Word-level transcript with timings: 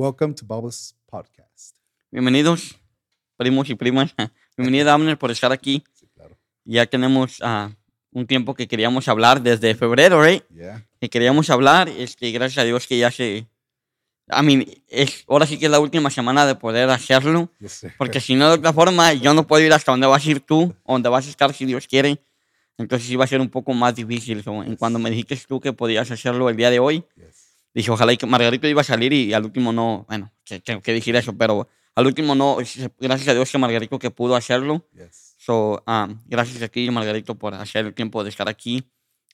Welcome 0.00 0.34
to 0.34 0.46
Bubbles 0.46 0.94
Podcast. 1.06 1.74
Bienvenidos, 2.12 2.76
primos 3.36 3.68
y 3.68 3.74
primas. 3.74 4.14
Bienvenido, 4.56 4.92
Abner, 4.92 5.18
por 5.18 5.32
estar 5.32 5.50
aquí. 5.50 5.82
Sí, 5.92 6.06
claro. 6.14 6.38
Ya 6.64 6.86
tenemos 6.86 7.40
ah, 7.42 7.72
un 8.12 8.24
tiempo 8.24 8.54
que 8.54 8.68
queríamos 8.68 9.08
hablar 9.08 9.42
desde 9.42 9.74
febrero, 9.74 10.22
¿right? 10.22 10.44
Yeah. 10.54 10.86
Que 11.00 11.10
queríamos 11.10 11.50
hablar. 11.50 11.88
Este, 11.88 12.30
gracias 12.30 12.58
a 12.58 12.64
Dios 12.64 12.86
que 12.86 12.96
ya 12.96 13.10
se. 13.10 13.48
A 14.28 14.40
mí, 14.44 14.84
es, 14.86 15.24
ahora 15.26 15.46
sí 15.46 15.58
que 15.58 15.64
es 15.64 15.70
la 15.72 15.80
última 15.80 16.10
semana 16.10 16.46
de 16.46 16.54
poder 16.54 16.88
hacerlo. 16.90 17.50
Yes. 17.58 17.88
Porque 17.98 18.20
si 18.20 18.36
no, 18.36 18.50
de 18.50 18.54
otra 18.54 18.72
forma, 18.72 19.14
yo 19.14 19.34
no 19.34 19.48
puedo 19.48 19.64
ir 19.64 19.72
hasta 19.72 19.90
donde 19.90 20.06
vas 20.06 20.24
a 20.24 20.30
ir 20.30 20.38
tú, 20.38 20.76
donde 20.86 21.08
vas 21.08 21.26
a 21.26 21.30
estar 21.30 21.52
si 21.52 21.64
Dios 21.64 21.88
quiere. 21.88 22.22
Entonces 22.76 23.10
iba 23.10 23.24
a 23.24 23.26
ser 23.26 23.40
un 23.40 23.48
poco 23.48 23.74
más 23.74 23.96
difícil. 23.96 24.44
So, 24.44 24.62
en 24.62 24.76
cuando 24.76 25.00
me 25.00 25.10
dijiste 25.10 25.36
tú 25.48 25.58
que 25.60 25.72
podías 25.72 26.08
hacerlo 26.12 26.48
el 26.48 26.56
día 26.56 26.70
de 26.70 26.78
hoy, 26.78 27.02
Yes. 27.16 27.37
Dije, 27.74 27.90
ojalá 27.90 28.12
y 28.12 28.16
que 28.16 28.26
Margarito 28.26 28.66
iba 28.66 28.80
a 28.80 28.84
salir 28.84 29.12
y, 29.12 29.32
al 29.32 29.44
último 29.44 29.72
no, 29.72 30.04
bueno, 30.08 30.32
que, 30.44 30.60
que, 30.60 30.80
que 30.80 30.92
decir 30.92 31.16
eso, 31.16 31.36
pero 31.36 31.68
al 31.94 32.06
último 32.06 32.34
no, 32.34 32.58
gracias 33.00 33.28
a 33.28 33.34
Dios 33.34 33.50
que 33.50 33.58
Margarito 33.58 33.98
que 33.98 34.10
pudo 34.10 34.36
hacerlo. 34.36 34.86
Yes. 34.92 35.34
So, 35.38 35.82
um, 35.86 36.20
gracias 36.26 36.62
a 36.62 36.68
ti, 36.68 36.90
Margarito, 36.90 37.34
por 37.34 37.54
hacer 37.54 37.86
el 37.86 37.94
tiempo 37.94 38.22
de 38.22 38.30
estar 38.30 38.48
aquí. 38.48 38.88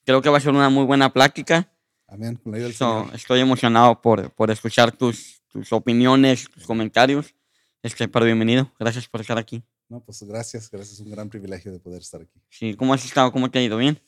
Creo 0.05 0.23
que 0.23 0.29
va 0.29 0.39
a 0.39 0.41
ser 0.41 0.53
una 0.53 0.69
muy 0.69 0.85
buena 0.85 1.13
plática. 1.13 1.73
Amén. 2.07 2.41
So, 2.73 3.11
estoy 3.13 3.41
emocionado 3.41 4.01
por, 4.01 4.31
por 4.33 4.51
escuchar 4.51 4.93
tus, 4.93 5.43
tus 5.49 5.73
opiniones, 5.73 6.49
tus 6.49 6.65
comentarios. 6.65 7.35
Este, 7.83 8.09
pero 8.09 8.25
bienvenido, 8.25 8.73
gracias 8.79 9.09
por 9.09 9.21
estar 9.21 9.37
aquí. 9.37 9.63
No, 9.89 10.01
pues 10.01 10.23
gracias. 10.23 10.71
Gracias. 10.71 10.95
Es 10.95 11.01
un 11.01 11.11
gran 11.11 11.29
privilegio 11.29 11.73
de 11.73 11.81
poder 11.81 12.01
estar 12.01 12.23
aquí. 12.23 12.41
Sí, 12.49 12.75
¿Cómo 12.77 12.95
has 12.95 13.05
estado? 13.05 13.31
¿Cómo 13.31 13.51
te 13.51 13.59
ha 13.59 13.63
ido? 13.63 13.77
¿Bien? 13.77 14.01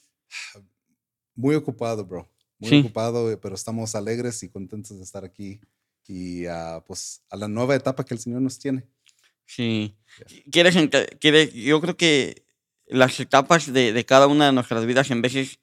Muy 1.35 1.55
ocupado, 1.55 2.05
bro. 2.05 2.27
Muy 2.59 2.71
Sí. 2.71 2.81
ocupado, 2.81 3.31
eh, 3.31 3.37
pero 3.37 3.55
estamos 3.55 3.95
alegres 3.95 4.43
y 4.43 4.49
contentos 4.49 4.97
de 4.97 5.05
estar 5.05 5.25
aquí. 5.25 5.61
Y 6.09 6.47
ah, 6.47 6.83
pues 6.87 7.23
a 7.31 7.37
la 7.37 7.49
nueva 7.49 7.75
etapa 7.75 8.05
que 8.05 8.15
el 8.15 8.21
Señor 8.21 8.41
nos 8.41 8.59
tiene. 8.59 8.85
Sí. 9.45 9.97
¿Quieres, 10.51 10.77
ente- 10.77 11.19
quieres- 11.21 11.53
yo 11.53 11.81
creo 11.81 11.97
que 11.97 12.45
las 12.87 13.19
etapas 13.21 13.73
de, 13.73 13.93
de 13.93 14.05
cada 14.05 14.27
una 14.27 14.47
de 14.47 14.53
nuestras 14.53 14.87
vidas, 14.87 15.11
en 15.11 15.23
veces, 15.23 15.59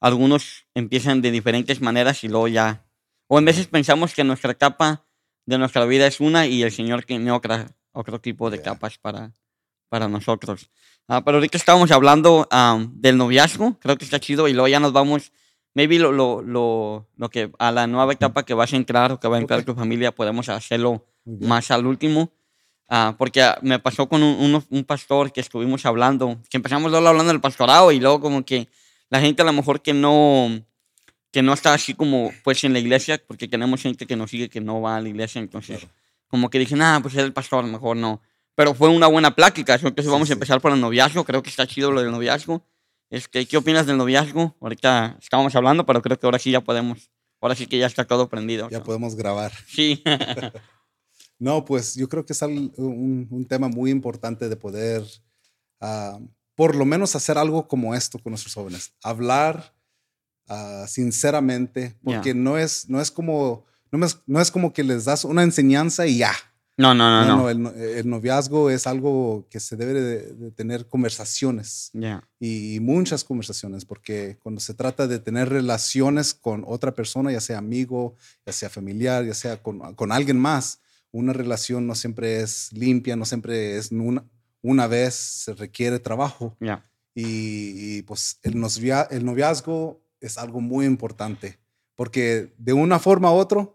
algunos 0.00 0.66
empiezan 0.74 1.22
de 1.22 1.30
diferentes 1.30 1.80
maneras 1.80 2.24
y 2.24 2.28
luego 2.28 2.48
ya. 2.48 2.84
O 3.28 3.38
en 3.38 3.44
veces 3.46 3.66
pensamos 3.68 4.14
que 4.14 4.24
nuestra 4.24 4.52
etapa 4.52 5.06
de 5.46 5.58
nuestra 5.58 5.84
vida 5.86 6.06
es 6.06 6.20
una 6.20 6.46
y 6.46 6.62
el 6.62 6.72
Señor 6.72 7.04
tiene 7.04 7.30
otra, 7.30 7.74
otro 7.92 8.20
tipo 8.20 8.50
de 8.50 8.58
Yeah. 8.58 8.62
etapas 8.72 8.98
para, 8.98 9.32
para 9.88 10.08
nosotros. 10.08 10.70
Ah, 11.08 11.24
pero 11.24 11.36
ahorita 11.38 11.56
estábamos 11.56 11.90
hablando 11.90 12.46
am, 12.50 12.92
del 13.00 13.16
noviazgo, 13.16 13.78
creo 13.78 13.96
que 13.96 14.04
está 14.04 14.18
chido, 14.20 14.48
y 14.48 14.52
luego 14.52 14.68
ya 14.68 14.80
nos 14.80 14.92
vamos, 14.92 15.32
maybe 15.74 15.98
lo, 15.98 16.12
lo, 16.12 16.40
lo, 16.42 17.06
lo 17.16 17.28
que 17.30 17.50
a 17.58 17.70
la 17.72 17.86
nueva 17.86 18.12
etapa 18.12 18.44
que 18.44 18.54
vas 18.54 18.72
a 18.72 18.76
entrar 18.76 19.12
o 19.12 19.20
que 19.20 19.28
va 19.28 19.36
a 19.36 19.40
entrar 19.40 19.60
Ok. 19.60 19.66
tu 19.66 19.74
familia, 19.74 20.14
podemos 20.14 20.48
hacerlo 20.48 21.04
más 21.24 21.70
al 21.70 21.86
último. 21.86 22.32
Ah, 22.88 23.14
porque 23.18 23.42
ah, 23.42 23.58
me 23.62 23.78
pasó 23.78 24.08
con 24.08 24.22
un, 24.22 24.36
uno- 24.38 24.62
un 24.70 24.84
pastor 24.84 25.32
que 25.32 25.40
estuvimos 25.40 25.86
hablando, 25.86 26.38
que 26.50 26.58
empezamos 26.58 26.90
luego 26.90 27.08
hablando 27.08 27.32
del 27.32 27.40
pastorado 27.40 27.90
y 27.92 27.98
luego 28.00 28.20
como 28.20 28.44
que 28.44 28.68
la 29.08 29.20
gente 29.20 29.40
a 29.42 29.44
lo 29.46 29.52
mejor 29.54 29.80
que 29.80 29.94
no, 29.94 30.50
que 31.32 31.42
no 31.42 31.54
está 31.54 31.72
así 31.72 31.94
como 31.94 32.30
pues 32.44 32.62
en 32.64 32.72
la 32.74 32.78
iglesia, 32.78 33.20
porque 33.26 33.48
tenemos 33.48 33.80
gente 33.82 34.06
que 34.06 34.16
nos 34.16 34.30
sigue 34.30 34.48
que 34.50 34.60
no 34.60 34.80
va 34.82 34.96
a 34.96 35.00
la 35.00 35.08
iglesia, 35.08 35.40
entonces 35.40 35.80
Claro. 35.80 35.94
como 36.28 36.50
que 36.50 36.58
dije, 36.58 36.76
nada, 36.76 37.00
pues 37.00 37.14
es 37.14 37.22
el 37.24 37.32
pastor, 37.32 37.64
mejor 37.64 37.96
no. 37.96 38.20
Pero 38.54 38.74
fue 38.74 38.88
una 38.90 39.06
buena 39.08 39.34
plática, 39.34 39.74
entonces 39.74 40.04
Sí, 40.04 40.10
vamos 40.10 40.28
sí. 40.28 40.32
a 40.32 40.34
empezar 40.34 40.60
por 40.60 40.70
el 40.72 40.80
noviazgo, 40.80 41.24
creo 41.24 41.42
que 41.42 41.50
está 41.50 41.66
chido 41.66 41.90
lo 41.90 42.02
del 42.02 42.12
noviazgo. 42.12 42.62
Este, 43.10 43.46
¿Qué 43.46 43.56
opinas 43.56 43.86
del 43.86 43.96
noviazgo? 43.96 44.56
Ahorita 44.60 45.18
estábamos 45.20 45.54
hablando, 45.54 45.86
pero 45.86 46.02
creo 46.02 46.18
que 46.18 46.26
ahora 46.26 46.38
sí 46.38 46.50
ya 46.50 46.60
podemos, 46.62 47.10
ahora 47.40 47.54
sí 47.54 47.66
que 47.66 47.78
ya 47.78 47.86
está 47.86 48.04
todo 48.06 48.28
prendido. 48.28 48.68
Ya 48.70 48.82
podemos 48.82 49.14
grabar. 49.14 49.52
Sí, 49.66 50.02
No, 51.38 51.64
pues 51.64 51.94
yo 51.94 52.08
creo 52.08 52.24
que 52.24 52.32
es 52.32 52.42
un, 52.42 53.28
un 53.30 53.44
tema 53.46 53.68
muy 53.68 53.90
importante 53.90 54.48
de 54.48 54.56
poder, 54.56 55.04
ah, 55.80 56.18
por 56.54 56.76
lo 56.76 56.84
menos, 56.84 57.16
hacer 57.16 57.38
algo 57.38 57.66
como 57.66 57.94
esto 57.94 58.18
con 58.18 58.30
nuestros 58.30 58.54
jóvenes. 58.54 58.92
Hablar 59.02 59.74
ah, 60.48 60.86
sinceramente, 60.88 61.96
porque 62.02 62.34
no, 62.34 62.56
es, 62.56 62.88
no, 62.88 63.00
es 63.00 63.10
como, 63.10 63.64
no, 63.90 64.06
es, 64.06 64.20
no 64.26 64.40
es 64.40 64.50
como 64.50 64.72
que 64.72 64.84
les 64.84 65.04
das 65.04 65.24
una 65.24 65.42
enseñanza 65.42 66.06
y 66.06 66.18
ya. 66.18 66.32
No, 66.76 66.92
no, 66.94 67.08
no, 67.20 67.24
No, 67.36 67.50
el, 67.50 67.62
no- 67.62 67.70
el 67.72 68.08
noviazgo 68.08 68.68
es 68.70 68.86
algo 68.86 69.46
que 69.50 69.60
se 69.60 69.76
debe 69.76 69.92
de, 69.94 70.34
de 70.34 70.50
tener 70.50 70.88
conversaciones 70.88 71.90
y 72.40 72.78
muchas 72.80 73.22
conversaciones, 73.24 73.84
porque 73.84 74.38
cuando 74.42 74.60
se 74.60 74.74
trata 74.74 75.06
de 75.06 75.18
tener 75.18 75.48
relaciones 75.50 76.34
con 76.34 76.64
otra 76.66 76.92
persona, 76.94 77.30
ya 77.32 77.40
sea 77.40 77.58
amigo, 77.58 78.16
ya 78.44 78.52
sea 78.52 78.68
familiar, 78.70 79.24
ya 79.24 79.34
sea 79.34 79.62
con, 79.62 79.94
con 79.94 80.10
alguien 80.12 80.38
más, 80.38 80.80
una 81.12 81.32
relación 81.32 81.86
no 81.86 81.94
siempre 81.94 82.40
es 82.40 82.72
limpia, 82.72 83.14
no 83.14 83.24
siempre 83.24 83.76
es 83.76 83.92
una, 83.92 84.24
una 84.62 84.86
vez, 84.88 85.14
se 85.14 85.54
requiere 85.54 86.00
trabajo. 86.00 86.56
Y, 87.14 88.02
pues 88.02 88.38
el, 88.42 88.58
novia- 88.58 89.06
el 89.10 89.24
noviazgo 89.24 90.00
es 90.20 90.36
algo 90.38 90.60
muy 90.60 90.86
importante, 90.86 91.58
porque 91.94 92.52
de 92.58 92.72
una 92.72 92.98
forma 92.98 93.30
u 93.32 93.36
otra, 93.36 93.68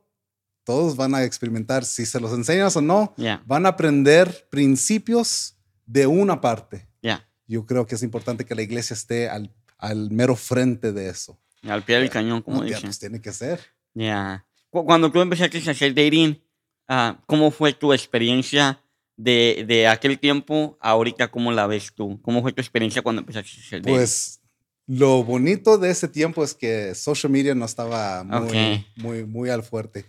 todos 0.69 0.95
van 0.95 1.15
a 1.15 1.23
experimentar, 1.23 1.83
si 1.83 2.05
se 2.05 2.19
los 2.19 2.31
enseñas 2.31 2.75
o 2.75 2.81
no, 2.81 3.15
Ya. 3.17 3.41
van 3.47 3.65
a 3.65 3.69
aprender 3.69 4.47
principios 4.51 5.55
de 5.87 6.05
una 6.05 6.39
parte 6.41 6.87
Ya. 7.01 7.27
yo 7.47 7.65
creo 7.65 7.87
que 7.87 7.95
es 7.95 8.03
importante 8.03 8.45
que 8.45 8.53
la 8.53 8.61
iglesia 8.61 8.93
esté 8.93 9.27
al, 9.29 9.51
al 9.79 10.11
mero 10.11 10.35
frente 10.35 10.91
de 10.93 11.09
eso. 11.09 11.39
Al 11.63 11.83
pie 11.83 11.97
del 11.97 12.11
cañón, 12.11 12.43
como 12.43 12.57
No, 12.57 12.63
dicen. 12.63 12.83
pues 12.83 12.99
tiene 12.99 13.19
que 13.19 13.33
ser. 13.33 13.59
Ya. 13.95 14.45
Cu- 14.69 14.85
Cuando 14.85 15.11
tú 15.11 15.19
empezaste 15.21 15.57
a 15.67 15.71
hacer 15.71 15.95
dating, 15.95 16.39
ah, 16.87 17.19
¿cómo 17.25 17.49
fue 17.49 17.73
tu 17.73 17.91
experiencia 17.91 18.79
de, 19.17 19.65
de 19.67 19.87
aquel 19.87 20.19
tiempo 20.19 20.77
ahorita? 20.81 21.31
¿Cómo 21.31 21.51
la 21.51 21.65
ves 21.65 21.91
tú? 21.95 22.21
¿Cómo 22.21 22.41
fue 22.43 22.53
tu 22.53 22.61
experiencia 22.61 23.01
cuando 23.01 23.21
empezaste 23.21 23.49
a 23.49 23.65
hacer 23.65 23.81
dating? 23.81 23.95
Pues 23.95 24.39
lo 24.85 25.23
bonito 25.23 25.77
de 25.77 25.89
ese 25.91 26.07
tiempo 26.07 26.43
es 26.43 26.53
que 26.53 26.93
social 26.95 27.31
media 27.31 27.53
no 27.55 27.65
estaba 27.65 28.23
muy, 28.23 28.37
Ok. 28.47 28.85
muy, 28.97 29.25
muy 29.25 29.49
al 29.49 29.63
fuerte. 29.63 30.05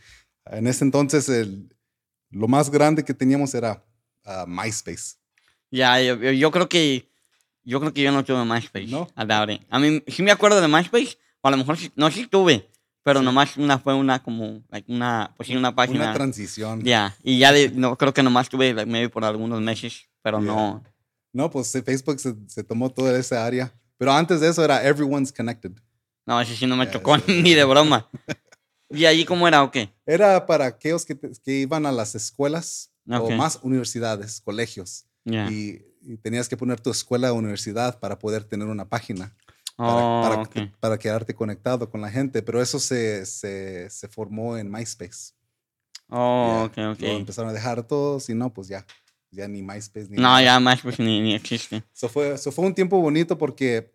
En 0.51 0.67
ese 0.67 0.85
entonces, 0.85 1.29
el, 1.29 1.75
lo 2.31 2.49
más 2.49 2.71
grande 2.71 3.05
que 3.05 3.15
teníamos 3.15 3.55
era 3.55 3.85
ah, 4.25 4.45
MySpace. 4.47 5.17
Ya, 5.71 6.01
yo, 6.01 6.17
yo- 6.17 6.33
yo 6.33 6.51
creo 6.51 6.69
que 6.69 7.09
yo 7.63 7.79
creo 7.79 7.93
que 7.93 8.03
yo 8.03 8.11
no 8.11 8.25
tuve 8.25 8.45
MySpace. 8.45 8.87
¿No? 8.89 9.07
A 9.15 9.25
la 9.25 9.43
hora. 9.43 9.59
A 9.71 9.79
mí 9.79 10.03
sí 10.09 10.23
me 10.23 10.31
acuerdo 10.33 10.61
de 10.61 10.67
MySpace, 10.69 11.19
o 11.43 11.49
a 11.49 11.51
lo 11.51 11.57
mejor 11.59 11.77
no 11.95 12.11
sí 12.11 12.27
tuve, 12.27 12.69
pero 13.03 13.21
Sí. 13.21 13.25
nomás 13.25 13.57
una 13.57 13.79
fue 13.79 13.95
una 13.95 14.23
como 14.23 14.63
like, 14.71 14.91
una 14.91 15.33
pues 15.37 15.47
sí 15.49 15.57
una 15.57 15.75
página. 15.75 16.05
Una 16.07 16.15
transición. 16.15 16.83
Ya, 16.83 17.15
y 17.23 17.39
ya 17.39 17.53
de, 17.53 17.71
no 17.71 17.97
creo 17.97 18.13
que 18.15 18.23
nomás 18.23 18.49
tuve 18.49 18.75
like, 18.75 18.91
maybe 18.91 19.09
por 19.09 19.25
algunos 19.25 19.61
meses, 19.61 20.09
pero 20.23 20.39
Ya. 20.41 20.47
no. 20.47 20.83
No, 21.33 21.49
pues 21.51 21.71
Facebook 21.85 22.19
se, 22.19 22.35
se 22.49 22.65
tomó 22.65 22.91
toda 22.91 23.17
esa 23.17 23.47
área. 23.47 23.73
Pero 23.99 24.13
antes 24.13 24.41
de 24.41 24.49
eso 24.49 24.65
era 24.65 24.83
Everyone's 24.85 25.31
Connected. 25.31 25.73
No, 26.27 26.41
ese 26.41 26.57
sí 26.57 26.67
no 26.67 26.75
me 26.77 26.87
tocó 26.89 27.15
eso- 27.17 27.25
ni 27.29 27.55
de 27.55 27.63
broma. 27.65 28.09
¿Y 28.91 29.07
allí 29.07 29.25
cómo 29.25 29.47
era 29.49 29.63
o 29.63 29.71
qué? 29.71 29.91
Era 30.07 30.47
para 30.47 30.67
aquellos 30.67 31.05
que, 31.05 31.15
te- 31.15 31.31
que 31.45 31.53
iban 31.53 31.87
a 31.87 31.93
las 31.93 32.15
escuelas 32.15 32.91
Ok. 33.09 33.23
o 33.23 33.31
más 33.33 33.59
universidades, 33.63 34.41
colegios. 34.41 35.07
Ya. 35.25 35.51
y, 35.51 35.85
y 36.03 36.17
tenías 36.17 36.49
que 36.49 36.57
poner 36.57 36.81
tu 36.81 36.91
escuela 36.91 37.31
o 37.33 37.37
universidad 37.37 38.01
para 38.01 38.19
poder 38.19 38.43
tener 38.45 38.67
una 38.69 38.89
página, 38.89 39.37
para, 39.77 40.03
Oh, 40.03 40.21
para, 40.23 40.35
ok. 40.43 40.57
para 40.81 40.99
quedarte 40.99 41.35
conectado 41.35 41.91
con 41.91 42.01
la 42.01 42.11
gente, 42.11 42.43
pero 42.43 42.61
eso 42.63 42.79
se, 42.81 43.27
se, 43.27 43.89
se 43.91 44.09
formó 44.09 44.57
en 44.57 44.71
MySpace. 44.71 45.35
Oh, 46.09 46.47
Ya, 46.49 46.65
ok, 46.65 46.95
ok. 46.97 47.03
Lo 47.03 47.09
empezaron 47.17 47.51
a 47.51 47.53
dejar 47.53 47.87
todos 47.87 48.29
y 48.31 48.35
no, 48.35 48.53
pues 48.53 48.69
ya, 48.69 48.85
ya 49.31 49.47
ni 49.47 49.63
MySpace 49.63 50.09
ni 50.09 50.17
No, 50.17 50.23
nada. 50.41 50.43
ya 50.43 50.77
pues 50.83 50.99
ni, 50.99 51.21
ni 51.21 51.35
existe. 51.35 51.85
Eso 51.95 52.09
fue, 52.09 52.33
eso 52.33 52.51
fue 52.51 52.65
un 52.65 52.75
tiempo 52.75 52.99
bonito 53.01 53.37
porque 53.37 53.93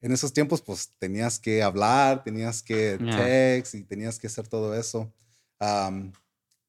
en 0.00 0.12
esos 0.12 0.32
tiempos 0.32 0.62
pues 0.62 0.90
tenías 0.98 1.38
que 1.38 1.62
hablar, 1.62 2.22
tenías 2.24 2.62
que 2.62 2.98
text 3.16 3.74
y 3.74 3.84
tenías 3.84 4.18
que 4.18 4.26
hacer 4.28 4.46
todo 4.48 4.74
eso. 4.78 5.12
Am, 5.58 6.12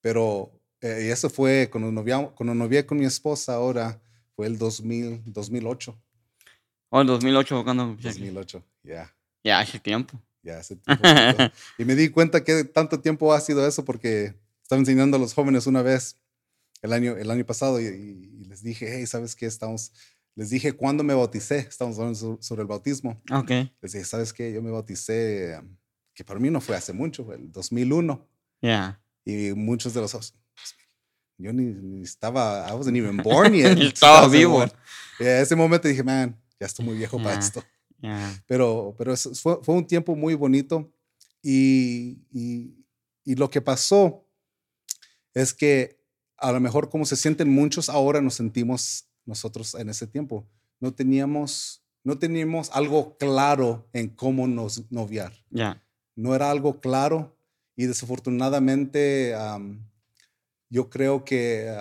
pero 0.02 0.52
eh, 0.82 1.06
y 1.08 1.12
eso 1.12 1.30
fue 1.30 1.70
cuando 1.72 1.92
novia, 1.92 2.28
cuando 2.36 2.56
novié 2.56 2.86
con 2.86 2.98
mi 2.98 3.06
esposa 3.06 3.54
ahora, 3.56 4.02
fue 4.36 4.48
el 4.48 4.58
2000, 4.58 5.22
2008. 5.26 5.98
Oh, 6.90 7.02
el 7.02 7.08
2008 7.08 7.56
fue 7.56 7.64
cuando 7.64 7.84
empecé. 7.84 8.08
2008, 8.20 8.64
ya, 8.84 9.14
Ya, 9.44 9.60
hace 9.60 9.80
tiempo. 9.80 10.20
ya 10.42 10.58
hace 10.60 10.76
tiempo. 10.78 11.04
y 11.78 11.86
me 11.86 11.96
di 11.96 12.10
cuenta 12.10 12.44
que 12.44 12.64
tanto 12.64 13.00
tiempo 13.00 13.34
ha 13.34 13.42
sido 13.42 13.68
eso 13.68 13.86
porque 13.86 14.34
estaba 14.64 14.80
enseñando 14.80 15.18
a 15.18 15.20
los 15.20 15.34
jóvenes 15.34 15.68
una 15.68 15.82
vez 15.82 16.16
el 16.82 16.94
año, 16.94 17.18
el 17.18 17.30
año 17.30 17.46
pasado 17.46 17.80
y, 17.82 17.86
y- 17.86 18.40
y 18.42 18.46
les 18.46 18.64
dije, 18.64 18.88
hey, 18.98 19.06
¿sabes 19.06 19.36
qué? 19.36 19.46
Estamos, 19.46 19.92
les 20.40 20.50
dije 20.50 20.72
cuándo 20.72 21.04
me 21.04 21.14
bauticé, 21.14 21.58
estamos 21.60 21.98
hablando 21.98 22.18
so- 22.18 22.38
sobre 22.42 22.62
el 22.62 22.68
bautismo. 22.68 23.22
Ok. 23.30 23.50
Les 23.82 23.92
dije, 23.92 24.06
¿sabes 24.06 24.32
qué? 24.32 24.54
Yo 24.54 24.62
me 24.62 24.72
bauticé, 24.72 25.60
que 26.14 26.24
para 26.24 26.40
mí 26.40 26.50
no 26.50 26.62
fue 26.62 26.78
hace 26.78 26.94
mucho, 26.94 27.26
fue 27.26 27.36
el 27.36 27.52
2001. 27.52 28.26
Ya. 28.62 29.02
Y 29.26 29.52
muchos 29.54 29.94
de 29.94 30.00
los... 30.02 30.34
Yo 31.38 31.52
ni, 31.54 31.66
ni 31.66 32.04
estaba, 32.04 32.68
I 32.70 32.74
wasn't 32.74 32.96
even 32.96 33.18
born 33.24 33.54
yet. 33.54 33.78
Ni 33.78 33.88
estaba 33.88 34.28
vivo. 34.30 34.64
Y 35.20 35.24
a 35.26 35.42
ese 35.42 35.56
momento 35.58 35.88
dije, 35.90 36.04
man, 36.04 36.42
ya 36.58 36.68
estoy 36.68 36.86
muy 36.86 36.96
viejo 36.98 37.18
para 37.18 37.34
Ya. 37.34 37.40
esto. 37.40 37.64
Ya. 38.02 38.44
Pero, 38.48 38.96
pero 38.98 39.12
eso 39.14 39.36
fue, 39.36 39.60
fue 39.62 39.76
un 39.76 39.86
tiempo 39.86 40.16
muy 40.16 40.36
bonito 40.36 40.90
y, 41.44 42.18
y, 42.32 42.86
y 43.26 43.36
lo 43.36 43.50
que 43.50 43.60
pasó 43.62 44.26
es 45.34 45.54
que 45.54 46.00
a 46.38 46.54
lo 46.54 46.62
mejor 46.62 46.90
como 46.90 47.06
se 47.06 47.18
sienten 47.18 47.50
muchos 47.50 47.90
ahora 47.90 48.22
nos 48.22 48.36
sentimos 48.36 49.09
nosotros 49.30 49.76
en 49.76 49.90
ese 49.90 50.08
tiempo. 50.08 50.46
No 50.80 50.94
teníamos, 50.94 51.82
no 52.04 52.18
teníamos 52.18 52.70
algo 52.72 53.18
claro 53.18 53.88
en 53.94 54.10
cómo 54.10 54.48
nos 54.48 54.92
noviar. 54.92 55.34
Ya. 55.50 55.82
No 56.16 56.36
era 56.36 56.52
algo 56.52 56.82
claro 56.82 57.38
y 57.76 57.86
desafortunadamente 57.86 59.34
yo 60.70 60.90
creo 60.90 61.24
que 61.24 61.74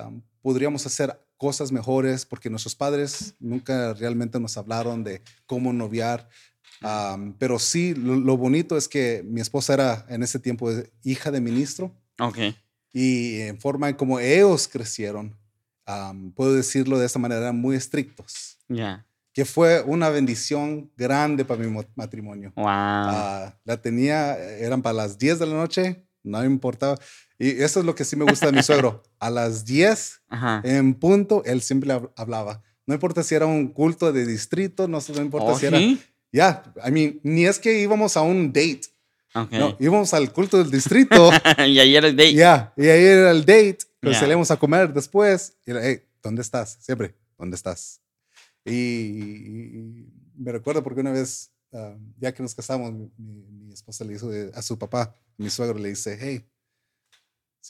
podríamos 0.43 0.87
hacer 0.87 1.19
cosas 1.37 1.73
mejores 1.73 2.25
porque 2.25 2.51
nuestros 2.51 2.75
padres 2.75 3.35
nunca 3.41 3.95
realmente 3.95 4.39
nos 4.39 4.57
hablaron 4.57 5.03
de 5.03 5.23
cómo 5.47 5.73
noviar. 5.73 6.29
pero 7.39 7.59
sí, 7.59 7.95
lo, 7.95 8.37
bonito 8.37 8.77
es 8.77 8.89
que 8.89 9.25
mi 9.25 9.41
esposa 9.41 9.75
era 9.75 10.07
en 10.09 10.23
ese 10.23 10.39
tiempo 10.39 10.71
hija 11.03 11.31
de 11.31 11.41
ministro. 11.41 11.93
Ok. 12.21 12.39
Y 12.93 13.41
en 13.41 13.61
forma 13.61 13.89
en 13.89 13.97
como 13.97 14.19
ellos 14.19 14.69
crecieron, 14.69 15.37
puedo 16.35 16.55
decirlo 16.55 16.99
de 16.99 17.07
esta 17.07 17.19
manera, 17.19 17.53
muy 17.53 17.77
estrictos. 17.77 18.59
Ya. 18.69 19.07
Que 19.33 19.45
fue 19.45 19.83
una 19.83 20.11
bendición 20.11 20.91
grande 20.97 21.45
para 21.45 21.63
mi 21.63 21.85
matrimonio. 21.95 22.53
Wow. 22.57 22.67
Ah, 22.67 23.59
la 23.65 23.81
tenía, 23.81 24.37
eran 24.37 24.83
para 24.83 24.95
las 24.95 25.19
10 25.19 25.39
de 25.39 25.47
la 25.47 25.55
noche, 25.55 26.05
no 26.23 26.45
importaba. 26.45 26.99
Y 27.39 27.63
eso 27.63 27.81
es 27.81 27.87
lo 27.87 27.95
que 27.95 28.05
sí 28.05 28.17
me 28.17 28.25
gusta 28.25 28.47
de 28.47 28.53
mi 28.53 28.63
suegro. 28.63 29.03
A 29.21 29.31
las 29.31 29.65
10 29.65 30.23
en 30.65 30.95
punto, 30.95 31.43
él 31.45 31.63
siempre 31.63 31.93
hablaba. 32.17 32.63
No 32.87 32.95
importa 32.95 33.23
si 33.23 33.35
era 33.35 33.47
un 33.47 33.69
culto 33.69 34.13
de 34.13 34.27
distrito, 34.27 34.89
no, 34.89 34.99
no 35.15 35.23
importa 35.23 35.53
oh, 35.53 35.59
si 35.59 35.67
era. 35.67 35.79
Ya, 36.33 36.63
I 36.87 36.91
mean, 36.91 37.21
ni 37.23 37.47
es 37.47 37.59
que 37.59 37.81
íbamos 37.81 38.17
a 38.17 38.23
un 38.23 38.53
date. 38.53 38.83
No, 39.51 39.77
íbamos 39.79 40.13
al 40.15 40.33
culto 40.33 40.59
del 40.59 40.71
distrito. 40.71 41.31
y 41.67 41.79
ahí 41.79 41.95
era 41.95 42.09
el 42.09 42.17
date. 42.17 42.35
Ya, 42.35 42.73
y 42.77 42.87
ahí 42.87 43.05
era 43.05 43.31
el 43.31 43.41
date. 43.41 43.79
Pero 44.01 44.15
salíamos 44.15 44.51
a 44.51 44.57
comer 44.57 44.93
después. 44.93 45.57
Y 45.67 45.71
era, 45.71 45.85
hey, 45.85 46.03
¿dónde 46.23 46.43
estás? 46.43 46.79
Siempre, 46.81 47.15
¿dónde 47.37 47.57
estás? 47.57 48.01
Y, 48.65 50.07
me 50.37 50.53
recuerdo 50.53 50.83
porque 50.83 51.01
una 51.01 51.13
vez, 51.13 51.51
ah, 51.73 51.97
ya 52.19 52.33
que 52.33 52.43
nos 52.43 52.55
casamos, 52.55 52.93
mi, 53.17 53.73
esposa 53.73 54.05
le 54.05 54.15
hizo 54.15 54.31
a 54.55 54.63
su 54.63 54.79
papá, 54.79 55.15
mi 55.37 55.51
suegro 55.51 55.79
le 55.79 55.91
dice, 55.91 56.17
hey, 56.21 56.47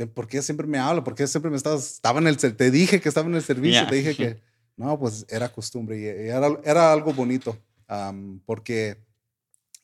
¿por 0.07 0.29
qué 0.29 0.43
siempre 0.43 0.67
me 0.67 0.79
habla? 0.79 1.03
¿Por 1.03 1.15
qué 1.15 1.27
siempre 1.27 1.51
me 1.51 1.57
estás, 1.57 1.95
estaba 1.95 2.21
en 2.21 2.29
el, 2.29 2.37
te 2.37 2.71
dije 2.71 3.01
que 3.01 3.09
estaba 3.09 3.29
en 3.29 3.35
el 3.35 3.43
servicio, 3.43 3.87
te 3.87 3.97
dije 3.97 4.15
que, 4.15 4.41
no, 4.77 4.99
pues 4.99 5.27
era 5.29 5.51
costumbre 5.51 5.99
y 5.99 6.05
era, 6.05 6.49
era 6.65 6.93
algo 6.93 7.13
bonito, 7.13 7.59
porque 8.45 9.05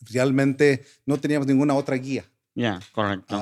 realmente 0.01 0.85
no 1.07 1.19
teníamos 1.19 1.47
ninguna 1.47 1.75
otra 1.75 1.97
guía. 1.97 2.25
Ya, 2.55 2.81
correcto. 2.93 3.37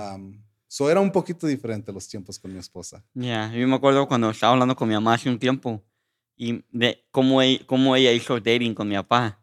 So 0.72 0.90
era 0.90 1.00
un 1.00 1.12
poquito 1.12 1.46
diferente 1.46 1.92
los 1.92 2.08
tiempos 2.08 2.38
con 2.38 2.50
mi 2.50 2.58
esposa. 2.58 3.04
Ya, 3.12 3.52
yo 3.52 3.68
me 3.68 3.76
acuerdo 3.76 4.08
cuando 4.08 4.30
estaba 4.30 4.54
hablando 4.54 4.74
con 4.74 4.88
mi 4.88 4.94
mamá 4.94 5.12
hace 5.12 5.28
un 5.28 5.38
tiempo 5.38 5.84
y 6.34 6.64
de 6.70 7.04
cómo, 7.10 7.42
ella, 7.42 7.62
cómo 7.66 7.94
ella 7.94 8.10
hizo 8.10 8.40
dating 8.40 8.72
con 8.72 8.88
mi 8.88 8.94
papá. 8.94 9.38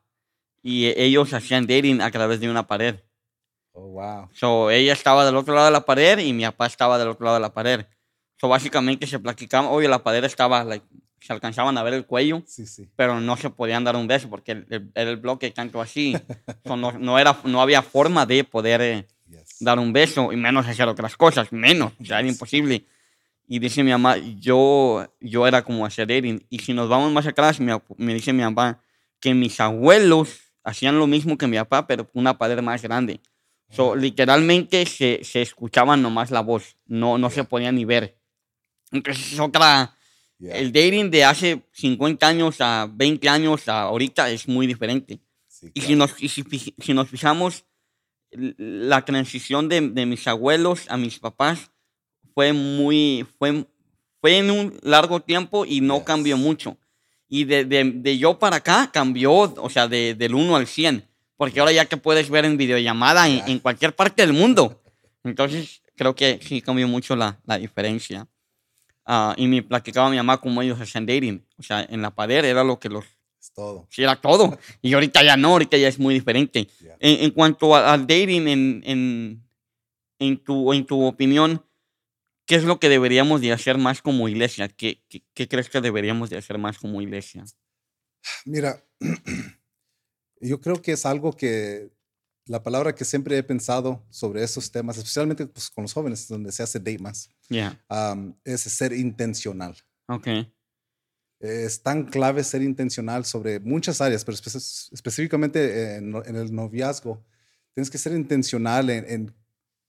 Y 0.64 0.88
ellos 0.88 1.32
hacían 1.32 1.68
dating 1.68 2.02
a 2.02 2.10
través 2.10 2.40
de 2.40 2.50
una 2.50 2.66
pared. 2.66 2.96
Oh, 3.74 3.90
wow. 3.90 4.28
So, 4.34 4.72
ella 4.72 4.92
estaba 4.92 5.24
del 5.24 5.36
otro 5.36 5.54
lado 5.54 5.68
de 5.68 5.72
la 5.72 5.86
pared 5.86 6.18
y 6.18 6.34
mi 6.34 6.46
papá 6.46 6.66
estaba 6.66 6.98
del 6.98 7.10
otro 7.10 7.26
lado 7.26 7.36
de 7.36 7.42
la 7.42 7.54
pared. 7.54 7.86
So, 8.42 8.48
básicamente 8.48 9.06
se 9.06 9.20
platicaban, 9.20 9.70
oye, 9.70 9.88
la 9.88 10.02
pared 10.02 10.24
estaba, 10.24 10.64
like, 10.64 10.88
se 11.20 11.32
alcanzaban 11.32 11.78
a 11.78 11.84
ver 11.84 11.94
el 11.94 12.08
cuello, 12.08 12.42
sí, 12.48 12.66
sí. 12.66 12.90
pero 12.96 13.22
no 13.22 13.38
se 13.38 13.52
podían 13.52 13.84
dar 13.84 13.96
un 13.96 14.08
beso 14.08 14.32
porque 14.32 14.66
era 14.96 15.12
el 15.12 15.18
bloque 15.18 15.52
tanto 15.52 15.80
así. 15.80 16.18
so, 16.66 16.76
no, 16.76 16.92
no, 16.94 17.20
era, 17.20 17.40
no 17.44 17.62
había 17.62 17.84
forma 17.84 18.26
de 18.26 18.44
poder 18.44 18.82
eh, 18.82 19.08
dar 19.60 19.80
un 19.80 19.94
beso 19.94 20.32
y 20.32 20.36
menos 20.36 20.68
hacer 20.68 20.88
otras 20.88 21.16
cosas, 21.16 21.52
menos, 21.52 21.94
o 22.00 22.06
sea, 22.06 22.20
era 22.20 22.28
imposible. 22.28 22.86
Y 23.48 23.60
dice 23.60 23.84
mi 23.84 23.92
mamá, 23.92 24.18
yo, 24.18 25.12
yo 25.20 25.48
era 25.48 25.64
como 25.64 25.86
hacer 25.86 26.08
dating. 26.08 26.46
Y 26.50 26.60
si 26.60 26.74
nos 26.74 26.88
vamos 26.88 27.12
más 27.12 27.26
atrás, 27.26 27.60
me, 27.60 27.80
me 27.98 28.14
dice 28.14 28.32
mi 28.32 28.44
mamá 28.44 28.82
que 29.20 29.34
mis 29.34 29.60
abuelos 29.60 30.54
hacían 30.64 31.00
lo 31.00 31.08
mismo 31.08 31.38
que 31.38 31.48
mi 31.48 31.58
papá, 31.58 31.88
pero 31.88 32.10
una 32.14 32.38
pared 32.38 32.62
más 32.62 32.82
grande. 32.82 33.22
So, 33.72 33.96
literalmente 33.96 34.86
se, 34.86 35.24
se 35.24 35.42
escuchaban 35.42 36.02
nomás 36.02 36.32
la 36.32 36.42
voz, 36.42 36.78
no, 36.86 37.18
no 37.18 37.30
se 37.30 37.44
podía 37.44 37.72
ni 37.72 37.86
ver. 37.86 38.18
Entonces 38.92 39.34
es 39.34 39.40
otra... 39.40 39.96
El 40.40 40.72
dating 40.72 41.12
de 41.12 41.26
hace 41.26 41.64
50 41.74 42.26
años 42.26 42.62
a 42.62 42.90
20 42.90 43.28
años 43.28 43.68
a 43.68 43.82
ahorita 43.82 44.30
es 44.30 44.48
muy 44.48 44.68
diferente. 44.68 45.20
Y, 45.74 45.82
si 45.82 45.96
nos, 45.96 46.16
y 46.24 46.30
si, 46.30 46.44
si, 46.78 46.94
nos 46.94 47.10
fijamos, 47.10 47.66
la 48.32 49.04
transición 49.06 49.70
de, 49.70 49.82
de, 49.82 50.06
mis 50.06 50.28
abuelos 50.28 50.86
a 50.90 50.98
mis 50.98 51.20
papás 51.20 51.72
fue 52.34 52.54
muy, 52.54 53.26
fue, 53.38 53.66
fue 54.22 54.38
en 54.38 54.52
un 54.52 54.80
largo 54.84 55.20
tiempo 55.20 55.66
y 55.66 55.82
no 55.82 56.04
cambió 56.04 56.38
mucho. 56.38 56.78
Y 57.28 57.46
de, 57.46 57.66
de, 57.66 57.84
de, 57.84 58.18
yo 58.18 58.40
para 58.40 58.58
acá 58.58 58.90
cambió, 58.92 59.34
o 59.34 59.70
sea, 59.70 59.88
de, 59.88 60.16
del 60.16 60.36
1 60.36 60.56
al 60.56 60.68
100 60.68 61.10
porque 61.40 61.62
ahora 61.62 61.72
ya 61.72 61.86
que 61.86 61.96
puedes 61.96 62.30
ver 62.30 62.44
en 62.44 62.58
videollamada 62.58 63.30
en, 63.30 63.60
cualquier 63.60 63.96
parte 63.96 64.24
del 64.24 64.34
mundo. 64.34 64.84
Entonces, 65.24 65.82
creo 65.96 66.14
que 66.14 66.38
sí 66.44 66.62
cambió 66.62 66.86
mucho 66.86 67.16
la, 67.16 67.40
la 67.46 67.58
diferencia. 67.58 68.28
Uh, 69.08 69.32
y 69.38 69.48
me 69.48 69.64
platicaba 69.64 70.10
mi 70.10 70.18
mamá 70.18 70.42
cómo 70.42 70.62
ellos 70.62 70.82
hacían 70.82 71.06
dating. 71.06 71.42
O 71.58 71.64
sea, 71.64 71.88
en 71.90 72.02
la 72.02 72.12
pared 72.12 72.44
era 72.44 72.66
lo 72.66 72.78
que 72.78 72.90
los... 72.90 73.06
Todo. 73.54 73.88
Sí, 73.90 74.04
era 74.04 74.20
todo. 74.20 74.58
Y 74.82 74.94
ahorita 74.94 75.24
ya 75.24 75.36
no, 75.36 75.50
ahorita 75.50 75.78
ya 75.78 75.88
es 75.88 76.00
muy 76.00 76.14
diferente. 76.14 76.70
En, 77.00 77.24
en, 77.26 77.32
cuanto 77.32 77.76
al 77.76 78.08
dating, 78.08 78.48
en, 78.48 78.84
en, 78.86 79.44
en, 80.20 80.44
tu, 80.44 80.72
en 80.74 80.86
tu 80.86 81.04
opinión, 81.04 81.66
¿qué 82.46 82.56
es 82.56 82.64
lo 82.64 82.80
que 82.80 82.90
deberíamos 82.90 83.42
de 83.42 83.52
hacer 83.52 83.78
más 83.78 84.02
como 84.02 84.30
iglesia? 84.30 84.70
¿Qué, 84.70 85.04
qué, 85.10 85.24
qué 85.34 85.48
crees 85.48 85.70
que 85.70 85.82
deberíamos 85.82 86.30
de 86.30 86.38
hacer 86.38 86.58
más 86.58 86.78
como 86.78 87.02
iglesia? 87.02 87.44
Mira, 88.46 88.84
yo 90.42 90.62
creo 90.62 90.82
que 90.82 90.94
es 90.94 91.06
algo 91.06 91.34
que 91.34 91.92
la 92.50 92.64
palabra 92.64 92.96
que 92.96 93.06
siempre 93.06 93.38
he 93.38 93.44
pensado 93.44 94.04
sobre 94.10 94.44
esos 94.44 94.72
temas, 94.72 94.98
especialmente 94.98 95.46
pues, 95.46 95.70
con 95.70 95.84
los 95.84 95.94
jóvenes, 95.94 96.28
donde 96.28 96.52
se 96.52 96.64
hace 96.64 96.80
date 96.80 96.98
más, 96.98 97.30
es 98.44 98.62
ser 98.62 98.92
intencional. 98.94 99.78
Ok. 101.40 101.46
Es 101.48 101.82
tan 101.82 102.06
clave 102.06 102.44
ser 102.44 102.62
intencional 102.62 103.26
sobre 103.26 103.60
muchas 103.60 104.02
áreas, 104.02 104.26
pero 104.26 104.36
específicamente 104.36 105.96
en, 105.96 106.16
el 106.16 106.54
noviazgo. 106.54 107.24
Tienes 107.74 107.90
que 107.90 107.98
ser 107.98 108.14
intencional 108.14 108.90
en, 108.90 109.06
en, 109.10 109.36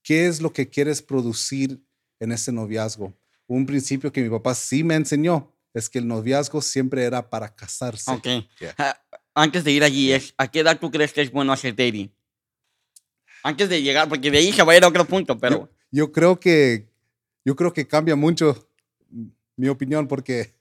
qué 0.01 0.27
es 0.27 0.41
lo 0.41 0.53
que 0.53 0.69
quieres 0.69 1.01
producir 1.01 1.81
en 2.19 2.31
ese 2.31 2.51
noviazgo. 2.51 3.13
Un 3.47 3.65
principio 3.65 4.11
que 4.11 4.21
mi 4.21 4.29
papá 4.29 4.55
sí 4.55 4.83
me 4.83 4.95
enseñó 4.95 5.53
es 5.73 5.89
que 5.89 5.99
el 5.99 6.07
noviazgo 6.07 6.61
siempre 6.61 7.03
era 7.03 7.29
para 7.29 7.53
casarse. 7.53 8.11
Ok 8.11 8.27
antes 9.33 9.63
de 9.63 9.71
ir 9.71 9.83
allí 9.83 10.11
es, 10.11 10.33
¿a 10.37 10.49
qué 10.49 10.59
edad 10.59 10.79
tú 10.79 10.91
crees 10.91 11.13
que 11.13 11.21
es 11.21 11.31
bueno 11.31 11.53
hacer 11.53 11.75
dating? 11.75 12.11
Antes 13.43 13.69
de 13.69 13.81
llegar, 13.81 14.07
porque 14.07 14.29
de 14.29 14.37
ahí 14.37 14.51
se 14.51 14.63
va 14.63 14.73
a 14.73 14.77
ir 14.77 14.83
a 14.83 14.87
otro 14.87 15.05
punto, 15.05 15.37
pero... 15.37 15.69
Yo, 15.89 16.11
creo 16.11 16.39
que, 16.39 16.87
yo 17.43 17.55
creo 17.55 17.73
que 17.73 17.87
cambia 17.87 18.15
mucho 18.15 18.69
mi 19.55 19.67
opinión, 19.67 20.07
porque 20.07 20.53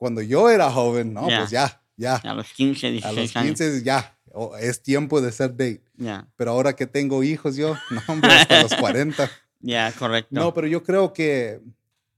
cuando 0.00 0.22
yo 0.22 0.48
era 0.48 0.70
joven, 0.70 1.12
no, 1.12 1.26
pues 1.26 1.50
ya, 1.50 1.82
ya. 1.94 2.16
A 2.16 2.32
los 2.32 2.50
15, 2.54 2.90
16 2.90 3.04
A 3.04 3.12
los 3.12 3.32
15 3.46 3.82
ya, 3.82 4.18
es 4.58 4.82
tiempo 4.82 5.20
de 5.20 5.30
ser 5.30 5.50
date. 5.50 5.82
Ya. 5.98 6.26
Pero 6.36 6.52
ahora 6.52 6.74
que 6.74 6.86
tengo 6.86 7.22
hijos 7.22 7.54
yo, 7.54 7.76
no, 7.90 8.00
hombre, 8.08 8.32
hasta 8.32 8.62
los 8.62 8.74
40. 8.80 9.30
Ya, 9.60 9.92
correcto. 9.92 10.30
No, 10.30 10.54
pero 10.54 10.66
yo 10.66 10.82
creo 10.82 11.12
que 11.12 11.60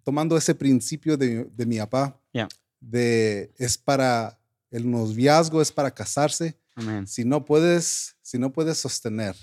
tomando 0.04 0.36
ese 0.36 0.54
principio 0.54 1.16
de, 1.16 1.44
de 1.44 1.66
mi 1.66 1.78
papá, 1.78 2.16
de 2.78 3.52
es 3.58 3.76
para 3.76 4.38
el 4.70 4.88
noviazgo 4.88 5.60
es 5.60 5.72
para 5.72 5.90
casarse. 5.90 6.56
Si 7.06 7.24
no 7.24 7.44
puedes, 7.44 8.14
si 8.22 8.38
no 8.38 8.52
puedes 8.52 8.78
sostener 8.78 9.34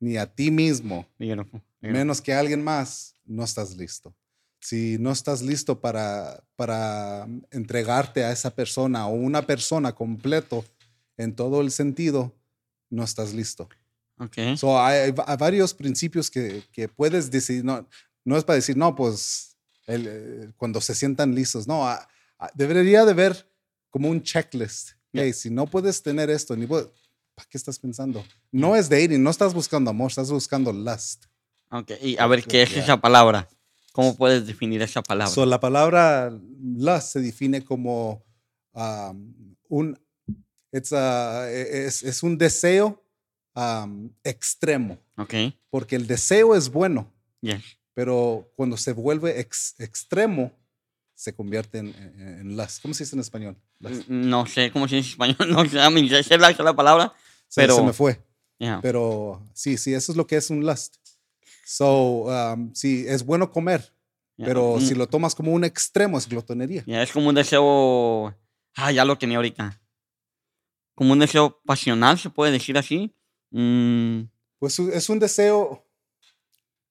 ni 0.00 0.16
a 0.16 0.26
ti 0.26 0.50
mismo, 0.50 1.06
menos 1.80 2.20
que 2.20 2.34
a 2.34 2.40
alguien 2.40 2.64
más, 2.64 3.14
no 3.24 3.44
estás 3.44 3.76
listo. 3.76 4.12
Si 4.60 4.98
no 4.98 5.10
estás 5.10 5.42
listo 5.42 5.80
para, 5.80 6.44
para 6.54 7.26
entregarte 7.50 8.24
a 8.24 8.32
esa 8.32 8.54
persona 8.54 9.06
o 9.06 9.14
una 9.14 9.42
persona 9.42 9.94
completo 9.94 10.64
en 11.16 11.34
todo 11.34 11.60
el 11.62 11.70
sentido, 11.70 12.34
no 12.90 13.04
estás 13.04 13.32
listo. 13.32 13.68
Okay. 14.18 14.56
So 14.56 14.78
hay, 14.78 15.12
varios 15.12 15.72
principios 15.72 16.30
que, 16.30 16.62
que, 16.72 16.88
puedes 16.88 17.30
decir, 17.30 17.64
no, 17.64 17.88
no 18.24 18.36
es 18.36 18.44
para 18.44 18.56
decir, 18.56 18.76
no, 18.76 18.94
pues 18.94 19.56
el, 19.86 20.52
cuando 20.58 20.80
se 20.80 20.94
sientan 20.94 21.34
listos, 21.34 21.66
no, 21.66 21.88
debería 22.54 23.04
de 23.06 23.14
ver 23.14 23.50
como 23.88 24.10
un 24.10 24.22
checklist. 24.22 24.90
Hey, 25.12 25.32
si 25.32 25.50
no 25.50 25.66
puedes 25.66 26.02
tener 26.02 26.30
esto, 26.30 26.54
ni 26.54 26.66
¿para 26.66 26.92
qué 27.48 27.58
estás 27.58 27.78
pensando? 27.78 28.24
No 28.52 28.76
es 28.76 28.88
dating, 28.88 29.22
no 29.22 29.30
estás 29.30 29.54
buscando 29.54 29.90
amor, 29.90 30.10
estás 30.10 30.30
buscando 30.30 30.72
lust. 30.72 31.24
Ok, 31.70 31.92
y 32.02 32.16
a 32.18 32.26
ver, 32.26 32.44
¿qué 32.44 32.62
es 32.62 32.76
esa 32.76 33.00
palabra? 33.00 33.48
¿Cómo 33.92 34.16
puedes 34.16 34.46
definir 34.46 34.82
esa 34.82 35.02
palabra? 35.02 35.32
So, 35.34 35.44
la 35.46 35.60
palabra 35.60 36.30
lust 36.30 37.12
se 37.12 37.20
define 37.20 37.64
como 37.64 38.24
um, 38.72 39.34
un, 39.68 39.98
it's 40.72 40.92
es, 40.92 42.02
es, 42.02 42.22
un 42.22 42.38
deseo 42.38 43.02
um, 43.54 44.10
extremo. 44.22 44.98
Ok. 45.16 45.34
Porque 45.70 45.96
el 45.96 46.06
deseo 46.06 46.54
es 46.54 46.68
bueno. 46.70 47.12
Yes 47.40 47.80
pero 48.00 48.50
cuando 48.56 48.78
se 48.78 48.92
vuelve 48.94 49.40
ex- 49.40 49.74
extremo, 49.78 50.52
se 51.14 51.34
convierte 51.34 51.76
en, 51.76 51.88
en, 51.88 52.40
en 52.40 52.56
lust. 52.56 52.80
¿Cómo 52.80 52.94
se 52.94 53.04
dice 53.04 53.14
en 53.14 53.20
español? 53.20 53.56
Lust. 53.78 54.08
No 54.08 54.46
sé 54.46 54.70
cómo 54.70 54.88
se 54.88 54.96
dice 54.96 55.08
en 55.08 55.12
español, 55.12 55.50
no 55.52 55.68
sé, 55.68 55.80
a 55.80 56.22
sé 56.22 56.38
la, 56.38 56.50
la 56.50 56.74
palabra. 56.74 57.12
Pero- 57.54 57.76
se 57.76 57.82
me 57.82 57.92
fue. 57.92 58.18
Yeah. 58.58 58.78
Pero 58.80 59.42
sí, 59.54 59.76
sí, 59.76 59.92
eso 59.92 60.12
es 60.12 60.16
lo 60.16 60.26
que 60.26 60.36
es 60.36 60.48
un 60.48 60.64
lust. 60.64 60.96
So, 61.72 62.24
um, 62.24 62.74
sí, 62.74 63.04
es 63.06 63.24
bueno 63.24 63.48
comer, 63.52 63.80
yeah. 64.36 64.46
pero 64.48 64.76
Mm, 64.76 64.80
si 64.80 64.94
lo 64.96 65.06
tomas 65.06 65.36
como 65.36 65.52
un 65.52 65.62
extremo 65.62 66.18
es 66.18 66.28
glotonería. 66.28 66.82
yeah, 66.84 67.00
es 67.02 67.12
como 67.12 67.28
un 67.28 67.34
deseo. 67.36 68.34
Ah, 68.74 68.90
ya 68.90 69.04
lo 69.04 69.16
tenía 69.16 69.36
ahorita. 69.36 69.80
Como 70.96 71.12
un 71.12 71.20
deseo 71.20 71.60
pasional, 71.64 72.18
se 72.18 72.28
puede 72.28 72.50
decir 72.50 72.76
así. 72.76 73.14
Mm, 73.52 74.22
Pues 74.58 74.80
es 74.80 75.08
un 75.08 75.20
deseo 75.20 75.86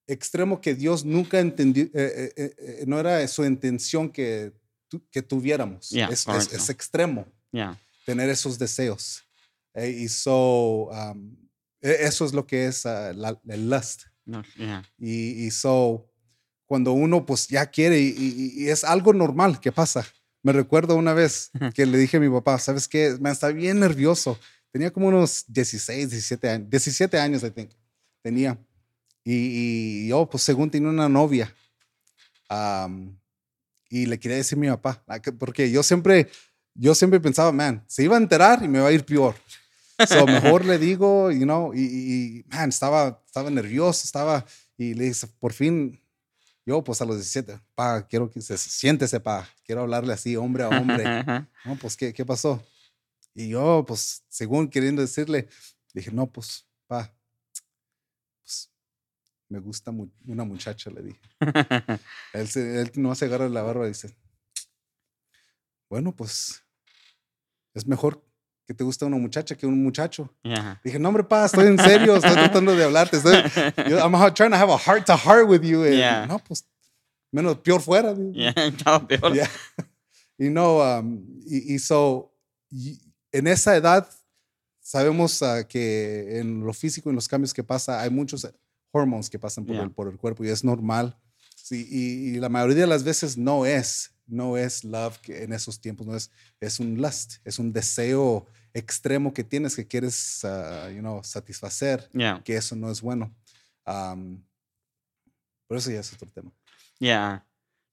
extremo 0.07 0.59
que 0.61 0.73
Dios 0.75 1.03
nunca 1.03 1.39
entendió, 1.39 1.83
eh, 1.83 1.89
eh, 1.93 2.33
eh, 2.37 2.55
eh, 2.57 2.83
no 2.87 2.99
era 2.99 3.27
su 3.27 3.43
intención 3.45 4.09
que, 4.09 4.53
tu- 4.87 5.05
que 5.11 5.21
tuviéramos. 5.21 5.89
Ya, 5.89 6.07
es, 6.07 6.25
es- 6.25 6.53
es 6.53 6.69
extremo 6.69 7.25
yeah. 7.51 7.77
tener 8.05 8.29
esos 8.29 8.57
deseos. 8.57 9.23
Eh, 9.73 9.89
y 9.89 10.07
so, 10.07 10.85
um, 10.89 11.35
e- 11.81 11.97
eso 12.07 12.23
es 12.25 12.33
lo 12.33 12.47
que 12.47 12.65
es 12.67 12.85
ah, 12.85 13.11
la- 13.13 13.39
el 13.49 13.69
lust. 13.69 14.03
No, 14.29 14.43
yeah. 14.57 14.83
Y, 14.99 15.45
y 15.45 15.51
so, 15.51 16.05
cuando 16.65 16.91
uno 16.93 17.25
pues 17.25 17.47
ya 17.47 17.65
quiere 17.65 17.99
y, 17.99 18.09
y- 18.15 18.63
y 18.63 18.69
es 18.69 18.83
algo 18.83 19.11
normal 19.13 19.59
que 19.59 19.71
pasa. 19.71 20.05
Me 20.43 20.53
recuerdo 20.53 20.95
una 20.95 21.13
vez 21.13 21.49
que 21.73 21.85
le 21.85 21.97
dije 21.97 22.17
a 22.17 22.19
mi 22.19 22.29
papá, 22.29 22.59
¿sabes 22.59 22.87
qué? 22.87 23.17
Me 23.19 23.31
está 23.31 23.47
bien 23.49 23.79
nervioso. 23.79 24.37
Tenía 24.71 24.91
como 24.91 25.07
unos 25.07 25.45
16, 25.47 26.11
17 26.11 26.47
años, 26.49 26.69
17 26.69 27.17
años, 27.19 27.43
I 27.43 27.49
think, 27.51 27.71
tenía. 28.21 28.57
Y, 29.23 30.07
yo, 30.07 30.29
pues 30.29 30.43
según 30.43 30.69
tenía 30.69 30.89
una 30.89 31.09
novia. 31.09 31.53
am, 32.47 33.17
y 33.89 34.05
le 34.05 34.19
quería 34.19 34.37
decir 34.37 34.57
a 34.57 34.61
mi 34.61 34.67
papá, 34.67 35.03
ah, 35.07 35.19
que- 35.19 35.31
porque 35.31 35.71
yo 35.71 35.81
siempre, 35.83 36.29
yo 36.75 36.93
siempre 36.95 37.19
pensaba, 37.19 37.51
man, 37.51 37.83
se 37.87 38.03
iba 38.03 38.15
a 38.15 38.19
enterar 38.19 38.63
y 38.63 38.67
me 38.67 38.79
va 38.79 38.87
a 38.89 38.91
ir 38.91 39.03
peor. 39.05 39.35
So, 40.07 40.25
mejor 40.27 40.65
le 40.65 40.77
digo, 40.77 41.31
you 41.31 41.43
know, 41.43 41.73
y, 41.73 42.45
man, 42.49 42.69
estaba, 42.69 43.21
estaba 43.25 43.49
nervioso, 43.49 44.03
estaba, 44.05 44.45
y 44.77 44.93
le 44.93 45.05
dije, 45.05 45.27
por 45.39 45.53
fin, 45.53 45.99
yo 46.65 46.83
pues 46.83 47.01
a 47.01 47.05
los 47.05 47.15
17, 47.17 47.59
pa, 47.75 48.05
quiero 48.07 48.29
que 48.29 48.41
se 48.41 48.57
siéntese, 48.57 49.19
pa, 49.19 49.47
quiero 49.65 49.81
hablarle 49.81 50.13
así, 50.13 50.35
hombre 50.35 50.63
a 50.63 50.69
hombre. 50.69 51.03
No, 51.65 51.75
pues, 51.77 51.97
¿qué, 51.97 52.13
¿qué 52.13 52.25
pasó? 52.25 52.63
Y 53.35 53.49
yo, 53.49 53.83
pues, 53.85 54.23
según 54.29 54.69
queriendo 54.69 55.01
decirle, 55.01 55.47
dije, 55.93 56.09
no, 56.11 56.25
pues, 56.31 56.65
pa, 56.87 57.13
pues, 58.41 58.71
me 59.49 59.59
gusta 59.59 59.91
mu- 59.91 60.09
una 60.25 60.45
muchacha, 60.45 60.89
le 60.89 61.01
dije. 61.03 61.19
Él, 62.33 62.47
se, 62.47 62.81
él 62.81 62.91
no 62.95 63.13
se 63.15 63.25
agarra 63.25 63.49
la 63.49 63.61
barba 63.63 63.85
y 63.85 63.89
dice, 63.89 64.15
bueno, 65.89 66.15
pues, 66.15 66.63
es 67.73 67.85
mejor 67.87 68.23
que 68.69 68.75
te 68.75 68.83
guste 68.83 69.03
una 69.03 69.17
muchacha 69.17 69.55
que 69.57 69.65
un 69.65 69.81
muchacho. 69.81 70.31
yeah. 70.43 70.79
Dije, 70.83 70.99
no, 70.99 71.07
hombre, 71.09 71.23
pa, 71.23 71.45
estoy 71.45 71.65
en 71.65 71.79
serio, 71.79 72.15
estoy 72.17 72.33
tratando 72.35 72.75
de 72.75 72.83
hablarte. 72.83 73.17
Estoy, 73.17 73.33
yo, 73.89 73.97
I'm 73.97 74.13
trying 74.35 74.51
to 74.51 74.57
have 74.57 74.71
a 74.71 74.77
heart 74.77 75.07
to 75.07 75.17
heart 75.17 75.49
with 75.49 75.63
you. 75.63 75.83
eh, 75.83 75.97
Yeah. 75.97 76.27
No, 76.27 76.37
pues, 76.37 76.63
menos 77.31 77.57
peor 77.63 77.81
fuera. 77.81 78.13
Yeah, 78.31 78.51
estaba 78.67 79.07
peor. 79.07 79.33
Yeah. 79.33 79.49
Y 80.37 80.49
no, 80.51 80.81
um, 80.81 81.19
y, 81.47 81.73
y 81.73 81.79
so, 81.79 82.31
y 82.69 82.99
en 83.31 83.47
esa 83.47 83.75
edad 83.75 84.07
sabemos 84.81 85.41
ah, 85.41 85.67
que 85.67 86.37
en 86.39 86.63
lo 86.63 86.71
físico, 86.73 87.09
en 87.09 87.15
los 87.15 87.27
cambios 87.27 87.55
que 87.55 87.63
pasa, 87.63 87.99
hay 87.99 88.11
muchos 88.11 88.47
hormones 88.91 89.31
que 89.31 89.39
pasan 89.39 89.65
por, 89.65 89.77
el, 89.77 89.89
por 89.89 90.07
el 90.09 90.17
cuerpo 90.19 90.43
y 90.45 90.49
es 90.49 90.63
normal. 90.63 91.17
Sí, 91.55 91.87
y, 91.89 92.35
y 92.35 92.39
la 92.39 92.49
mayoría 92.49 92.83
de 92.83 92.87
las 92.87 93.03
veces 93.03 93.35
no 93.35 93.65
es, 93.65 94.11
no 94.27 94.57
es 94.57 94.83
love 94.83 95.17
que 95.21 95.41
en 95.43 95.53
esos 95.53 95.81
tiempos, 95.81 96.05
no 96.05 96.15
es, 96.15 96.29
es 96.59 96.79
un 96.79 97.01
lust, 97.01 97.37
es 97.43 97.57
un 97.57 97.73
deseo 97.73 98.45
extremo 98.73 99.33
que 99.33 99.43
tienes 99.43 99.75
que 99.75 99.87
quieres, 99.87 100.43
ah, 100.45 100.89
you 100.91 100.99
know, 100.99 101.23
satisfacer, 101.23 102.09
Yeah. 102.13 102.41
que 102.43 102.55
eso 102.55 102.75
no 102.75 102.89
es 102.91 103.01
bueno. 103.01 103.33
Um, 103.85 104.43
pero 105.67 105.79
eso 105.79 105.91
ya 105.91 105.99
es 105.99 106.13
otro 106.13 106.27
tema. 106.29 106.51
Ya. 106.99 107.45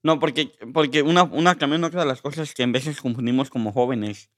No, 0.03 0.19
porque, 0.19 0.53
porque 0.73 1.03
una, 1.03 1.25
una, 1.25 1.55
también 1.57 1.83
otra 1.85 2.01
de 2.01 2.07
las 2.07 2.21
cosas 2.23 2.55
que 2.55 2.63
en 2.63 2.73
veces 2.73 3.01
confundimos 3.01 3.51
como 3.51 3.73
jóvenes 3.73 4.31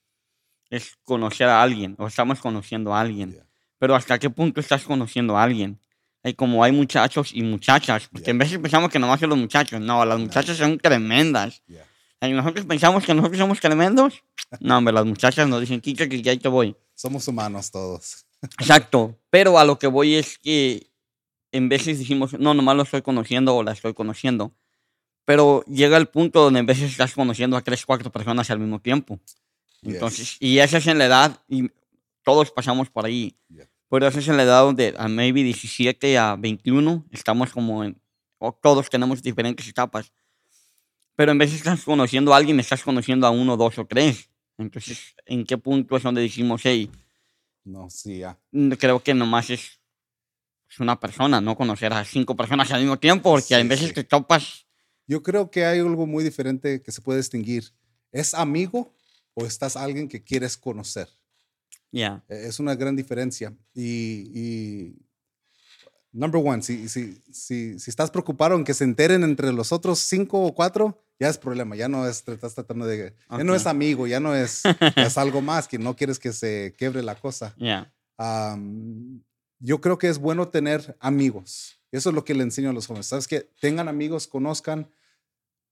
es 0.71 0.97
conocer 1.02 1.49
a 1.49 1.62
alguien 1.62 1.95
o 1.99 2.07
estamos 2.07 2.40
conociendo 2.40 2.95
a 2.95 3.00
alguien. 3.00 3.33
Yeah. 3.33 3.47
Pero 3.78 3.95
¿hasta 3.95 4.18
qué 4.18 4.30
punto 4.30 4.61
estás 4.61 4.85
conociendo 4.85 5.37
a 5.37 5.42
alguien? 5.42 5.78
Hay 6.23 6.35
como 6.35 6.64
hay 6.64 6.73
muchachos 6.73 7.30
y 7.33 7.42
muchachas, 7.42 8.09
porque 8.09 8.25
Yeah. 8.25 8.30
en 8.33 8.38
veces 8.38 8.59
pensamos 8.59 8.90
que 8.90 8.99
nomás 8.99 9.21
son 9.21 9.30
los 9.30 9.38
muchachos. 9.38 9.80
No, 9.80 10.04
las 10.04 10.18
muchachas 10.18 10.57
son 10.57 10.78
tremendas. 10.78 11.62
Yeah. 11.66 11.85
Y 12.20 12.32
nosotros 12.32 12.66
pensamos 12.66 13.04
que 13.04 13.14
nosotros 13.14 13.38
somos 13.38 13.60
tremendos. 13.60 14.22
No, 14.60 14.78
hombre, 14.78 14.92
las 14.92 15.06
muchachas 15.06 15.48
nos 15.48 15.60
dicen, 15.60 15.80
quita 15.80 16.08
que 16.08 16.20
ya 16.20 16.32
ahí 16.32 16.38
te 16.38 16.48
voy. 16.48 16.76
Somos 16.94 17.28
humanos 17.28 17.70
todos. 17.70 18.26
Exacto. 18.58 19.16
Pero 19.30 19.58
a 19.58 19.64
lo 19.64 19.78
que 19.78 19.87
voy 19.87 20.16
es 20.16 20.38
que 20.38 20.90
en 21.52 21.68
veces 21.68 21.98
decimos, 21.98 22.38
no, 22.38 22.54
nomás 22.54 22.76
lo 22.76 22.82
estoy 22.82 23.02
conociendo 23.02 23.54
o 23.54 23.62
la 23.62 23.72
estoy 23.72 23.94
conociendo. 23.94 24.52
Pero 25.25 25.62
llega 25.66 25.96
el 25.96 26.08
punto 26.08 26.42
donde 26.42 26.60
en 26.60 26.66
veces 26.66 26.90
estás 26.90 27.14
conociendo 27.14 27.56
a 27.56 27.60
tres, 27.60 27.84
cuatro 27.84 28.10
personas 28.10 28.50
al 28.50 28.58
mismo 28.58 28.80
tiempo. 28.80 29.20
Yes. 29.82 29.94
Entonces, 29.94 30.37
y 30.40 30.58
esa 30.58 30.78
es 30.78 30.87
en 30.87 30.98
la 30.98 31.04
edad, 31.04 31.40
y 31.48 31.70
todos 32.25 32.50
pasamos 32.50 32.90
por 32.90 33.04
ahí. 33.04 33.37
Yeah. 33.48 33.68
Pero 33.90 34.06
esa 34.06 34.18
es 34.18 34.28
en 34.28 34.37
la 34.37 34.42
edad 34.42 34.62
donde 34.62 34.94
a 34.98 35.08
maybe 35.08 35.42
17 35.42 36.18
a 36.18 36.37
21 36.37 37.06
estamos 37.10 37.52
como 37.52 37.84
en, 37.84 38.00
o 38.38 38.52
todos 38.52 38.90
tenemos 38.90 39.22
diferentes 39.22 39.68
etapas. 39.68 40.12
Pero 41.18 41.32
en 41.32 41.38
vez 41.38 41.50
de 41.50 41.56
estás 41.56 41.82
conociendo 41.82 42.32
a 42.32 42.37
alguien, 42.37 42.60
estás 42.60 42.84
conociendo 42.84 43.26
a 43.26 43.30
uno, 43.30 43.56
dos 43.56 43.76
o 43.76 43.84
tres. 43.84 44.30
Entonces, 44.56 45.16
¿en 45.26 45.44
qué 45.44 45.58
punto 45.58 45.96
es 45.96 46.04
donde 46.04 46.20
decimos, 46.22 46.60
hey, 46.62 46.88
No, 47.64 47.90
sí, 47.90 48.18
ya. 48.18 48.38
mm, 48.52 48.70
creo 48.75 49.02
que 49.02 49.14
nomás 49.14 49.50
es, 49.50 49.80
es 50.70 50.78
una 50.78 51.00
persona, 51.00 51.40
no 51.40 51.56
conocer 51.56 51.92
a 51.92 52.04
cinco 52.04 52.37
personas 52.37 52.70
al 52.70 52.82
mismo 52.82 53.00
tiempo, 53.00 53.30
porque 53.32 53.46
Sí, 53.48 53.54
a 53.54 53.62
veces 53.64 53.88
sí. 53.88 53.94
te 53.94 54.04
topas. 54.04 54.66
Yo 55.08 55.25
creo 55.25 55.50
que 55.50 55.64
hay 55.64 55.80
algo 55.80 56.06
muy 56.06 56.22
diferente 56.22 56.82
que 56.82 56.92
se 56.92 57.02
puede 57.02 57.18
distinguir. 57.18 57.72
¿Es 58.12 58.32
amigo 58.32 58.94
o 59.34 59.44
estás 59.44 59.76
alguien 59.76 60.06
que 60.08 60.22
quieres 60.22 60.56
conocer? 60.56 61.08
Ya, 61.90 62.22
Eh, 62.28 62.44
Es 62.46 62.60
una 62.60 62.76
gran 62.76 62.94
diferencia. 62.94 63.56
Y, 63.75 64.30
y 64.32 64.96
number 66.18 66.40
one, 66.44 66.62
si, 66.62 66.88
si, 66.88 67.20
si, 67.32 67.78
si 67.78 67.90
estás 67.90 68.10
preocupado 68.10 68.56
en 68.56 68.64
que 68.64 68.75
se 68.75 68.84
enteren 68.84 69.22
entre 69.22 69.52
los 69.52 69.72
otros 69.72 69.98
cinco 70.00 70.40
o 70.42 70.54
cuatro, 70.54 71.02
ya 71.20 71.28
es 71.28 71.38
problema. 71.38 71.75
Ya 71.76 71.88
no 71.88 72.06
es, 72.06 72.22
estás 72.26 72.54
tratando 72.54 72.87
de, 72.87 73.14
ya 73.30 73.44
no 73.44 73.54
es 73.54 73.66
amigo, 73.66 74.06
ya 74.06 74.20
no 74.20 74.34
es, 74.34 74.62
ya 74.62 75.06
es 75.06 75.18
algo 75.18 75.40
más 75.40 75.66
que 75.68 75.78
no 75.78 75.96
quieres 75.96 76.18
que 76.18 76.32
se 76.32 76.75
quebre 76.78 77.02
la 77.02 77.14
cosa. 77.14 77.54
ya, 77.58 77.92
Am, 78.16 79.22
yo 79.60 79.80
creo 79.80 79.98
que 79.98 80.08
es 80.08 80.18
bueno 80.18 80.48
tener 80.48 80.96
amigos. 81.00 81.80
Eso 81.90 82.10
es 82.10 82.14
lo 82.14 82.25
que 82.25 82.34
le 82.34 82.42
enseño 82.44 82.70
a 82.70 82.72
los 82.72 82.87
jóvenes. 82.87 83.06
¿Sabes 83.06 83.26
que 83.26 83.40
Tengan 83.60 83.88
amigos, 83.88 84.26
conozcan, 84.28 84.88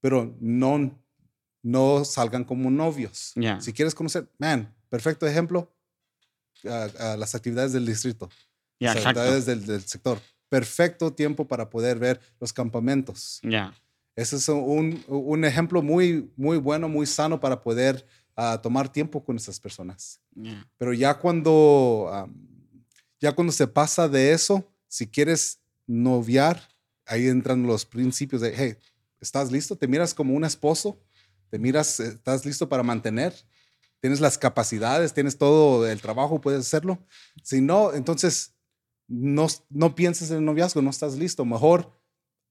pero 0.00 0.34
no, 0.40 0.98
no 1.62 2.04
salgan 2.04 2.44
como 2.44 2.70
novios. 2.70 3.32
Ya. 3.36 3.60
Si 3.60 3.72
quieres 3.72 3.94
conocer, 3.94 4.28
man, 4.38 4.74
perfecto 4.88 5.26
ejemplo, 5.26 5.72
a- 6.68 7.12
a 7.12 7.16
las 7.16 7.34
actividades 7.34 7.72
del 7.72 7.86
distrito, 7.86 8.28
ya, 8.80 8.94
las 8.94 9.06
actividades 9.06 9.46
del, 9.46 9.66
del 9.66 9.82
sector. 9.82 10.18
Perfecto 10.48 11.12
tiempo 11.12 11.46
para 11.46 11.68
poder 11.68 11.98
ver 11.98 12.20
los 12.40 12.52
campamentos. 12.52 13.40
Ya, 13.42 13.74
Ese 14.14 14.36
es 14.36 14.48
un, 14.48 15.04
un 15.08 15.44
ejemplo 15.44 15.82
muy, 15.82 16.30
muy 16.36 16.56
bueno, 16.58 16.88
muy 16.88 17.06
sano 17.06 17.38
para 17.40 17.60
poder 17.60 18.06
ah, 18.36 18.60
tomar 18.62 18.90
tiempo 18.90 19.24
con 19.24 19.36
esas 19.36 19.58
personas. 19.60 20.20
ya, 20.34 20.66
Pero 20.78 20.92
ya 20.92 21.14
cuando, 21.18 22.08
am, 22.12 22.34
ya 23.20 23.32
cuando 23.32 23.52
se 23.52 23.66
pasa 23.66 24.08
de 24.08 24.32
eso, 24.32 24.64
si 24.88 25.06
quieres 25.06 25.58
noviar, 25.86 26.60
ahí 27.06 27.28
entran 27.28 27.66
los 27.66 27.84
principios 27.84 28.40
de, 28.42 28.52
hey, 28.56 28.76
¿estás 29.20 29.50
listo? 29.52 29.76
¿Te 29.76 29.88
miras 29.88 30.14
como 30.14 30.34
un 30.34 30.44
esposo? 30.44 31.00
¿Te 31.50 31.58
miras, 31.58 32.00
estás 32.00 32.44
listo 32.44 32.68
para 32.68 32.82
mantener? 32.82 33.34
¿Tienes 34.00 34.20
las 34.20 34.36
capacidades? 34.38 35.14
¿Tienes 35.14 35.38
todo 35.38 35.86
el 35.88 36.00
trabajo? 36.00 36.40
¿Puedes 36.40 36.60
hacerlo? 36.60 36.98
Si 37.42 37.60
no, 37.60 37.92
entonces 37.94 38.55
no, 39.08 39.46
no 39.70 39.94
pienses 39.94 40.30
en 40.30 40.38
el 40.38 40.44
noviazgo, 40.44 40.82
no 40.82 40.90
estás 40.90 41.16
listo. 41.16 41.44
Mejor 41.44 41.90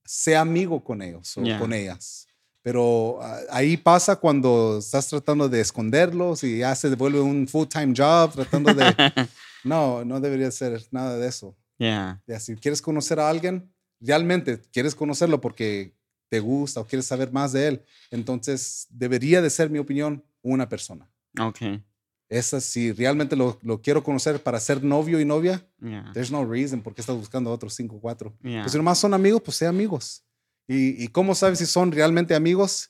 sea 0.03 0.41
amigo 0.41 0.83
con 0.83 1.01
ellos 1.01 1.37
o 1.37 1.41
con 1.59 1.73
ellas. 1.73 2.27
Pero 2.61 3.19
ah, 3.21 3.39
ahí 3.51 3.77
pasa 3.77 4.15
cuando 4.15 4.79
estás 4.79 5.07
tratando 5.07 5.47
de 5.47 5.61
esconderlos 5.61 6.43
y 6.43 6.59
ya 6.59 6.73
se 6.75 6.93
vuelve 6.95 7.21
un 7.21 7.47
full-time 7.47 7.93
job, 7.95 8.33
tratando 8.33 8.73
de... 8.73 8.85
no, 9.63 10.03
no 10.03 10.19
debería 10.19 10.49
ser 10.49 10.81
nada 10.91 11.17
de 11.17 11.27
eso. 11.27 11.55
ya, 11.77 12.21
Ya, 12.25 12.39
si 12.39 12.55
quieres 12.55 12.81
conocer 12.81 13.19
a 13.19 13.29
alguien, 13.29 13.71
realmente 13.99 14.59
quieres 14.71 14.95
conocerlo 14.95 15.39
porque 15.41 15.93
te 16.29 16.39
gusta 16.39 16.79
o 16.81 16.87
quieres 16.87 17.05
saber 17.05 17.31
más 17.31 17.51
de 17.51 17.67
él, 17.67 17.85
entonces 18.09 18.87
debería 18.89 19.41
de 19.41 19.49
ser, 19.49 19.69
mi 19.69 19.79
opinión, 19.79 20.23
una 20.41 20.67
persona. 20.67 21.07
ok, 21.39 21.59
Esa, 22.27 22.59
si 22.59 22.91
realmente 22.91 23.35
lo, 23.35 23.59
lo 23.61 23.81
quiero 23.81 24.03
conocer 24.03 24.41
para 24.41 24.59
ser 24.59 24.83
novio 24.83 25.19
y 25.19 25.25
novia, 25.25 25.63
ya, 25.79 26.09
there's 26.13 26.31
no 26.31 26.43
reason 26.45 26.81
por 26.81 26.95
qué 26.95 27.01
estás 27.01 27.15
buscando 27.15 27.51
a 27.51 27.53
otros 27.53 27.73
cinco 27.75 27.97
o 27.97 27.99
cuatro. 28.01 28.33
ya. 28.41 28.61
Pues 28.61 28.71
si 28.71 28.77
nomás 28.77 28.97
son 28.97 29.13
amigos, 29.13 29.41
pues 29.45 29.57
sean 29.57 29.75
amigos. 29.75 30.23
¿Y, 30.67 31.03
¿Y 31.03 31.07
cómo 31.09 31.35
sabes 31.35 31.59
si 31.59 31.65
son 31.67 31.91
realmente 31.91 32.33
amigos? 32.33 32.89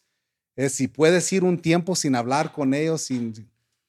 Es 0.56 0.72
si 0.74 0.88
puedes 0.88 1.32
ir 1.34 1.44
un 1.44 1.62
tiempo 1.62 1.96
sin 1.96 2.16
hablar 2.16 2.54
con 2.54 2.74
ellos, 2.74 3.02
sin... 3.02 3.34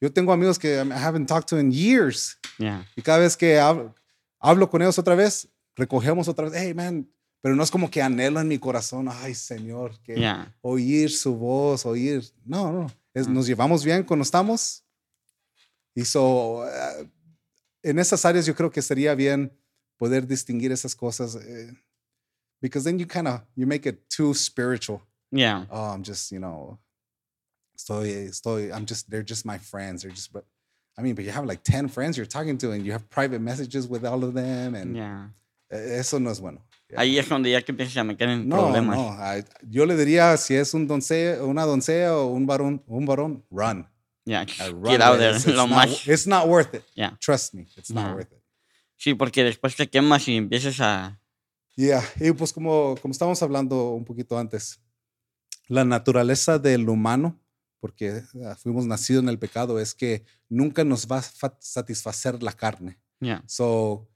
Yo 0.00 0.12
tengo 0.12 0.32
amigos 0.32 0.58
que 0.58 0.74
I 0.84 0.92
haven't 0.92 1.26
talked 1.28 1.48
to 1.50 1.58
in 1.60 1.70
years. 1.70 2.36
Yeah. 2.58 2.84
Y 2.96 3.02
cada 3.02 3.18
vez 3.18 3.36
que 3.36 3.58
hablo, 3.60 3.94
hablo 4.40 4.68
con 4.68 4.82
ellos 4.82 4.98
otra 4.98 5.14
vez, 5.14 5.48
recogemos 5.76 6.26
otra 6.26 6.48
vez, 6.50 6.60
hey 6.60 6.74
man, 6.74 7.08
pero 7.40 7.54
no 7.54 7.62
es 7.62 7.70
como 7.70 7.88
que 7.88 8.02
anhelo 8.02 8.40
en 8.40 8.48
mi 8.48 8.58
corazón, 8.58 9.06
ay 9.08 9.34
Señor, 9.34 9.96
que 10.02 10.16
Yeah. 10.16 10.52
oír 10.60 11.10
su 11.12 11.36
voz, 11.36 11.86
oír. 11.86 12.24
No, 12.44 12.72
no, 12.72 12.86
es, 13.14 13.28
Mm. 13.28 13.32
nos 13.34 13.46
llevamos 13.46 13.84
bien 13.84 14.02
cuando 14.02 14.24
estamos. 14.24 14.82
Y 15.96 16.04
so, 16.04 16.64
eh, 16.68 17.08
en 17.82 17.98
esas 17.98 18.24
áreas 18.24 18.46
yo 18.46 18.54
creo 18.54 18.70
que 18.70 18.82
sería 18.82 19.14
bien 19.16 19.50
poder 19.98 20.26
distinguir 20.26 20.70
esas 20.70 20.94
cosas. 20.94 21.34
eh, 21.36 21.72
because 22.60 22.84
then 22.84 22.98
you 22.98 23.06
kind 23.06 23.26
of, 23.26 23.40
you 23.56 23.66
make 23.66 23.86
it 23.88 24.08
too 24.08 24.32
spiritual. 24.34 25.00
Yeah. 25.30 25.66
Oh, 25.70 25.92
I'm 25.94 26.02
just, 26.04 26.30
you 26.30 26.38
know, 26.38 26.78
estoy, 27.76 28.28
estoy, 28.28 28.72
I'm 28.72 28.86
just, 28.86 29.08
they're 29.10 29.22
just 29.24 29.44
my 29.44 29.58
friends. 29.58 30.02
They're 30.02 30.10
just, 30.14 30.32
but 30.32 30.44
I 30.98 31.02
mean, 31.02 31.14
but 31.14 31.24
you 31.24 31.30
have 31.32 31.44
like 31.46 31.62
10 31.62 31.88
friends 31.88 32.16
you're 32.16 32.26
talking 32.28 32.56
to 32.58 32.72
and 32.72 32.84
you 32.84 32.92
have 32.92 33.08
private 33.10 33.40
messages 33.40 33.86
with 33.88 34.04
all 34.04 34.22
of 34.24 34.34
them. 34.34 34.74
And 34.74 34.96
Yeah. 34.96 35.28
eh, 35.70 35.98
eso 36.00 36.18
no 36.18 36.30
es 36.30 36.40
bueno. 36.40 36.62
Yeah. 36.90 37.00
Ahí 37.00 37.18
es 37.18 37.28
donde 37.28 37.50
ya 37.50 37.60
que 37.62 37.72
empiezas 37.72 37.96
a 37.96 38.04
meter 38.04 38.28
en 38.28 38.48
No, 38.48 38.56
problemas. 38.56 38.96
no. 38.96 39.12
I- 39.18 39.44
yo 39.68 39.84
le 39.86 39.96
diría, 39.96 40.36
si 40.36 40.54
es 40.54 40.72
un 40.74 40.86
doncella, 40.86 41.42
una 41.44 41.64
doncella 41.64 42.16
o 42.16 42.26
un 42.28 42.46
varón, 42.46 42.82
un 42.86 43.04
varón, 43.06 43.44
run. 43.50 43.86
Yeah. 44.26 44.44
Get 44.44 45.00
out 45.00 45.18
there. 45.18 45.34
It's, 45.36 45.46
it's 45.46 45.56
Lo 45.56 45.66
not, 45.66 45.88
más. 45.88 46.06
it's 46.08 46.26
not 46.26 46.46
worth 46.48 46.74
it. 46.74 46.84
Yeah. 46.94 47.16
Trust 47.20 47.54
me, 47.54 47.66
it's 47.76 47.90
not 47.90 48.14
worth 48.14 48.32
it. 48.32 48.42
Sí, 48.98 49.14
porque 49.14 49.44
después 49.44 49.76
te 49.76 49.86
quemas 49.88 50.26
y 50.28 50.36
empiezas 50.36 50.80
a. 50.80 51.18
Yeah. 51.76 52.02
Y 52.20 52.32
pues 52.32 52.52
como, 52.52 52.96
como 53.00 53.12
estábamos 53.12 53.42
hablando 53.42 53.90
un 53.90 54.04
poquito 54.04 54.36
antes, 54.38 54.80
la 55.68 55.84
naturaleza 55.84 56.58
del 56.58 56.88
humano, 56.88 57.38
porque 57.80 58.22
ah, 58.44 58.56
fuimos 58.56 58.86
nacidos 58.86 59.22
en 59.22 59.28
el 59.28 59.38
pecado, 59.38 59.78
es 59.78 59.94
que 59.94 60.24
nunca 60.48 60.82
nos 60.84 61.06
va 61.06 61.18
a 61.18 61.22
fa- 61.22 61.56
satisfacer 61.60 62.42
la 62.42 62.52
carne. 62.52 62.98
Yeah. 63.20 63.44
So, 63.46 64.08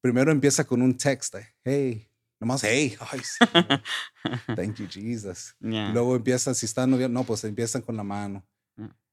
primero 0.00 0.32
empieza 0.32 0.64
con 0.64 0.80
un 0.80 0.96
texto. 0.96 1.38
Hey, 1.64 2.08
nomás, 2.40 2.62
hey. 2.62 2.96
Thank 4.56 4.76
you, 4.78 4.86
Jesus. 4.88 5.54
Yeah. 5.60 5.90
Y 5.90 5.92
luego 5.92 6.16
empiezan, 6.16 6.54
si 6.54 6.66
están 6.66 6.90
no, 7.12 7.24
pues 7.24 7.44
empiezan 7.44 7.82
con 7.82 7.96
la 7.96 8.04
mano. 8.04 8.46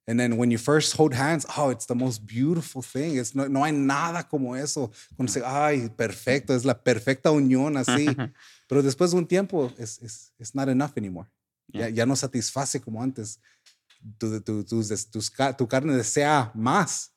And 0.08 0.20
then 0.20 0.38
when 0.38 0.52
you 0.52 0.60
first 0.60 0.94
hold 0.96 1.14
hands, 1.16 1.48
oh, 1.58 1.72
it's 1.72 1.88
the 1.88 1.96
most 1.96 2.26
beautiful 2.28 2.84
thing. 2.84 3.18
It's 3.18 3.34
no, 3.34 3.48
no 3.48 3.64
hay 3.64 3.72
nada 3.72 4.24
como 4.30 4.56
eso. 4.56 4.92
Cuando 5.16 5.32
se, 5.34 5.42
ay, 5.44 5.90
perfecto, 5.90 6.54
es 6.54 6.64
la 6.64 6.76
perfecta 6.84 7.32
unión 7.32 7.76
así. 7.76 8.06
Pero 8.70 8.84
después 8.84 9.12
de 9.12 9.18
un 9.18 9.26
tiempo, 9.28 9.72
es 9.80 10.00
it's, 10.04 10.32
it's 10.38 10.54
not 10.54 10.70
enough 10.70 10.92
anymore. 10.98 11.28
Ya, 11.74 11.88
Yeah. 11.88 11.90
ya 11.90 12.06
no 12.06 12.16
satisface 12.16 12.80
como 12.80 13.02
antes. 13.02 13.40
Tu, 14.20 14.40
tu, 14.42 15.22
ca- 15.36 15.58
tu 15.58 15.68
carne 15.68 15.94
desea 15.96 16.52
más. 16.54 17.12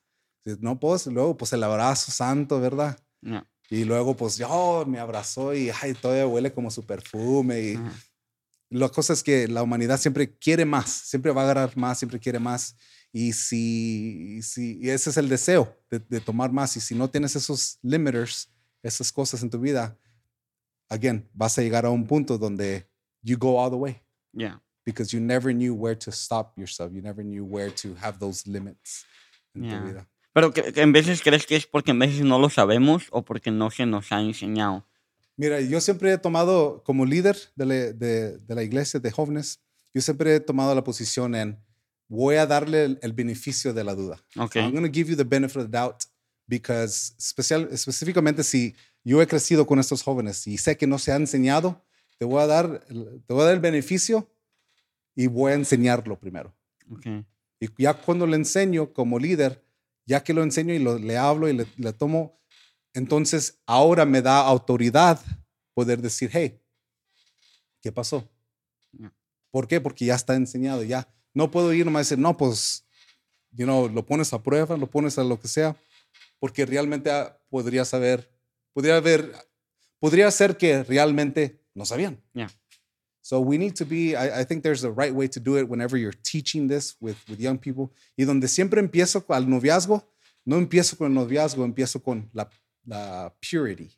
No, 0.60 0.80
pues, 0.80 1.06
luego, 1.06 1.36
pues 1.36 1.52
el 1.52 1.62
abrazo 1.62 2.10
santo, 2.10 2.58
¿verdad? 2.58 2.98
Yeah. 3.20 3.46
Y 3.68 3.84
luego, 3.84 4.16
pues, 4.16 4.40
oh, 4.48 4.86
me 4.86 4.98
abrazó 4.98 5.52
y 5.54 5.70
ay, 5.82 5.92
todavía 5.92 6.26
huele 6.26 6.50
como 6.54 6.70
su 6.70 6.86
perfume. 6.86 7.60
Y, 7.60 7.74
Ajá. 7.76 7.92
La 8.70 8.88
cosa 8.88 9.12
es 9.12 9.22
que 9.22 9.48
la 9.48 9.62
humanidad 9.62 9.98
siempre 9.98 10.36
quiere 10.38 10.64
más, 10.64 10.90
siempre 10.90 11.32
va 11.32 11.42
a 11.42 11.44
agarrar 11.44 11.76
más, 11.76 11.98
siempre 11.98 12.18
quiere 12.20 12.38
más. 12.38 12.76
Y 13.12 13.32
si, 13.32 14.40
si 14.42 14.78
y 14.82 14.90
ese 14.90 15.10
es 15.10 15.16
el 15.16 15.28
deseo 15.28 15.74
de, 15.90 15.98
de 15.98 16.20
tomar 16.20 16.52
más. 16.52 16.76
Y 16.76 16.80
si 16.80 16.94
no 16.94 17.08
tienes 17.08 17.34
esos 17.36 17.78
limiters, 17.82 18.50
esas 18.82 19.10
cosas 19.10 19.42
en 19.42 19.50
tu 19.50 19.58
vida, 19.58 19.96
again, 20.88 21.28
vas 21.32 21.58
a 21.58 21.62
llegar 21.62 21.86
a 21.86 21.90
un 21.90 22.06
punto 22.06 22.36
donde 22.38 22.86
you 23.22 23.36
go 23.38 23.58
all 23.62 23.70
the 23.70 23.76
way 23.76 24.02
Yeah. 24.32 24.60
because 24.84 25.14
you 25.16 25.20
never 25.22 25.52
knew 25.54 25.74
where 25.74 25.96
to 25.96 26.10
stop 26.12 26.56
yourself. 26.58 26.92
You 26.92 27.00
never 27.02 27.24
knew 27.24 27.44
where 27.44 27.70
to 27.82 27.94
have 28.00 28.18
those 28.18 28.46
limits 28.48 29.04
en 29.54 29.64
Yeah. 29.64 29.80
tu 29.80 29.86
vida. 29.86 30.08
Pero 30.34 30.52
que, 30.52 30.72
que 30.72 30.82
en 30.82 30.92
veces 30.92 31.22
crees 31.22 31.46
que 31.46 31.56
es 31.56 31.66
porque 31.66 31.90
en 31.92 31.98
veces 31.98 32.20
no 32.20 32.38
lo 32.38 32.50
sabemos 32.50 33.06
o 33.10 33.24
porque 33.24 33.50
no 33.50 33.70
se 33.70 33.86
nos 33.86 34.12
ha 34.12 34.20
enseñado. 34.20 34.86
Mira, 35.38 35.60
yo 35.62 35.80
siempre 35.80 36.12
he 36.12 36.18
tomado 36.18 36.82
como 36.84 37.06
líder 37.06 37.38
de 37.56 37.64
la, 37.64 37.74
de, 37.74 38.36
de 38.38 38.54
la 38.54 38.62
iglesia 38.62 39.00
de 39.00 39.10
jóvenes, 39.10 39.60
yo 39.94 40.02
siempre 40.02 40.34
he 40.34 40.40
tomado 40.40 40.74
la 40.74 40.84
posición 40.84 41.34
en 41.34 41.58
voy 42.08 42.36
a 42.36 42.44
darle 42.46 42.84
el, 42.84 42.98
el 43.02 43.12
beneficio 43.14 43.72
de 43.72 43.84
la 43.84 43.94
duda. 43.94 44.22
Ok. 44.36 44.56
I'm 44.56 44.72
going 44.72 44.84
to 44.84 44.92
give 44.92 45.08
you 45.10 45.16
the 45.16 45.24
benefit 45.24 45.56
of 45.58 45.62
the 45.70 45.70
doubt 45.70 46.02
because 46.46 47.14
especial, 47.18 47.68
específicamente 47.72 48.42
si 48.42 48.74
yo 49.04 49.22
he 49.22 49.26
crecido 49.26 49.66
con 49.66 49.78
estos 49.78 50.02
jóvenes 50.02 50.46
y 50.46 50.58
sé 50.58 50.76
que 50.76 50.86
no 50.86 50.98
se 50.98 51.12
ha 51.12 51.16
enseñado, 51.16 51.82
te 52.18 52.24
voy 52.24 52.42
a 52.42 52.46
dar, 52.46 52.84
te 52.86 53.32
voy 53.32 53.42
a 53.42 53.44
dar 53.46 53.54
el 53.54 53.60
beneficio 53.60 54.28
y 55.14 55.26
voy 55.28 55.52
a 55.52 55.54
enseñarlo 55.54 56.18
primero. 56.18 56.54
Ok. 56.90 57.06
Y 57.60 57.68
ya 57.82 57.94
cuando 57.94 58.26
le 58.26 58.36
enseño 58.36 58.92
como 58.92 59.18
líder, 59.18 59.62
ya 60.06 60.22
que 60.22 60.32
lo 60.34 60.42
enseño 60.42 60.74
y 60.74 60.78
lo- 60.78 60.98
le 60.98 61.16
hablo 61.16 61.48
y 61.48 61.52
le, 61.52 61.66
le 61.76 61.92
tomo, 61.92 62.40
entonces 62.98 63.60
ahora 63.64 64.04
me 64.04 64.20
da 64.20 64.40
autoridad 64.40 65.20
poder 65.72 66.02
decir, 66.02 66.30
hey, 66.32 66.60
¿qué 67.80 67.92
pasó? 67.92 68.28
¿Por 69.52 69.68
qué? 69.68 69.80
Porque 69.80 70.04
ya 70.04 70.16
está 70.16 70.34
enseñado, 70.34 70.82
ya. 70.82 71.08
No 71.32 71.48
puedo 71.50 71.72
ir 71.72 71.86
nomás 71.86 72.00
y 72.00 72.04
decir, 72.06 72.18
no, 72.18 72.36
pues, 72.36 72.84
you 73.52 73.64
know, 73.64 73.88
lo 73.88 74.04
pones 74.04 74.32
a 74.32 74.42
prueba, 74.42 74.76
lo 74.76 74.90
pones 74.90 75.16
a 75.16 75.22
lo 75.22 75.38
que 75.38 75.46
sea, 75.46 75.76
porque 76.40 76.66
realmente 76.66 77.08
ah, 77.08 77.40
podría 77.48 77.84
saber, 77.84 78.28
podría 78.72 78.96
haber, 78.96 79.32
podría 80.00 80.28
ser 80.32 80.56
que 80.56 80.82
realmente 80.82 81.64
no 81.74 81.84
sabían. 81.84 82.20
Yeah. 82.34 82.50
So 83.20 83.38
we 83.38 83.58
need 83.58 83.74
to 83.74 83.86
be, 83.86 84.16
I, 84.16 84.40
I 84.40 84.44
think 84.44 84.64
there's 84.64 84.82
a 84.82 84.90
right 84.90 85.14
way 85.14 85.28
to 85.28 85.40
do 85.40 85.56
it 85.56 85.68
whenever 85.68 85.96
you're 85.96 86.18
teaching 86.22 86.66
this 86.66 86.96
with, 87.00 87.16
with 87.28 87.38
young 87.38 87.58
people. 87.58 87.90
Y 88.16 88.24
donde 88.24 88.48
siempre 88.48 88.80
empiezo 88.80 89.24
al 89.28 89.48
noviazgo, 89.48 90.02
no 90.44 90.56
empiezo 90.56 90.96
con 90.96 91.06
el 91.06 91.14
noviazgo, 91.14 91.64
empiezo 91.64 92.02
con 92.02 92.28
la, 92.32 92.50
la 92.84 93.34
purity, 93.40 93.90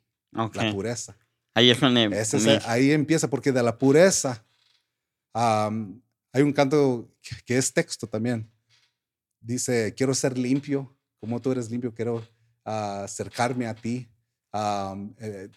la 0.55 0.73
pureza. 0.73 1.17
Ahí 1.55 1.71
es 1.71 1.79
donde. 1.79 2.11
Es- 2.13 2.31
ahí 2.69 2.91
empieza, 2.93 3.29
porque 3.29 3.53
de 3.53 3.63
la 3.63 3.77
pureza 3.77 4.45
hay 5.35 6.43
un 6.43 6.53
canto 6.53 7.09
que- 7.23 7.37
que 7.45 7.59
es 7.59 7.73
texto 7.73 8.07
también. 8.07 8.51
Dice, 9.41 9.95
quiero 9.97 10.15
ser 10.15 10.37
limpio, 10.37 10.95
como 11.19 11.41
tú 11.41 11.53
eres 11.53 11.71
limpio, 11.71 11.95
quiero 11.95 12.27
ah, 12.65 13.05
acercarme 13.05 13.67
a 13.67 13.75
ti. 13.75 14.07
Eh, 15.19 15.49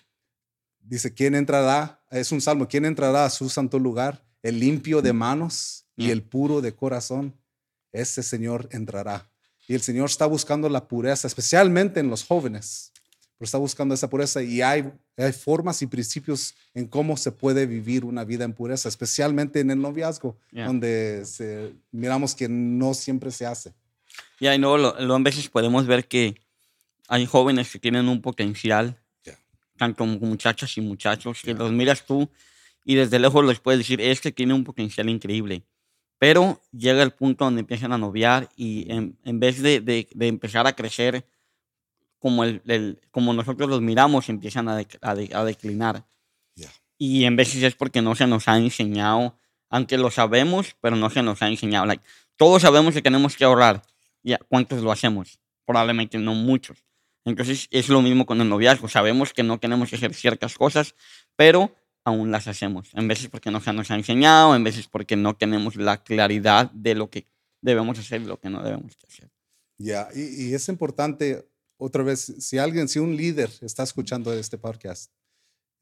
dice, 0.80 1.14
¿quién 1.14 1.36
entrará? 1.36 2.02
Es 2.10 2.32
un 2.32 2.40
salmo, 2.40 2.66
¿quién 2.68 2.86
entrará 2.86 3.26
a 3.26 3.30
su 3.30 3.50
santo 3.50 3.78
lugar? 3.78 4.26
El 4.42 4.60
limpio 4.60 5.02
de 5.02 5.12
manos 5.14 5.86
y 5.98 6.10
el 6.12 6.24
puro 6.24 6.62
de 6.62 6.74
corazón. 6.74 7.38
Ese 7.92 8.24
Señor 8.24 8.68
entrará. 8.72 9.30
Y 9.68 9.76
el 9.76 9.82
Señor 9.82 10.10
está 10.10 10.26
buscando 10.26 10.70
la 10.70 10.88
pureza, 10.88 11.28
especialmente 11.28 12.00
en 12.00 12.10
los 12.10 12.24
jóvenes 12.24 12.93
pero 13.44 13.48
está 13.48 13.58
buscando 13.58 13.94
esa 13.94 14.10
pureza 14.10 14.42
y 14.42 14.62
hay, 14.62 14.90
hay 15.18 15.34
formas 15.34 15.82
y 15.82 15.88
principios 15.88 16.56
en 16.74 16.88
cómo 16.88 17.18
se 17.18 17.30
puede 17.30 17.66
vivir 17.66 18.06
una 18.06 18.24
vida 18.24 18.46
en 18.46 18.54
pureza, 18.54 18.88
especialmente 18.88 19.60
en 19.60 19.70
el 19.70 19.82
noviazgo, 19.82 20.38
Yeah. 20.54 20.68
donde 20.68 21.26
se- 21.26 21.74
miramos 21.92 22.36
que 22.36 22.48
no 22.48 22.94
siempre 22.94 23.32
se 23.32 23.46
hace. 23.46 23.74
Ya, 24.40 24.56
y 24.56 24.60
luego 24.60 24.78
lo, 24.78 24.96
luego 24.98 25.18
en 25.18 25.24
veces 25.26 25.50
podemos 25.50 25.86
ver 25.88 26.08
que 26.08 26.40
hay 27.10 27.26
jóvenes 27.26 27.70
que 27.70 27.80
tienen 27.80 28.08
un 28.08 28.22
potencial, 28.22 28.98
Yeah. 29.26 29.38
tanto 29.78 30.06
mu- 30.06 30.20
muchachas 30.26 30.78
y 30.78 30.82
muchachos, 30.82 31.42
que 31.44 31.54
los 31.54 31.70
miras 31.74 32.06
tú 32.06 32.30
y 32.86 32.96
desde 32.96 33.20
lejos 33.20 33.44
les 33.44 33.60
puedes 33.60 33.78
decir, 33.80 34.00
este 34.00 34.32
tiene 34.32 34.54
un 34.54 34.64
potencial 34.64 35.10
increíble. 35.10 35.64
Pero 36.18 36.62
llega 36.72 37.04
el 37.04 37.12
punto 37.12 37.44
donde 37.44 37.60
empiezan 37.60 37.92
a 37.92 37.98
noviar 37.98 38.48
y 38.56 38.90
en, 38.90 39.18
en 39.26 39.42
vez 39.42 39.62
de, 39.62 39.82
de- 39.82 40.08
de 40.16 40.28
empezar 40.30 40.66
a 40.66 40.74
crecer 40.78 41.26
como, 42.24 42.46
el, 42.46 42.62
el- 42.66 43.02
como 43.12 43.34
nosotros 43.34 43.70
los 43.70 43.82
miramos, 43.82 44.30
empiezan 44.30 44.70
a, 44.70 44.80
dec- 44.80 44.98
a 45.02 45.14
de- 45.14 45.30
a 45.36 45.44
declinar. 45.44 46.06
Yeah. 46.56 46.72
Y 46.98 47.26
en 47.26 47.36
veces 47.36 47.62
es 47.64 47.76
porque 47.76 48.02
no 48.02 48.16
se 48.16 48.26
nos 48.26 48.48
ha 48.48 48.58
enseñado, 48.58 49.38
aunque 49.70 49.98
lo 49.98 50.10
sabemos, 50.10 50.76
pero 50.80 50.96
no 50.96 51.10
se 51.10 51.22
nos 51.22 51.42
ha 51.42 51.50
enseñado. 51.50 51.86
Like, 51.86 52.04
todos 52.38 52.62
sabemos 52.62 52.94
que 52.94 53.02
tenemos 53.02 53.36
que 53.36 53.44
ahorrar. 53.44 53.82
Ya, 54.24 54.38
¿cuántos 54.48 54.82
lo 54.82 54.92
hacemos? 54.94 55.38
Probablemente 55.66 56.18
no 56.18 56.34
muchos. 56.34 56.78
Entonces 57.26 57.68
es 57.72 57.90
lo 57.90 58.02
mismo 58.02 58.26
con 58.26 58.40
el 58.40 58.48
noviazgo. 58.48 58.88
Sabemos 58.88 59.34
que 59.34 59.44
no 59.44 59.60
tenemos 59.60 59.90
que 59.90 59.98
hacer 59.98 60.14
ciertas 60.14 60.56
cosas, 60.58 60.96
pero 61.36 61.76
aún 62.06 62.32
las 62.32 62.48
hacemos. 62.48 62.90
En 62.94 63.08
veces 63.10 63.28
porque 63.28 63.52
no 63.52 63.60
se 63.60 63.74
nos 63.74 63.92
ha 63.92 63.96
enseñado, 63.96 64.56
en 64.56 64.64
veces 64.64 64.88
porque 64.88 65.16
no 65.18 65.36
tenemos 65.36 65.76
la 65.76 66.02
claridad 66.04 66.72
de 66.72 66.96
lo 66.96 67.10
que 67.10 67.28
debemos 67.62 68.00
hacer 68.00 68.22
y 68.22 68.26
lo 68.26 68.40
que 68.40 68.50
no 68.50 68.64
debemos 68.64 68.98
de 68.98 69.08
hacer. 69.08 69.30
Ya, 69.78 70.08
y, 70.16 70.50
y 70.50 70.54
es 70.54 70.70
importante, 70.70 71.46
otra 71.84 72.04
vez, 72.04 72.34
si 72.40 72.58
alguien, 72.58 72.88
si 72.88 73.00
un 73.00 73.16
líder 73.16 73.52
está 73.62 73.84
escuchando 73.84 74.34
este 74.34 74.58
podcast, 74.58 75.12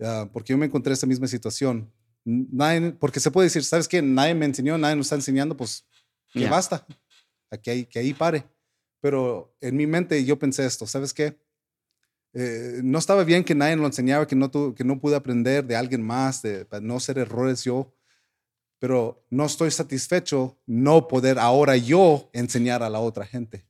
ah, 0.02 0.30
porque 0.32 0.54
yo 0.54 0.58
me 0.58 0.66
encontré 0.66 0.94
esa 0.94 1.08
misma 1.08 1.28
situación, 1.28 1.92
nadie, 2.24 2.92
porque 2.92 3.20
se 3.20 3.32
puede 3.32 3.48
decir, 3.48 3.64
¿sabes 3.64 3.88
qué? 3.88 4.02
Nadie 4.02 4.36
me 4.36 4.46
enseñó, 4.46 4.78
nadie 4.78 4.96
nos 4.96 5.08
está 5.08 5.16
enseñando, 5.16 5.56
pues 5.56 5.86
que 6.34 6.48
basta, 6.48 6.86
que 7.62 7.72
ahí, 7.72 7.86
que 7.86 8.00
ahí 8.00 8.14
pare. 8.14 8.46
Pero 9.02 9.56
en 9.62 9.76
mi 9.76 9.88
mente 9.88 10.24
yo 10.24 10.38
pensé 10.38 10.66
esto, 10.66 10.88
¿sabes 10.88 11.14
qué? 11.14 11.38
eh, 12.34 12.80
no 12.84 13.00
estaba 13.00 13.24
bien 13.24 13.44
que 13.44 13.56
nadie 13.56 13.76
lo 13.76 13.86
enseñaba, 13.86 14.28
que 14.28 14.36
no, 14.36 14.50
que 14.74 14.84
no 14.84 15.00
pude 15.00 15.16
aprender 15.16 15.66
de 15.66 15.76
alguien 15.76 16.02
más, 16.02 16.42
de, 16.42 16.66
para 16.66 16.82
no 16.82 16.98
hacer 16.98 17.18
errores 17.18 17.64
yo, 17.64 17.94
pero 18.80 19.26
no 19.30 19.46
estoy 19.46 19.70
satisfecho 19.72 20.58
no 20.66 21.08
poder 21.08 21.38
ahora 21.38 21.78
yo 21.78 22.30
enseñar 22.34 22.84
a 22.84 22.90
la 22.90 23.00
otra 23.00 23.26
gente. 23.26 23.66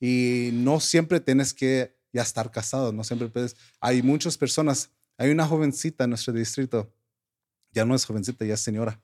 Y 0.00 0.50
no 0.52 0.80
siempre 0.80 1.20
tienes 1.20 1.54
que 1.54 1.96
ya 2.12 2.22
estar 2.22 2.50
casado, 2.50 2.92
no 2.92 3.04
siempre 3.04 3.28
puedes. 3.28 3.56
Hay 3.80 4.02
muchas 4.02 4.38
personas, 4.38 4.90
hay 5.18 5.30
una 5.30 5.46
jovencita 5.46 6.04
en 6.04 6.10
nuestro 6.10 6.32
distrito, 6.32 6.92
ya 7.72 7.84
no 7.84 7.94
es 7.94 8.04
jovencita, 8.04 8.44
ya 8.44 8.54
es 8.54 8.60
señora, 8.60 9.02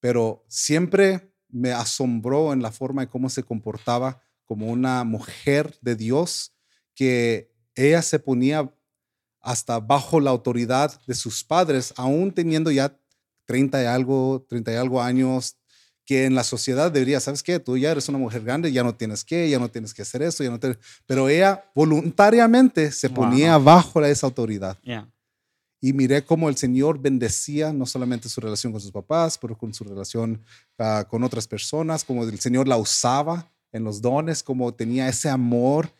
pero 0.00 0.44
siempre 0.48 1.34
me 1.48 1.72
asombró 1.72 2.52
en 2.52 2.62
la 2.62 2.72
forma 2.72 3.02
en 3.02 3.08
cómo 3.08 3.28
se 3.28 3.42
comportaba 3.42 4.20
como 4.44 4.66
una 4.66 5.04
mujer 5.04 5.78
de 5.80 5.96
Dios 5.96 6.54
que 6.94 7.52
ella 7.74 8.02
se 8.02 8.18
ponía 8.18 8.72
hasta 9.40 9.78
bajo 9.80 10.20
la 10.20 10.30
autoridad 10.30 11.00
de 11.06 11.14
sus 11.14 11.44
padres, 11.44 11.92
aún 11.96 12.32
teniendo 12.32 12.70
ya 12.70 12.98
30 13.44 13.82
y 13.82 13.86
algo, 13.86 14.46
30 14.48 14.72
y 14.72 14.76
algo 14.76 15.02
años, 15.02 15.58
que 16.04 16.26
en 16.26 16.34
la 16.34 16.44
sociedad 16.44 16.92
debería, 16.92 17.20
¿sabes 17.20 17.42
qué? 17.42 17.58
Tú 17.58 17.76
ya 17.76 17.90
eres 17.90 18.08
una 18.08 18.18
mujer 18.18 18.42
grande, 18.42 18.72
ya 18.72 18.82
no 18.82 18.94
tienes 18.94 19.24
que, 19.24 19.48
ya 19.48 19.58
no 19.58 19.70
tienes 19.70 19.94
que 19.94 20.02
hacer 20.02 20.22
eso, 20.22 20.44
ya 20.44 20.50
no 20.50 20.58
Pero 21.06 21.28
ella 21.28 21.64
voluntariamente 21.74 22.92
se 22.92 23.08
ponía 23.08 23.56
bajo 23.58 24.04
esa 24.04 24.26
autoridad. 24.26 24.78
Y 25.80 25.92
miré 25.92 26.24
cómo 26.24 26.48
el 26.48 26.56
Señor 26.56 26.98
bendecía 26.98 27.72
no 27.72 27.84
solamente 27.84 28.28
su 28.28 28.40
relación 28.40 28.72
con 28.72 28.80
sus 28.80 28.90
papás, 28.90 29.36
pero 29.36 29.56
con 29.56 29.74
su 29.74 29.84
relación 29.84 30.40
ah, 30.78 31.06
con 31.08 31.22
otras 31.24 31.46
personas, 31.46 32.04
como 32.04 32.24
el 32.24 32.40
Señor 32.40 32.66
la 32.68 32.78
usaba 32.78 33.50
en 33.70 33.84
los 33.84 34.00
dones, 34.00 34.42
como 34.42 34.72
tenía 34.72 35.08
ese 35.08 35.28
amor 35.28 35.90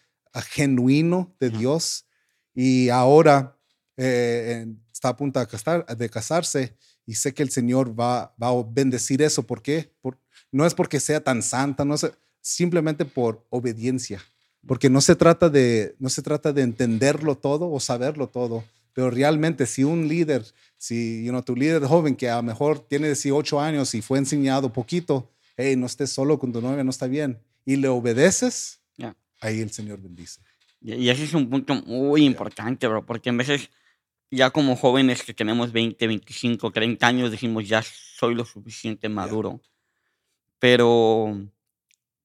genuino 0.43 1.33
de 1.39 1.51
Dios 1.51 2.07
y 2.55 2.89
ahora 2.89 3.57
eh, 3.97 4.67
está 4.93 5.11
a 5.11 5.17
punto 5.17 5.41
de, 5.41 6.09
casarse 6.09 6.77
y 7.07 7.15
sé 7.15 7.35
que 7.35 7.43
el 7.43 7.51
Señor 7.51 7.99
va, 7.99 8.35
va 8.43 8.49
a 8.49 8.65
bendecir 8.67 9.23
eso. 9.23 9.43
¿Por 9.43 9.63
qué? 9.63 9.93
Por, 10.01 10.19
no 10.51 10.67
es 10.67 10.75
porque 10.75 11.01
sea 11.01 11.23
tan 11.23 11.43
santa, 11.43 11.85
no 11.85 11.95
es 11.95 12.11
simplemente 12.41 13.05
por 13.05 13.45
obediencia, 13.51 14.23
porque 14.67 14.91
no 14.91 15.01
se 15.01 15.17
trata 15.17 15.49
de, 15.49 15.97
no 15.99 16.09
se 16.09 16.23
trata 16.23 16.53
de 16.53 16.63
entenderlo 16.63 17.37
todo 17.37 17.71
o 17.71 17.81
saberlo 17.81 18.29
todo, 18.29 18.65
pero 18.93 19.11
realmente 19.11 19.67
si 19.67 19.83
un 19.83 20.09
líder, 20.09 20.45
si 20.77 21.25
you 21.25 21.31
know, 21.31 21.43
tu 21.43 21.57
líder 21.57 21.85
joven 21.85 22.15
que 22.15 22.29
a 22.29 22.37
lo 22.37 22.43
mejor 22.43 22.81
tiene 22.81 23.09
18 23.09 23.61
años 23.61 23.95
y 23.95 24.03
fue 24.03 24.19
enseñado 24.19 24.73
poquito, 24.73 25.31
hey, 25.57 25.75
no 25.77 25.87
estés 25.87 26.11
solo 26.11 26.39
con 26.39 26.53
tu 26.53 26.61
novia, 26.61 26.85
no 26.85 26.91
está 26.91 27.07
bien, 27.07 27.39
y 27.65 27.77
le 27.77 27.89
obedeces, 27.89 28.81
ahí 29.41 29.61
el 29.61 29.71
Señor 29.71 30.01
bendice. 30.01 30.41
Y 30.81 31.09
ese 31.09 31.25
es 31.25 31.35
un 31.35 31.49
punto 31.49 31.75
muy 31.87 32.25
importante, 32.25 32.87
bro, 32.87 33.05
porque 33.07 33.31
en 33.31 33.39
veces 33.39 33.71
ya 34.35 34.51
como 34.51 34.77
jóvenes 34.77 35.23
que 35.23 35.35
tenemos 35.35 35.73
20, 35.73 36.07
25, 36.07 36.71
30 36.71 37.07
años 37.07 37.31
decimos 37.31 37.67
ya 37.67 37.83
soy 37.83 38.35
lo 38.35 38.45
suficiente 38.45 39.09
maduro. 39.09 39.61
Pero, 40.59 41.49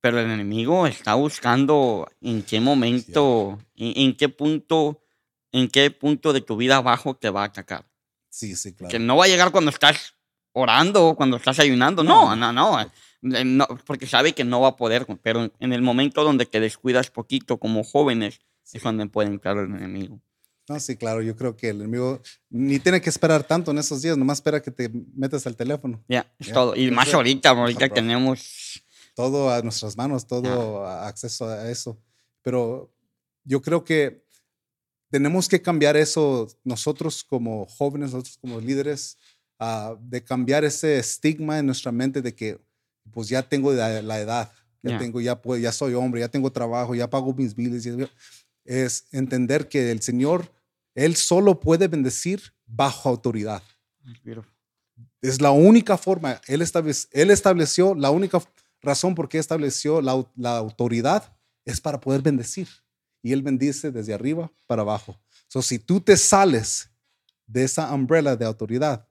pero 0.01 0.19
el 0.19 0.29
enemigo 0.29 0.87
está 0.87 1.15
buscando 1.15 2.07
en 2.21 2.43
qué 2.43 2.59
momento, 2.59 3.59
en, 3.75 4.15
qué 4.15 4.29
punto, 4.29 5.03
en 5.51 5.67
qué 5.67 5.91
punto 5.91 6.33
de 6.33 6.41
tu 6.41 6.55
vida 6.57 6.77
abajo 6.77 7.15
te 7.15 7.29
va 7.29 7.41
a 7.41 7.45
atacar. 7.45 7.89
Sí, 8.29 8.55
sí, 8.55 8.73
claro. 8.73 8.91
Que 8.91 8.99
no 8.99 9.17
va 9.17 9.25
a 9.25 9.27
llegar 9.27 9.51
cuando 9.51 9.71
estás 9.71 10.13
orando, 10.53 11.15
cuando 11.15 11.37
estás 11.37 11.59
ayunando. 11.59 12.03
No, 12.03 12.35
no, 12.35 12.53
no. 12.53 12.79
Eh, 12.81 13.43
no, 13.43 13.67
porque 13.85 14.07
sabe 14.07 14.33
que 14.33 14.45
no 14.45 14.61
va 14.61 14.69
a 14.69 14.75
poder, 14.77 15.05
pero 15.21 15.51
en 15.59 15.73
el 15.73 15.81
momento 15.81 16.23
donde 16.23 16.45
te 16.45 16.59
descuidas 16.59 17.09
poquito 17.11 17.57
como 17.57 17.83
jóvenes 17.83 18.39
es 18.71 18.81
cuando 18.81 19.07
puede 19.09 19.29
entrar 19.29 19.57
el 19.57 19.65
enemigo. 19.65 20.21
No, 20.69 20.79
sí, 20.79 20.95
claro, 20.95 21.23
yo 21.23 21.35
creo 21.35 21.57
que 21.57 21.69
el 21.69 21.77
enemigo 21.77 22.21
ni 22.51 22.77
tiene 22.77 23.01
que 23.01 23.09
esperar 23.09 23.43
tanto 23.43 23.71
en 23.71 23.79
esos 23.79 24.03
días, 24.03 24.15
nomás 24.15 24.37
espera 24.37 24.61
que 24.61 24.69
te 24.69 24.87
metas 25.15 25.47
al 25.47 25.55
teléfono. 25.55 26.03
Ya, 26.07 26.31
es 26.37 26.53
todo. 26.53 26.75
Y 26.75 26.91
más 26.91 27.11
ahorita, 27.11 27.49
ahorita 27.49 27.89
tenemos... 27.93 28.83
Todo 29.15 29.51
a 29.51 29.63
nuestras 29.63 29.97
manos, 29.97 30.27
todo 30.27 30.85
acceso 30.85 31.49
a 31.49 31.69
eso. 31.69 31.99
Pero 32.43 32.93
yo 33.43 33.61
creo 33.63 33.83
que 33.83 34.23
tenemos 35.09 35.49
que 35.49 35.59
cambiar 35.59 35.97
eso 35.97 36.47
nosotros 36.63 37.23
como 37.23 37.65
jóvenes, 37.65 38.11
nosotros 38.11 38.37
como 38.37 38.61
líderes, 38.61 39.17
ah, 39.57 39.95
de 39.99 40.23
cambiar 40.23 40.63
ese 40.63 40.99
estigma 40.99 41.57
en 41.57 41.65
nuestra 41.65 41.91
mente 41.91 42.21
de 42.21 42.35
que 42.35 42.59
pues 43.11 43.27
ya 43.27 43.41
tengo 43.41 43.73
la, 43.73 44.19
edad, 44.19 44.51
ya 44.83 44.99
tengo, 44.99 45.19
ya, 45.19 45.41
pues, 45.41 45.63
ya 45.63 45.71
soy 45.71 45.95
hombre, 45.95 46.21
ya 46.21 46.29
tengo 46.29 46.51
trabajo, 46.51 46.93
ya 46.93 47.09
pago 47.09 47.33
mis 47.33 47.55
biles. 47.55 47.87
Es 48.63 49.07
entender 49.11 49.67
que 49.67 49.89
el 49.89 50.01
Señor, 50.03 50.51
Él 50.95 51.15
solo 51.15 51.59
puede 51.59 51.87
bendecir 51.87 52.41
bajo 52.65 53.09
autoridad. 53.09 53.63
Es 55.21 55.41
la 55.41 55.51
única 55.51 55.97
forma, 55.97 56.41
Él, 56.47 56.61
estableció, 56.61 57.09
él 57.13 57.31
estableció, 57.31 57.95
la 57.95 58.09
única 58.09 58.41
razón 58.81 59.15
por 59.15 59.29
qué 59.29 59.37
estableció 59.37 60.01
la, 60.01 60.25
la 60.35 60.57
autoridad 60.57 61.35
es 61.65 61.79
para 61.79 61.99
poder 61.99 62.21
bendecir. 62.21 62.67
Y 63.21 63.33
Él 63.33 63.41
bendice 63.41 63.91
desde 63.91 64.13
arriba 64.13 64.51
para 64.65 64.81
abajo. 64.81 65.17
So, 65.47 65.61
si 65.61 65.79
tú 65.79 65.99
te 65.99 66.15
sales 66.15 66.89
de 67.45 67.63
esa 67.63 67.93
umbrella 67.93 68.35
de 68.35 68.45
autoridad, 68.45 69.07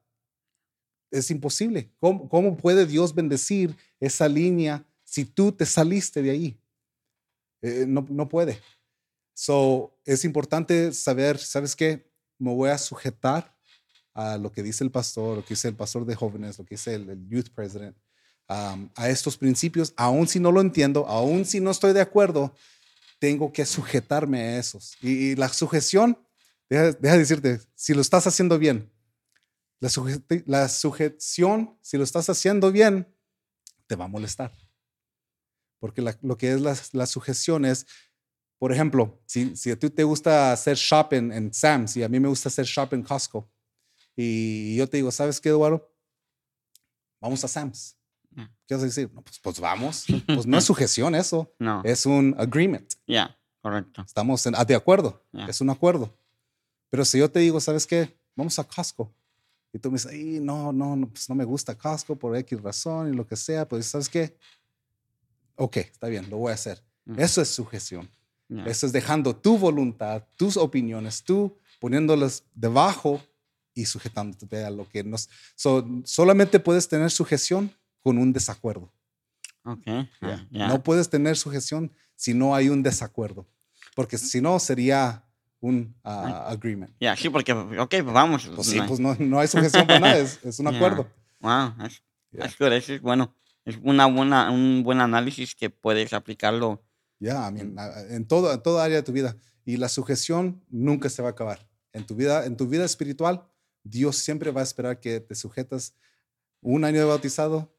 es 1.11 1.31
imposible. 1.31 1.91
¿Cómo, 1.99 2.29
¿Cómo, 2.29 2.57
puede 2.57 2.87
Dios 2.87 3.14
bendecir 3.14 3.75
esa 4.01 4.29
línea 4.29 4.85
si 5.05 5.25
tú 5.25 5.53
te 5.53 5.67
saliste 5.67 6.23
de 6.23 6.31
ahí? 6.31 6.61
Eh, 7.62 7.85
no, 7.88 8.07
no, 8.09 8.29
puede. 8.29 8.61
So, 9.40 9.96
es 10.05 10.24
importante 10.24 10.92
saber, 10.92 11.38
¿sabes 11.38 11.77
qué? 11.77 12.11
Me 12.38 12.53
voy 12.53 12.70
a 12.70 12.77
sujetar 12.77 13.57
a 14.12 14.37
lo 14.37 14.51
que 14.51 14.64
dice 14.64 14.83
el 14.83 14.90
pastor, 14.90 15.37
lo 15.37 15.42
que 15.44 15.51
dice 15.51 15.68
el 15.68 15.77
pastor 15.77 16.05
de 16.05 16.16
jóvenes, 16.16 16.59
lo 16.59 16.64
que 16.64 16.74
dice 16.74 16.96
el, 16.96 17.24
youth 17.29 17.51
president, 17.55 17.96
um, 18.48 18.90
a 18.96 19.09
estos 19.09 19.37
principios, 19.37 19.94
aun 19.96 20.27
si 20.27 20.40
no 20.40 20.51
lo 20.51 20.61
entiendo, 20.61 21.07
aun 21.07 21.44
si 21.44 21.61
no 21.61 21.70
estoy 21.70 21.92
de 21.92 22.01
acuerdo, 22.01 22.53
tengo 23.20 23.53
que 23.53 23.64
sujetarme 23.64 24.40
a 24.40 24.59
esos. 24.59 24.96
Y, 25.01 25.37
la 25.37 25.48
sujeción, 25.51 26.18
deja, 26.68 26.90
deja 26.90 27.16
decirte, 27.16 27.61
si 27.77 27.94
lo 27.94 28.01
estás 28.01 28.27
haciendo 28.27 28.59
bien, 28.59 28.90
la, 29.79 30.68
sujeción, 30.68 31.79
si 31.81 31.96
lo 31.96 32.03
estás 32.03 32.29
haciendo 32.29 32.72
bien, 32.72 33.07
te 33.87 33.94
va 33.94 34.07
a 34.07 34.09
molestar. 34.09 34.51
Porque 35.79 36.03
lo 36.22 36.37
que 36.37 36.55
es 36.55 36.92
la, 36.92 37.07
sujeción 37.07 37.64
es, 37.64 37.87
por 38.59 38.73
ejemplo, 38.73 39.21
si, 39.27 39.55
si, 39.57 39.71
a 39.71 39.79
ti 39.79 39.88
te 39.88 40.05
gusta 40.05 40.53
hacer 40.53 40.77
shopping 40.77 41.31
en 41.33 41.55
Sam's 41.55 41.97
y 41.97 42.03
a 42.03 42.09
mí 42.09 42.18
me 42.18 42.29
gusta 42.29 42.49
hacer 42.49 42.66
shopping 42.66 42.99
en 42.99 43.05
Costco, 43.05 43.49
y 44.21 44.75
yo 44.77 44.88
te 44.88 44.97
digo, 44.97 45.12
¿sabes 45.12 45.40
qué, 45.40 45.49
Eduardo? 45.51 45.88
Vamos 47.21 47.44
a 47.44 47.49
Sam's. 47.49 47.97
Mm. 48.31 48.42
¿Qué 48.66 48.75
vas 48.75 48.83
a 48.83 48.87
decir? 48.87 49.09
pues, 49.09 49.38
pues, 49.38 49.61
vamos. 49.61 50.07
Pues 50.27 50.44
no 50.44 50.59
es 50.59 50.64
sujeción 50.64 51.14
eso. 51.14 51.55
No. 51.61 51.83
Es 51.85 52.05
un 52.05 52.35
agreement. 52.37 52.94
Ya, 53.07 53.38
correcto. 53.61 54.03
Estamos 54.03 54.42
de 54.42 54.75
acuerdo. 54.75 55.25
Es 55.47 55.61
un 55.61 55.71
acuerdo. 55.71 56.12
Pero 56.90 57.05
si 57.05 57.18
yo 57.18 57.31
te 57.31 57.38
digo, 57.38 57.61
¿sabes 57.61 57.87
qué? 57.87 58.18
Vamos 58.35 58.59
a 58.59 58.64
Costco. 58.64 59.14
Y 59.73 59.79
tú 59.79 59.90
me 59.90 59.99
dices, 59.99 60.12
no, 60.40 60.73
no, 60.73 60.97
no, 60.97 61.09
pues 61.09 61.29
no 61.29 61.37
me 61.37 61.44
gusta 61.44 61.77
Costco 61.79 62.16
por 62.16 62.37
X 62.37 62.61
razón 62.61 63.12
y 63.12 63.16
lo 63.16 63.25
que 63.25 63.37
sea, 63.37 63.68
pues 63.68 63.87
¿sabes 63.87 64.09
qué? 64.09 64.37
Ok, 65.55 65.77
está 65.77 66.09
bien, 66.09 66.29
lo 66.29 66.38
voy 66.38 66.51
a 66.51 66.55
hacer. 66.55 66.83
Mm. 67.05 67.21
Eso 67.21 67.40
es 67.40 67.49
sujeción. 67.51 68.09
Eso 68.66 68.87
es 68.87 68.92
dejando 68.92 69.37
tu 69.37 69.58
voluntad, 69.58 70.24
tus 70.37 70.56
opiniones, 70.56 71.22
tú 71.22 71.58
poniéndolas 71.80 72.44
debajo 72.54 73.20
y 73.74 73.84
sujetándote 73.84 74.64
a 74.64 74.70
lo 74.70 74.88
que 74.88 75.04
nos... 75.04 75.28
solamente 76.04 76.58
puedes 76.58 76.88
tener 76.88 77.11
sujeción 77.11 77.70
con 78.00 78.16
un 78.18 78.32
desacuerdo. 78.32 78.90
Okay. 79.64 80.11
Ah, 80.22 80.46
no 80.50 80.82
puedes 80.82 81.11
tener 81.11 81.37
sujeción 81.37 81.92
si 82.14 82.32
no 82.32 82.54
hay 82.54 82.70
un 82.70 82.82
desacuerdo, 82.82 83.46
porque 83.94 84.16
si 84.16 84.40
no 84.40 84.58
sería 84.58 85.24
un 85.61 85.94
uh, 86.04 86.08
agreement. 86.08 86.90
Ya, 87.00 87.16
sí, 87.16 87.28
porque, 87.28 87.52
ok, 87.52 87.90
pues 87.90 88.04
vamos. 88.04 88.50
Pues 88.54 88.66
sí, 88.66 88.80
pues 88.87 88.98
no, 88.98 89.14
no 89.18 89.38
hay 89.38 89.48
sujeción 89.48 89.87
para 89.87 90.00
nada, 90.00 90.18
es, 90.18 90.40
es 90.42 90.58
un 90.58 90.68
acuerdo. 90.74 91.06
Wow, 91.40 91.74
es, 91.82 92.02
es 92.61 93.02
bueno. 93.02 93.34
Es 93.64 93.78
una 93.82 94.06
buena, 94.06 94.50
un 94.50 94.82
buen 94.82 95.00
análisis 95.00 95.54
que 95.54 95.68
puedes 95.68 96.14
aplicarlo. 96.14 96.82
Ya, 97.20 97.48
en, 97.48 98.26
todo, 98.26 98.52
en 98.52 98.62
toda 98.62 98.85
área 98.85 98.98
de 98.98 99.02
tu 99.02 99.12
vida. 99.12 99.37
Y 99.64 99.76
la 99.76 99.88
sujeción 99.88 100.62
nunca 100.68 101.09
se 101.09 101.22
va 101.22 101.28
a 101.28 101.33
acabar. 101.33 101.68
En 101.92 102.07
tu 102.07 102.14
vida, 102.14 102.46
en 102.46 102.57
tu 102.57 102.68
vida 102.68 102.85
espiritual, 102.85 103.44
Dios 103.83 104.16
siempre 104.16 104.50
va 104.50 104.61
a 104.61 104.64
esperar 104.64 105.00
que 105.00 105.20
te 105.20 105.35
sujetas 105.35 105.94
un 106.61 106.85
año 106.85 107.00
de 107.00 107.07
bautizado, 107.07 107.74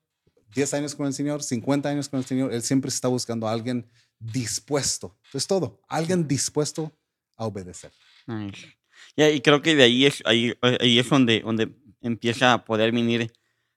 10 0.54 0.74
años 0.74 0.96
con 0.96 1.08
el 1.08 1.14
Señor, 1.14 1.44
50 1.44 1.90
años 1.90 2.10
con 2.10 2.20
el 2.20 2.26
Señor. 2.26 2.54
Él 2.54 2.62
siempre 2.62 2.90
está 2.90 3.08
buscando 3.08 3.48
a 3.48 3.52
alguien 3.52 3.88
dispuesto. 4.20 5.16
Es 5.34 5.48
todo. 5.48 5.80
Alguien 5.88 6.28
dispuesto 6.28 6.92
a 7.36 7.46
obedecer. 7.46 7.92
y 9.16 9.42
creo 9.42 9.62
que 9.62 9.76
de 9.76 9.84
ahí 9.84 10.06
es, 10.06 10.22
ahí, 10.26 10.54
ahí 10.62 11.00
es 11.00 11.10
donde, 11.10 11.42
donde 11.42 11.72
empieza 12.02 12.54
a 12.54 12.66
poder 12.66 12.92
venir 12.92 13.32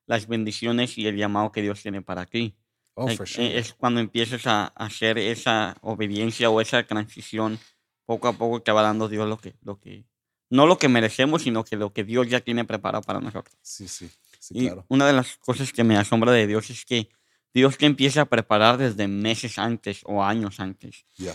las 0.07 0.27
bendiciones 0.27 0.99
y 0.99 1.07
el 1.07 1.17
llamado 1.17 1.53
que 1.53 1.63
Dios 1.63 1.83
tiene 1.83 2.03
para 2.03 2.27
ti. 2.27 2.57
Oh, 2.95 3.09
Es 3.09 3.73
cuando 3.73 4.01
empiezas 4.01 4.47
a 4.47 4.67
hacer 4.67 5.17
esa 5.17 5.77
obediencia 5.81 6.51
o 6.51 6.61
esa 6.61 6.83
transición 6.87 7.59
poco 8.05 8.29
a 8.29 8.35
poco 8.35 8.61
te 8.61 8.71
va 8.71 8.83
dando 8.83 9.09
Dios 9.09 9.27
lo 9.27 9.39
que, 9.39 9.55
lo 9.63 9.81
que, 9.81 10.05
no 10.51 10.67
lo 10.67 10.77
que 10.79 10.89
merecemos, 10.89 11.43
sino 11.43 11.65
que 11.65 11.77
lo 11.77 11.93
que 11.93 12.05
Dios 12.05 12.29
ya 12.29 12.41
tiene 12.41 12.67
preparado 12.67 13.03
para 13.03 13.21
nosotros. 13.21 13.57
Sí, 13.63 13.89
sí, 13.89 14.11
sí, 14.39 14.55
Y 14.59 14.67
claro. 14.67 14.85
una 14.89 15.07
de 15.07 15.15
las 15.15 15.39
cosas 15.39 15.73
que 15.73 15.85
me 15.85 15.97
asombra 15.97 16.33
de 16.33 16.47
Dios 16.47 16.69
es 16.69 16.85
que 16.85 17.09
Dios 17.55 17.79
te 17.79 17.87
empieza 17.87 18.23
a 18.23 18.27
preparar 18.27 18.77
desde 18.77 19.09
meses 19.09 19.59
antes 19.59 20.03
o 20.05 20.23
años 20.23 20.61
antes. 20.61 21.07
Ya. 21.17 21.35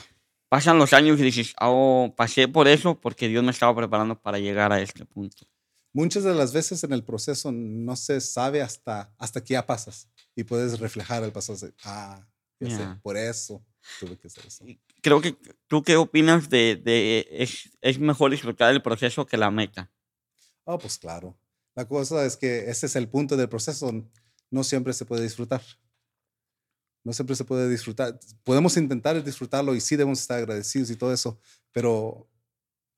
Pasan 0.50 0.78
los 0.78 0.94
años 0.94 1.20
y 1.20 1.24
dices, 1.24 1.56
oh, 1.60 2.14
pasé 2.16 2.48
por 2.48 2.68
eso 2.68 3.00
porque 3.00 3.28
Dios 3.28 3.44
me 3.44 3.52
estaba 3.52 3.76
preparando 3.76 4.20
para 4.22 4.38
llegar 4.38 4.72
a 4.72 4.80
este 4.80 5.06
punto. 5.06 5.48
Muchas 5.92 6.24
de 6.24 6.36
las 6.36 6.54
veces 6.54 6.84
en 6.84 6.94
el 6.94 7.04
proceso 7.04 7.52
no 7.52 7.96
se 7.96 8.22
sabe 8.22 8.62
hasta, 8.62 9.12
hasta 9.18 9.44
que 9.44 9.54
ya 9.54 9.66
pasas 9.66 10.10
y 10.38 10.44
puedes 10.46 10.80
reflejar 10.80 11.24
el 11.24 11.32
pasado. 11.34 11.58
de, 11.60 11.74
Ah, 11.84 12.26
ya 12.60 12.70
sé, 12.70 12.78
Ya. 12.78 13.00
por 13.04 13.18
eso 13.18 13.66
tuve 14.00 14.18
que 14.18 14.28
hacer 14.28 14.46
eso. 14.46 14.64
Creo 15.02 15.20
que, 15.22 15.36
¿tú 15.68 15.84
qué 15.84 15.96
opinas 15.98 16.50
de, 16.50 16.76
de 16.76 17.28
es, 17.32 17.70
es 17.82 18.00
mejor 18.00 18.32
disfrutar 18.32 18.72
el 18.74 18.82
proceso 18.82 19.26
que 19.26 19.36
la 19.38 19.52
meta? 19.52 19.92
Oh, 20.64 20.78
pues 20.78 20.98
claro. 20.98 21.38
La 21.76 21.88
cosa 21.88 22.26
es 22.26 22.38
que 22.38 22.70
ese 22.70 22.86
es 22.86 22.96
el 22.96 23.08
punto 23.08 23.36
del 23.38 23.50
proceso. 23.50 23.92
No 24.50 24.64
siempre 24.64 24.94
se 24.94 25.06
puede 25.06 25.24
disfrutar. 25.24 25.62
No 27.04 27.14
siempre 27.14 27.36
se 27.36 27.46
puede 27.46 27.70
disfrutar. 27.70 28.20
Podemos 28.44 28.76
intentar 28.78 29.24
disfrutarlo 29.24 29.76
y 29.76 29.82
sí 29.82 29.96
debemos 29.96 30.20
estar 30.20 30.38
agradecidos 30.40 30.90
y 30.90 30.96
todo 30.96 31.14
eso, 31.14 31.40
pero 31.72 32.28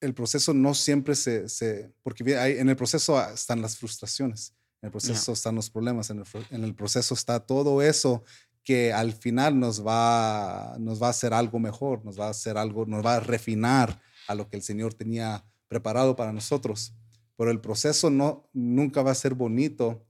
el 0.02 0.13
proceso 0.13 0.54
no 0.54 0.73
siempre 0.73 1.13
se... 1.15 1.47
se 1.49 1.91
porque 2.02 2.36
hay- 2.38 2.58
en 2.58 2.69
el 2.69 2.75
proceso 2.75 3.17
ah, 3.19 3.32
están 3.34 3.62
las 3.62 3.78
frustraciones, 3.78 4.54
en 4.81 4.87
el 4.87 4.91
proceso 4.91 5.33
están 5.33 5.55
los 5.55 5.69
problemas, 5.69 6.09
en 6.09 6.19
el, 6.19 6.25
fro- 6.25 6.45
en 6.51 6.63
el 6.63 6.73
proceso 6.75 7.13
está 7.13 7.39
todo 7.41 7.81
eso 7.81 8.23
que 8.63 8.93
al 8.93 9.13
final 9.13 9.59
nos 9.59 9.85
va, 9.85 10.75
nos 10.79 11.01
va 11.01 11.07
a 11.07 11.09
hacer 11.11 11.33
algo 11.33 11.59
mejor, 11.59 12.05
nos 12.05 12.19
va 12.19 12.27
a 12.27 12.31
hacer 12.31 12.57
algo, 12.57 12.85
nos 12.85 13.03
va 13.05 13.15
a 13.15 13.19
refinar 13.19 14.01
a 14.27 14.35
lo 14.35 14.47
que 14.49 14.57
el 14.57 14.63
Señor 14.63 14.93
tenía 14.93 15.43
preparado 15.67 16.15
para 16.15 16.31
nosotros. 16.31 16.93
Pero 17.35 17.51
el 17.51 17.61
proceso 17.61 18.09
no, 18.09 18.49
nunca 18.53 19.01
va 19.01 19.11
a 19.11 19.15
ser 19.15 19.33
bonito, 19.33 20.05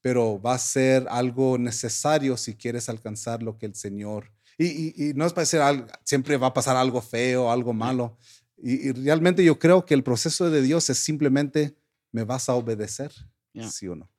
pero 0.00 0.40
va 0.40 0.54
a 0.54 0.58
ser 0.58 1.06
algo 1.08 1.56
necesario 1.58 2.36
si 2.36 2.54
quieres 2.56 2.88
alcanzar 2.88 3.42
lo 3.42 3.58
que 3.58 3.66
el 3.66 3.74
Señor... 3.74 4.32
Y, 4.56 4.66
y- 4.66 4.94
y 5.10 5.14
no 5.14 5.26
es 5.26 5.32
para 5.32 5.46
ser 5.46 5.60
algo, 5.62 5.86
siempre 6.04 6.36
va 6.36 6.48
a 6.48 6.52
pasar 6.54 6.76
algo 6.76 7.00
feo, 7.02 7.50
algo 7.50 7.72
malo. 7.72 8.16
Y, 8.56 8.88
y 8.88 8.92
realmente 8.92 9.44
yo 9.44 9.58
creo 9.58 9.84
que 9.84 9.94
el 9.94 10.04
proceso 10.04 10.48
de 10.50 10.62
Dios 10.62 10.88
es 10.90 10.98
simplemente, 10.98 11.76
¿me 12.12 12.22
vas 12.24 12.48
a 12.48 12.54
obedecer? 12.54 13.12
Ya. 13.54 13.68
¿Sí 13.68 13.88
o 13.88 13.94
no? 13.96 14.10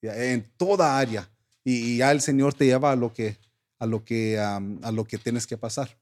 Ya, 0.00 0.14
En 0.32 0.48
toda 0.56 0.98
área. 0.98 1.28
Y, 1.64 1.94
y 1.94 1.96
ya 1.98 2.12
el 2.12 2.20
Señor 2.20 2.54
te 2.54 2.66
lleva 2.66 2.92
a 2.92 2.96
lo 2.96 3.12
que, 3.12 3.38
a 3.78 3.86
lo 3.86 4.04
que, 4.04 4.38
am, 4.38 4.78
a 4.82 4.92
lo 4.92 5.04
que 5.04 5.18
tienes 5.18 5.46
que 5.46 5.56
pasar. 5.56 5.98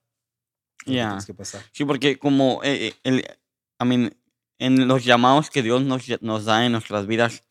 Ya. 0.84 1.08
tienes 1.08 1.26
que 1.26 1.34
pasar. 1.34 1.62
Sí, 1.72 1.84
porque 1.84 2.18
como 2.18 2.60
eh, 2.64 2.88
eh, 2.88 2.94
el, 3.04 3.18
I 3.80 3.84
mean, 3.86 4.14
en 4.58 4.88
los 4.88 5.04
llamados 5.04 5.50
que 5.50 5.62
Dios 5.62 5.82
nos, 5.82 6.02
nos 6.20 6.44
da 6.44 6.66
en 6.66 6.72
nuestras 6.72 7.06
vidas, 7.06 7.44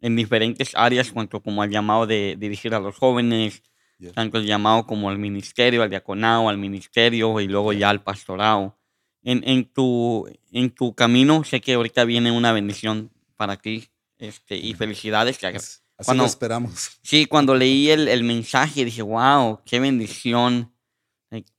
en 0.00 0.16
diferentes 0.16 0.72
áreas, 0.74 1.10
cuanto 1.10 1.42
como 1.42 1.62
el 1.64 1.70
llamado 1.70 2.06
de 2.06 2.36
dirigir 2.38 2.74
a 2.74 2.80
los 2.80 2.96
jóvenes, 2.96 3.62
Yeah. 4.00 4.12
tanto 4.14 4.38
el 4.38 4.46
llamado 4.46 4.86
como 4.86 5.10
al 5.10 5.18
ministerio, 5.18 5.82
al 5.82 5.90
diaconado, 5.90 6.48
al 6.48 6.56
ministerio 6.56 7.38
y 7.38 7.46
luego 7.46 7.74
ya 7.74 7.90
al 7.90 8.02
pastorado. 8.02 8.78
En, 9.22 9.46
en, 9.46 9.66
tu, 9.66 10.26
en 10.52 10.70
tu 10.70 10.94
camino, 10.94 11.44
sé 11.44 11.60
que 11.60 11.74
ahorita 11.74 12.06
viene 12.06 12.32
una 12.32 12.52
bendición 12.52 13.10
para 13.36 13.58
ti 13.58 13.90
este, 14.20 14.56
y 14.56 14.74
felicidades. 14.74 15.38
Que. 15.38 15.48
Así 15.48 15.80
Cuando- 16.04 16.22
lo 16.22 16.28
esperamos. 16.28 16.98
Sí, 17.02 17.26
cuando 17.26 17.54
leí 17.54 17.90
el, 17.90 18.08
el 18.08 18.22
mensaje 18.22 18.84
dije, 18.84 19.02
wow, 19.02 19.60
qué 19.66 19.80
bendición. 19.80 20.72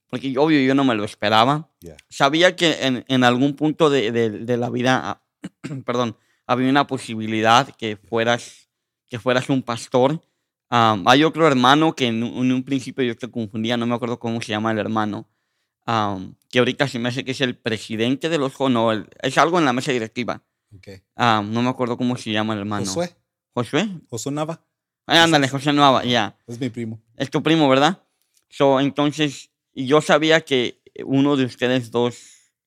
Porque 0.10 0.38
obvio 0.38 0.60
yo 0.62 0.76
no 0.76 0.84
me 0.84 0.94
lo 0.94 1.06
esperaba. 1.06 1.70
Yeah. 1.80 1.96
Sabía 2.10 2.54
que 2.58 2.86
en, 2.86 3.06
en 3.08 3.24
algún 3.24 3.56
punto 3.56 3.90
de, 3.90 4.12
de- 4.12 4.30
de 4.30 4.58
la 4.58 4.70
vida, 4.70 5.00
ah, 5.04 5.24
perdón, 5.86 6.18
había 6.46 6.70
una 6.70 6.86
posibilidad 6.86 7.74
que 7.78 7.96
fueras, 7.96 8.68
que 9.08 9.20
fueras 9.20 9.50
un 9.50 9.62
pastor. 9.64 10.22
Am, 10.70 11.08
hay 11.08 11.24
otro 11.24 11.48
hermano 11.48 11.96
que 11.96 12.08
en, 12.08 12.24
un- 12.24 12.46
en 12.46 12.52
un 12.52 12.64
principio 12.64 13.06
yo 13.06 13.16
te 13.16 13.32
confundía, 13.32 13.78
no 13.78 13.86
me 13.86 13.96
acuerdo 13.96 14.20
cómo 14.20 14.42
se 14.42 14.50
llama 14.50 14.72
el 14.74 14.80
hermano, 14.80 15.30
am, 15.86 16.36
que 16.50 16.60
ahorita 16.60 16.90
se 16.90 17.00
me 17.00 17.08
hace 17.08 17.24
que 17.24 17.32
es 17.32 17.40
el 17.40 17.56
presidente 17.58 18.28
de 18.28 18.38
los, 18.38 18.60
no, 18.60 18.92
el- 18.92 19.08
es 19.22 19.38
algo 19.38 19.60
en 19.60 19.66
la 19.66 19.72
mesa 19.72 19.94
directiva. 19.94 20.44
Okay. 20.78 21.02
Am, 21.16 21.52
no 21.52 21.62
me 21.62 21.70
acuerdo 21.70 21.98
cómo 21.98 22.16
se 22.18 22.32
llama 22.32 22.54
el 22.54 22.60
hermano. 22.60 22.86
Josué, 22.86 23.14
¿Josué? 23.54 23.90
Josué 24.10 24.32
Nava, 24.32 24.62
Ah, 25.08 25.24
ándale, 25.24 25.50
José 25.50 25.74
Nueva, 25.74 26.04
ya. 26.06 26.38
es 26.48 26.60
mi 26.60 26.70
primo. 26.70 27.02
Es 27.18 27.30
tu 27.30 27.44
primo, 27.44 27.68
¿verdad? 27.68 28.02
So, 28.50 28.80
entonces, 28.80 29.50
yo 29.74 30.00
sabía 30.00 30.42
que 30.42 30.82
uno 31.06 31.36
de 31.36 31.46
ustedes 31.46 31.92
dos 31.92 32.18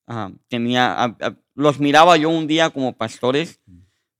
ah, 0.06 0.30
tenía, 0.48 0.92
ah, 1.04 1.16
ah, 1.20 1.34
los 1.54 1.78
miraba 1.80 2.16
yo 2.16 2.28
un 2.28 2.46
día 2.46 2.70
como 2.70 2.92
pastores. 2.96 3.60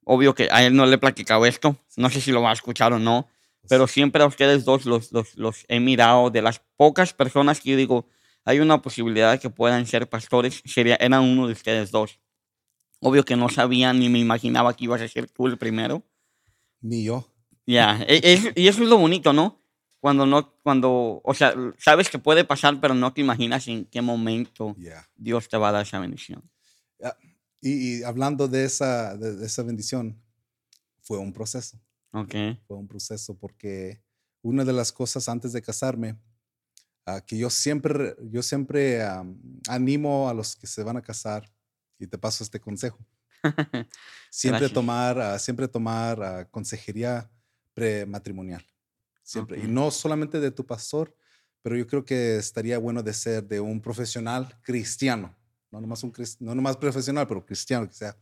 Obvio 0.05 0.35
que 0.35 0.49
a 0.51 0.64
él 0.64 0.75
no 0.77 0.87
le 0.87 0.94
he 0.94 0.99
platicado 0.99 1.44
esto, 1.47 1.77
no 1.97 2.11
sé 2.11 2.20
si 2.20 2.31
lo 2.31 2.42
va 2.42 2.51
a 2.51 2.55
escuchar 2.55 2.92
o 2.92 2.99
no, 2.99 3.27
pero 3.68 3.87
siempre 3.87 4.23
a 4.23 4.27
ustedes 4.27 4.64
dos 4.66 4.85
los, 4.85 5.12
los, 5.12 5.35
los 5.37 5.64
he 5.68 5.81
mirado. 5.81 6.31
De 6.31 6.42
las 6.42 6.61
pocas 6.77 7.14
personas 7.14 7.61
que 7.61 7.70
yo 7.70 7.77
digo, 7.77 8.07
hay 8.44 8.61
una 8.61 8.81
posibilidad 8.83 9.33
de 9.33 9.38
que 9.38 9.49
puedan 9.51 9.87
ser 9.87 10.09
pastores, 10.09 10.62
sería, 10.66 10.97
eran 10.97 11.23
uno 11.23 11.47
de 11.47 11.55
ustedes 11.55 11.90
dos. 11.90 12.20
Obvio 13.07 13.25
que 13.25 13.37
no 13.37 13.49
sabía 13.49 13.93
ni 13.93 14.09
me 14.09 14.19
imaginaba 14.19 14.75
que 14.75 14.85
ibas 14.85 15.01
a 15.03 15.09
ser 15.09 15.29
tú 15.31 15.47
el 15.47 15.59
primero. 15.59 16.03
Ni 16.81 17.05
yo. 17.05 17.29
Ya, 17.67 18.03
e- 18.09 18.21
es- 18.23 18.53
y 18.57 18.69
eso 18.69 18.83
es 18.83 18.88
lo 18.88 18.99
bonito, 18.99 19.33
¿no? 19.33 19.61
Cuando 20.01 20.27
no, 20.27 20.55
cuando, 20.62 21.21
o 21.25 21.35
sea, 21.35 21.55
sabes 21.79 22.11
que 22.11 22.19
puede 22.19 22.45
pasar, 22.45 22.79
pero 22.81 22.95
no 22.95 23.12
te 23.14 23.21
imaginas 23.23 23.67
en 23.69 23.87
qué 23.87 24.03
momento 24.03 24.75
Yeah. 24.79 25.09
Dios 25.17 25.49
te 25.49 25.57
va 25.57 25.71
a 25.71 25.73
dar 25.73 25.83
esa 25.87 25.99
bendición. 25.99 26.43
Y, 27.62 28.01
y 28.01 28.03
hablando 28.03 28.47
de 28.49 28.64
esa, 28.64 29.17
de, 29.17 29.37
de 29.37 29.47
esa 29.47 29.62
bendición, 29.62 30.21
fue 31.01 31.17
un 31.19 31.33
proceso. 31.33 31.81
Ok. 32.12 32.35
Fue 32.67 32.77
un 32.77 32.87
proceso 32.87 33.35
porque 33.38 34.03
una 34.43 34.64
de 34.64 34.75
las 34.75 34.93
cosas 34.93 35.27
antes 35.31 35.53
de 35.55 35.62
casarme, 35.62 36.19
ah, 37.07 37.23
que 37.23 37.38
yo 37.38 37.49
siempre, 37.49 38.14
yo 38.31 38.43
siempre 38.43 39.01
animo 39.69 40.29
a 40.29 40.35
los 40.35 40.55
que 40.57 40.67
se 40.67 40.83
van 40.83 40.99
a 40.99 41.03
casar, 41.03 41.51
y 42.05 42.07
te 42.07 42.19
paso 42.19 42.45
este 42.45 42.61
consejo. 42.61 42.99
Siempre 44.31 44.69
tomar, 44.69 45.21
ah, 45.21 45.38
siempre 45.38 45.69
tomar 45.69 46.23
ah, 46.23 46.49
consejería 46.51 47.31
prematrimonial. 47.75 48.64
Siempre. 49.23 49.61
Y 49.61 49.69
no 49.69 49.90
solamente 49.90 50.40
de 50.40 50.51
tu 50.51 50.67
pastor, 50.67 51.14
pero 51.62 51.77
yo 51.77 51.87
creo 51.87 52.05
que 52.05 52.37
estaría 52.37 52.79
bueno 52.79 53.03
de 53.03 53.12
ser 53.12 53.45
de 53.45 53.61
un 53.61 53.81
profesional 53.81 54.59
cristiano. 54.62 55.35
No 55.71 55.81
nomás, 55.81 56.03
un, 56.03 56.12
no 56.40 56.55
nomás 56.55 56.77
profesional, 56.77 57.27
pero 57.27 57.45
cristiano 57.45 57.87
que 57.88 57.95
sea. 57.95 58.17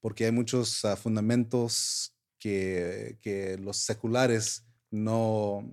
Porque 0.00 0.24
hay 0.24 0.32
muchos 0.32 0.84
ah, 0.84 0.96
fundamentos 0.96 2.14
que, 2.38 3.18
que 3.20 3.56
los 3.58 3.76
seculares 3.78 4.64
no, 4.90 5.64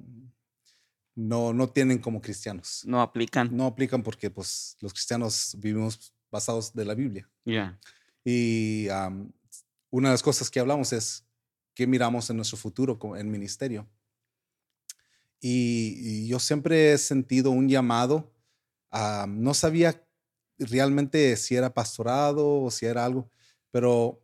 no, 1.16 1.54
no 1.54 1.70
tienen 1.70 2.00
como 2.00 2.22
cristianos. 2.22 2.84
No 2.86 3.02
aplican. 3.02 3.56
No 3.56 3.66
aplican 3.66 4.02
porque 4.02 4.30
pues, 4.30 4.78
los 4.80 4.94
cristianos 4.94 5.56
vivimos 5.60 6.14
basados 6.32 6.74
de 6.74 6.86
la 6.86 6.96
Biblia. 6.96 7.30
Ya. 7.46 7.80
Y 8.24 8.88
am, 8.90 9.32
una 9.90 10.10
de 10.10 10.14
las 10.14 10.24
cosas 10.24 10.50
que 10.50 10.60
hablamos 10.60 10.94
es 10.94 11.26
qué 11.74 11.88
miramos 11.88 12.30
en 12.30 12.38
nuestro 12.38 12.58
futuro 12.58 13.00
en 13.16 13.32
ministerio. 13.32 13.88
Y, 15.42 15.96
y 15.98 16.28
yo 16.28 16.40
siempre 16.40 16.94
he 16.94 16.98
sentido 16.98 17.52
un 17.52 17.70
llamado. 17.70 18.34
am, 18.92 19.42
no 19.42 19.54
sabía 19.54 20.06
realmente 20.58 21.38
si 21.38 21.56
era 21.56 21.74
pastorado 21.74 22.62
o 22.64 22.72
si 22.72 22.86
era 22.86 23.06
algo, 23.06 23.30
pero 23.72 24.22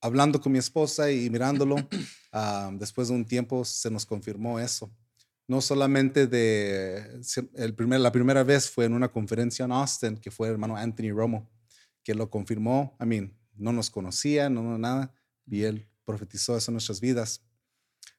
hablando 0.00 0.40
con 0.40 0.52
mi 0.52 0.58
esposa 0.58 1.10
y 1.10 1.30
mirándolo, 1.30 1.76
después 2.72 3.08
de 3.08 3.14
un 3.14 3.24
tiempo 3.24 3.64
se 3.64 3.90
nos 3.90 4.04
confirmó 4.04 4.58
eso. 4.58 4.90
No 5.48 5.60
solamente 5.60 6.26
de, 6.26 7.20
el 7.54 7.74
primer, 7.74 8.00
la 8.00 8.12
primera 8.12 8.44
vez 8.44 8.70
fue 8.70 8.84
en 8.84 8.92
una 8.92 9.08
conferencia 9.08 9.64
en 9.64 9.72
Austin, 9.72 10.16
que 10.16 10.30
fue 10.30 10.48
el 10.48 10.52
hermano 10.52 10.76
Anthony 10.76 11.10
Romo, 11.10 11.50
que 12.04 12.14
lo 12.14 12.30
confirmó. 12.30 12.96
I 13.00 13.06
mean, 13.06 13.34
no 13.56 13.72
nos 13.72 13.90
conocía, 13.90 14.48
no, 14.48 14.62
no 14.62 14.78
nada, 14.78 15.12
y 15.46 15.62
él 15.62 15.88
profetizó 16.04 16.56
eso 16.56 16.70
en 16.70 16.74
nuestras 16.74 17.00
vidas. 17.00 17.42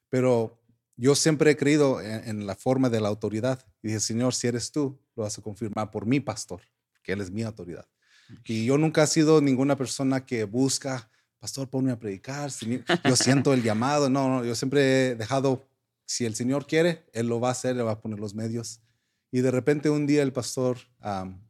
Pero 0.08 0.60
yo 0.96 1.14
siempre 1.14 1.52
he 1.52 1.56
creído 1.56 2.00
en, 2.02 2.46
la 2.46 2.54
forma 2.54 2.90
de 2.90 3.00
la 3.00 3.08
autoridad. 3.08 3.64
Y 3.82 3.88
dije, 3.88 4.00
Señor, 4.00 4.34
si 4.34 4.48
eres 4.48 4.70
tú, 4.70 5.00
lo 5.16 5.22
vas 5.22 5.38
a 5.38 5.42
confirmar 5.42 5.90
por 5.90 6.04
mi 6.04 6.20
pastor, 6.20 6.60
porque 6.92 7.12
él 7.12 7.22
es 7.22 7.30
mi 7.30 7.42
autoridad. 7.42 7.88
Y 8.44 8.66
yo 8.66 8.76
nunca 8.76 9.04
he 9.04 9.06
sido 9.06 9.40
ninguna 9.40 9.76
persona 9.76 10.26
que 10.26 10.44
busca, 10.44 11.10
pastor, 11.38 11.70
ponme 11.70 11.90
a 11.90 11.98
predicar. 11.98 12.50
Yo 13.04 13.16
siento 13.16 13.54
el 13.54 13.62
llamado. 13.62 14.10
No, 14.10 14.28
no, 14.28 14.44
yo 14.44 14.54
siempre 14.54 15.08
he 15.08 15.14
dejado, 15.14 15.66
si 16.10 16.24
el 16.26 16.34
Señor 16.34 16.66
quiere, 16.66 17.06
Él 17.12 17.28
lo 17.28 17.38
va 17.38 17.48
a 17.48 17.52
hacer, 17.52 17.76
le 17.76 17.84
va 17.84 17.92
a 17.92 18.00
poner 18.00 18.18
los 18.18 18.34
medios. 18.34 18.80
Y 19.30 19.42
de 19.42 19.50
repente 19.52 19.90
un 19.90 20.08
día 20.08 20.22
el 20.24 20.32
pastor, 20.32 20.76
am, 20.98 21.40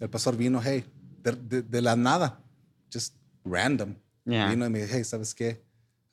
el 0.00 0.08
pastor 0.08 0.34
vino, 0.34 0.62
hey, 0.64 0.82
de, 1.22 1.32
de- 1.32 1.62
de 1.62 1.82
la 1.82 1.94
nada, 1.94 2.42
just 2.90 3.14
random. 3.44 3.94
Ya. 4.24 4.48
Vino 4.48 4.64
y 4.66 4.70
me 4.70 4.78
dijo, 4.80 4.92
hey, 4.94 5.04
¿sabes 5.04 5.34
qué? 5.34 5.62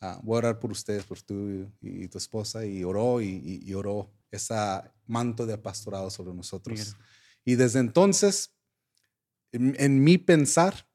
Ah, 0.01 0.19
voy 0.23 0.35
a 0.35 0.37
orar 0.39 0.59
por 0.59 0.71
ustedes, 0.71 1.05
por 1.05 1.21
tú 1.21 1.69
y, 1.81 2.03
y 2.03 2.07
tu 2.09 2.17
esposa. 2.17 2.65
Y 2.65 2.83
oró 2.83 3.21
y, 3.21 3.27
y- 3.29 3.61
y 3.69 3.73
oró 3.73 4.11
ese 4.29 4.53
manto 5.07 5.45
de 5.45 5.57
pastorado 5.57 6.09
sobre 6.09 6.33
nosotros. 6.33 6.77
Mira. 6.77 6.97
Y 7.45 7.55
desde 7.55 7.79
entonces 7.79 8.51
en, 9.53 9.73
en 9.79 10.03
mi 10.03 10.17
pensar, 10.17 10.89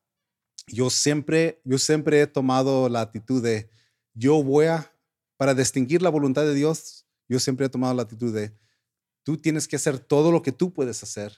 yo 0.67 0.91
siempre, 0.91 1.63
yo 1.65 1.79
siempre 1.79 2.21
he 2.21 2.27
tomado 2.27 2.91
la 2.91 3.01
actitud 3.01 3.43
de, 3.43 3.71
yo 4.13 4.43
voy 4.43 4.67
a, 4.67 4.93
para 5.41 5.55
distinguir 5.55 6.03
la 6.03 6.11
voluntad 6.11 6.43
de 6.45 6.53
Dios, 6.55 7.07
yo 7.27 7.41
siempre 7.41 7.65
he 7.65 7.69
tomado 7.71 7.95
la 7.95 8.03
actitud 8.03 8.35
de, 8.35 8.53
tú 9.23 9.39
tienes 9.39 9.67
que 9.67 9.77
hacer 9.77 9.99
todo 9.99 10.31
lo 10.31 10.43
que 10.43 10.53
tú 10.53 10.71
puedes 10.71 11.03
hacer 11.03 11.33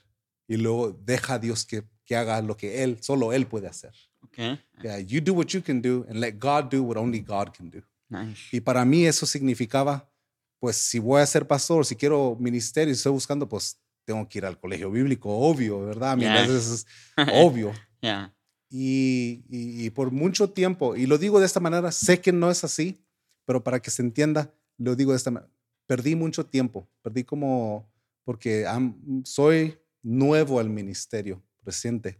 y 0.48 0.56
luego 0.56 0.90
deja 1.04 1.34
a 1.34 1.38
Dios 1.38 1.64
que, 1.64 1.84
que 2.04 2.16
haga 2.16 2.42
lo 2.42 2.56
que 2.56 2.82
Él, 2.82 2.98
solo 3.00 3.32
Él 3.32 3.46
puede 3.46 3.68
hacer. 3.68 3.92
Okay. 4.24 4.58
Yeah, 4.82 4.98
you 4.98 5.20
do 5.20 5.32
what 5.34 5.46
you 5.50 5.62
can 5.62 5.80
do 5.80 6.04
and 6.08 6.18
let 6.18 6.32
God 6.40 6.64
do 6.68 6.82
what 6.82 6.96
only 6.96 7.20
God 7.20 7.52
can 7.56 7.70
do. 7.70 7.80
Nice. 8.08 8.40
Y 8.50 8.58
para 8.60 8.84
mí 8.84 9.06
eso 9.06 9.24
significaba, 9.24 10.10
pues 10.58 10.76
si 10.76 10.98
voy 10.98 11.20
a 11.22 11.26
ser 11.26 11.46
pastor, 11.46 11.86
si 11.86 11.94
quiero 11.94 12.36
ministerio, 12.40 12.92
estoy 12.92 13.12
buscando, 13.12 13.48
pues 13.48 13.78
tengo 14.04 14.28
que 14.28 14.38
ir 14.38 14.46
al 14.46 14.58
colegio 14.58 14.90
bíblico, 14.90 15.28
obvio, 15.30 15.78
¿verdad? 15.86 16.10
A 16.12 16.16
mí 16.16 16.22
Yeah. 16.24 16.44
es 16.44 16.86
obvio. 17.34 17.72
Yeah. 18.02 18.34
Y, 18.68 19.44
y- 19.48 19.86
y 19.86 19.90
por 19.90 20.10
mucho 20.10 20.50
tiempo, 20.50 20.96
y 20.96 21.06
lo 21.06 21.18
digo 21.18 21.38
de 21.38 21.46
esta 21.46 21.60
manera, 21.60 21.92
sé 21.92 22.20
que 22.20 22.32
no 22.32 22.50
es 22.50 22.64
así, 22.64 22.98
pero 23.44 23.62
para 23.62 23.80
que 23.80 23.90
se 23.90 24.02
entienda, 24.02 24.52
lo 24.78 24.94
digo 24.96 25.12
de 25.12 25.16
esta 25.16 25.30
manera, 25.30 25.52
perdí 25.86 26.14
mucho 26.16 26.46
tiempo, 26.46 26.88
perdí 27.02 27.24
como, 27.24 27.90
porque 28.24 28.66
am- 28.66 29.22
soy 29.24 29.78
nuevo 30.02 30.58
al 30.58 30.70
ministerio, 30.70 31.42
reciente, 31.62 32.18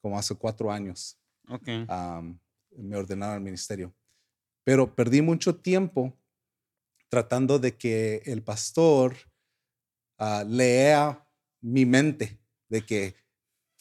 como 0.00 0.18
hace 0.18 0.34
cuatro 0.34 0.70
años 0.70 1.16
Okay. 1.50 1.86
am, 1.88 2.38
me 2.76 2.94
ordenaron 2.96 3.36
al 3.36 3.40
ministerio. 3.40 3.94
Pero 4.64 4.94
perdí 4.94 5.22
mucho 5.22 5.56
tiempo 5.56 6.12
tratando 7.08 7.58
de 7.58 7.74
que 7.76 8.22
el 8.26 8.42
pastor 8.42 9.16
ah, 10.18 10.44
lea 10.46 11.26
mi 11.62 11.86
mente, 11.86 12.38
de 12.68 12.84
que 12.84 13.14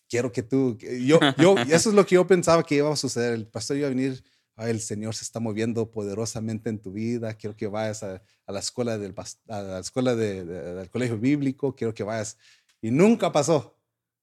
quiero 0.10 0.32
que 0.32 0.44
tú, 0.44 0.78
yo, 0.78 1.20
yo, 1.38 1.56
eso 1.58 1.90
es 1.90 1.96
lo 1.96 2.06
que 2.06 2.16
yo 2.16 2.26
pensaba 2.26 2.64
que 2.64 2.76
iba 2.76 2.92
a 2.92 2.96
suceder. 2.96 3.34
El 3.34 3.48
pastor 3.48 3.76
iba 3.78 3.88
a 3.88 3.90
venir, 3.90 4.24
"Ay, 4.58 4.72
el 4.72 4.82
Señor 4.82 5.16
se 5.16 5.24
está 5.24 5.40
moviendo 5.40 5.90
poderosamente 5.92 6.70
en 6.70 6.80
tu 6.80 6.92
vida, 6.92 7.34
quiero 7.36 7.56
que 7.56 7.68
vayas 7.68 8.04
a, 8.04 8.22
a 8.46 8.52
la 8.52 8.60
escuela, 8.60 8.98
del, 8.98 9.14
a 9.48 9.62
la 9.62 9.80
escuela 9.80 10.16
de- 10.16 10.44
de- 10.44 10.74
del 10.74 10.90
colegio 10.90 11.18
bíblico, 11.18 11.74
quiero 11.76 11.94
que 11.94 12.04
vayas. 12.04 12.38
Y 12.82 12.92
nunca 12.92 13.32
pasó, 13.32 13.78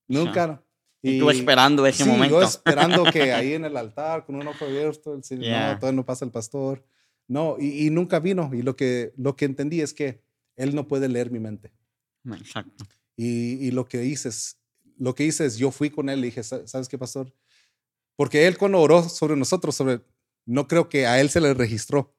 nunca. 0.09 0.62
Y 1.03 1.18
tú 1.18 1.31
esperando 1.31 1.87
ese 1.87 2.05
sí, 2.05 2.09
momento. 2.11 2.40
Yo 2.40 2.47
esperando 2.47 3.05
que 3.05 3.33
ahí 3.33 3.53
en 3.55 3.64
el 3.64 3.77
altar, 3.77 4.25
con 4.27 4.37
un 4.37 4.47
ojo 4.47 4.64
abierto, 4.64 5.14
el 5.14 5.23
Señor, 5.25 5.44
Yeah. 5.44 5.73
no, 5.75 5.79
todavía 5.79 5.97
no 5.97 6.05
pasa 6.07 6.25
el 6.25 6.31
pastor. 6.31 6.85
No, 7.29 7.57
y, 7.59 7.87
y 7.87 7.90
nunca 7.90 8.20
vino. 8.20 8.51
Y 8.53 8.62
lo 8.62 8.75
que, 8.77 9.12
lo 9.16 9.37
que 9.37 9.44
entendí 9.47 9.81
es 9.81 9.94
que 9.94 10.20
Él 10.57 10.75
no 10.75 10.87
puede 10.88 11.09
leer 11.09 11.31
mi 11.31 11.40
mente. 11.40 11.73
Exacto. 12.33 12.85
Y, 13.16 13.66
y 13.66 13.70
lo 13.70 13.87
que 13.87 14.05
hice 14.05 14.29
es, 14.31 14.59
lo 14.99 15.14
que 15.14 15.25
hice 15.25 15.44
es, 15.47 15.57
yo 15.59 15.70
fui 15.70 15.90
con 15.90 16.09
Él 16.09 16.20
y 16.20 16.25
dije, 16.29 16.42
"¿Sa- 16.42 16.66
¿sabes 16.66 16.88
qué, 16.88 16.97
pastor? 16.99 17.33
Porque 18.16 18.47
Él 18.47 18.57
cuando 18.59 18.81
oró 18.81 19.03
sobre 19.09 19.37
nosotros, 19.37 19.75
sobre, 19.75 20.01
no 20.46 20.66
creo 20.68 20.88
que 20.88 21.07
a 21.07 21.20
Él 21.20 21.30
se 21.30 21.40
le 21.40 21.54
registró. 21.54 22.14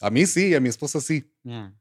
A 0.00 0.10
mí 0.10 0.26
sí, 0.26 0.54
a 0.54 0.60
mi 0.60 0.68
esposa 0.68 1.00
sí 1.00 1.30
Yeah. 1.44 1.74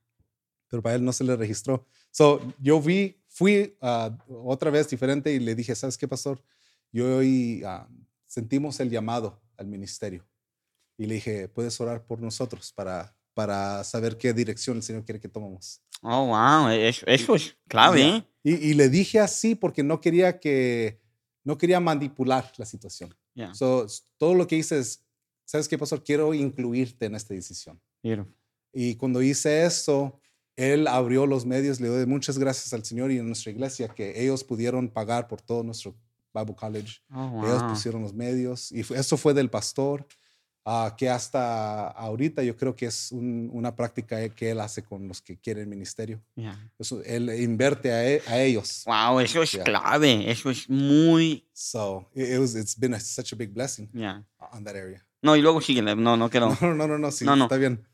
pero 0.70 0.82
para 0.82 0.96
él 0.96 1.04
no 1.04 1.14
se 1.14 1.24
le 1.24 1.36
registró. 1.36 1.86
So, 2.12 2.42
yo 2.60 2.82
vi, 2.82 3.22
fui 3.28 3.78
ah, 3.82 4.18
otra 4.28 4.72
vez 4.72 4.90
diferente 4.90 5.32
y 5.34 5.40
le 5.40 5.56
dije, 5.56 5.76
¿sabes 5.76 5.98
qué, 5.98 6.08
pastor? 6.08 6.42
Yo 6.92 7.18
hoy 7.18 7.62
ah, 7.66 7.88
sentimos 8.26 8.80
el 8.80 8.90
llamado 8.90 9.42
al 9.58 9.68
ministerio. 9.68 10.26
Y 10.98 11.06
le 11.06 11.16
dije, 11.16 11.48
¿puedes 11.48 11.80
orar 11.80 12.06
por 12.06 12.20
nosotros 12.22 12.72
para, 12.74 13.16
para 13.34 13.84
saber 13.84 14.18
qué 14.18 14.34
dirección 14.34 14.78
el 14.78 14.84
Señor 14.84 15.06
quiere 15.06 15.20
que 15.20 15.30
tomemos? 15.30 15.80
Oh, 16.02 16.26
wow. 16.28 16.70
Eso, 16.70 17.06
eso 17.06 17.36
es 17.36 17.56
clave. 17.68 18.02
¿eh? 18.02 18.28
Y, 18.44 18.54
y 18.70 18.74
le 18.74 18.90
dije 18.90 19.20
así 19.20 19.54
porque 19.54 19.84
no 19.84 20.02
quería 20.02 20.40
que, 20.40 21.00
no 21.44 21.58
quería 21.58 21.80
manipular 21.80 22.52
la 22.58 22.66
situación. 22.66 23.16
Yeah. 23.36 23.54
So, 23.54 23.86
todo 24.18 24.34
lo 24.34 24.48
que 24.48 24.56
hice 24.56 24.80
es, 24.80 25.04
¿sabes 25.48 25.68
qué, 25.68 25.78
pastor? 25.78 26.04
Quiero 26.04 26.34
incluirte 26.34 27.06
en 27.08 27.16
esta 27.16 27.34
decisión. 27.34 27.80
Beautiful. 28.04 28.34
Y 28.74 28.96
cuando 28.96 29.22
hice 29.24 29.66
eso, 29.66 30.20
él 30.56 30.88
abrió 30.88 31.26
los 31.26 31.46
medios, 31.46 31.80
le 31.80 31.88
doy 31.88 32.06
muchas 32.06 32.38
gracias 32.38 32.74
al 32.74 32.84
Señor 32.84 33.12
y 33.12 33.18
a 33.20 33.24
nuestra 33.24 33.52
iglesia 33.52 33.88
que 33.88 34.22
ellos 34.22 34.44
pudieron 34.44 34.90
pagar 34.90 35.28
por 35.28 35.42
todo 35.42 35.64
nuestro 35.64 35.96
Bible 36.34 36.56
College. 36.56 37.00
Oh, 37.12 37.42
Ellos 37.46 37.62
wow. 37.62 37.70
pusieron 37.72 38.02
los 38.04 38.14
medios 38.14 38.72
y 38.72 38.82
eso 38.82 39.18
fue 39.18 39.34
del 39.34 39.50
pastor, 39.50 40.06
ah, 40.66 40.94
que 40.98 41.10
hasta 41.10 41.88
ahorita 41.88 42.44
yo 42.44 42.56
creo 42.58 42.76
que 42.76 42.88
es 42.88 43.12
un- 43.12 43.50
una 43.54 43.74
práctica 43.76 44.28
que 44.30 44.52
él 44.52 44.60
hace 44.60 44.84
con 44.84 45.08
los 45.08 45.22
que 45.22 45.38
quieren 45.38 45.70
ministerio. 45.70 46.22
Yeah. 46.36 46.70
Eso, 46.78 47.02
él 47.04 47.30
inverte 47.42 47.92
a, 47.92 48.06
e- 48.08 48.22
a 48.28 48.42
ellos. 48.42 48.84
Wow, 48.86 49.20
eso 49.22 49.42
es 49.42 49.52
Yeah. 49.54 49.64
clave. 49.64 50.30
Eso 50.30 50.50
es 50.52 50.70
muy. 50.70 51.48
So 51.54 52.10
it, 52.14 52.28
it 52.30 52.40
was, 52.40 52.54
it's 52.56 52.78
been 52.78 52.94
a- 52.94 53.00
such 53.00 53.32
a 53.34 53.36
big 53.36 53.52
blessing 53.54 53.90
Yeah. 53.94 54.24
on 54.52 54.64
that 54.66 54.76
area. 54.76 55.04
No, 55.22 55.36
y 55.36 55.42
luego 55.42 55.62
síguele. 55.62 55.96
No, 55.96 56.16
no 56.18 56.30
quiero. 56.30 56.50
No, 56.62 56.74
no, 56.74 56.88
no, 56.88 56.98
no, 56.98 57.12
sí, 57.12 57.26
No, 57.26 57.36
no. 57.36 57.46
está 57.46 57.58
bien. 57.58 57.86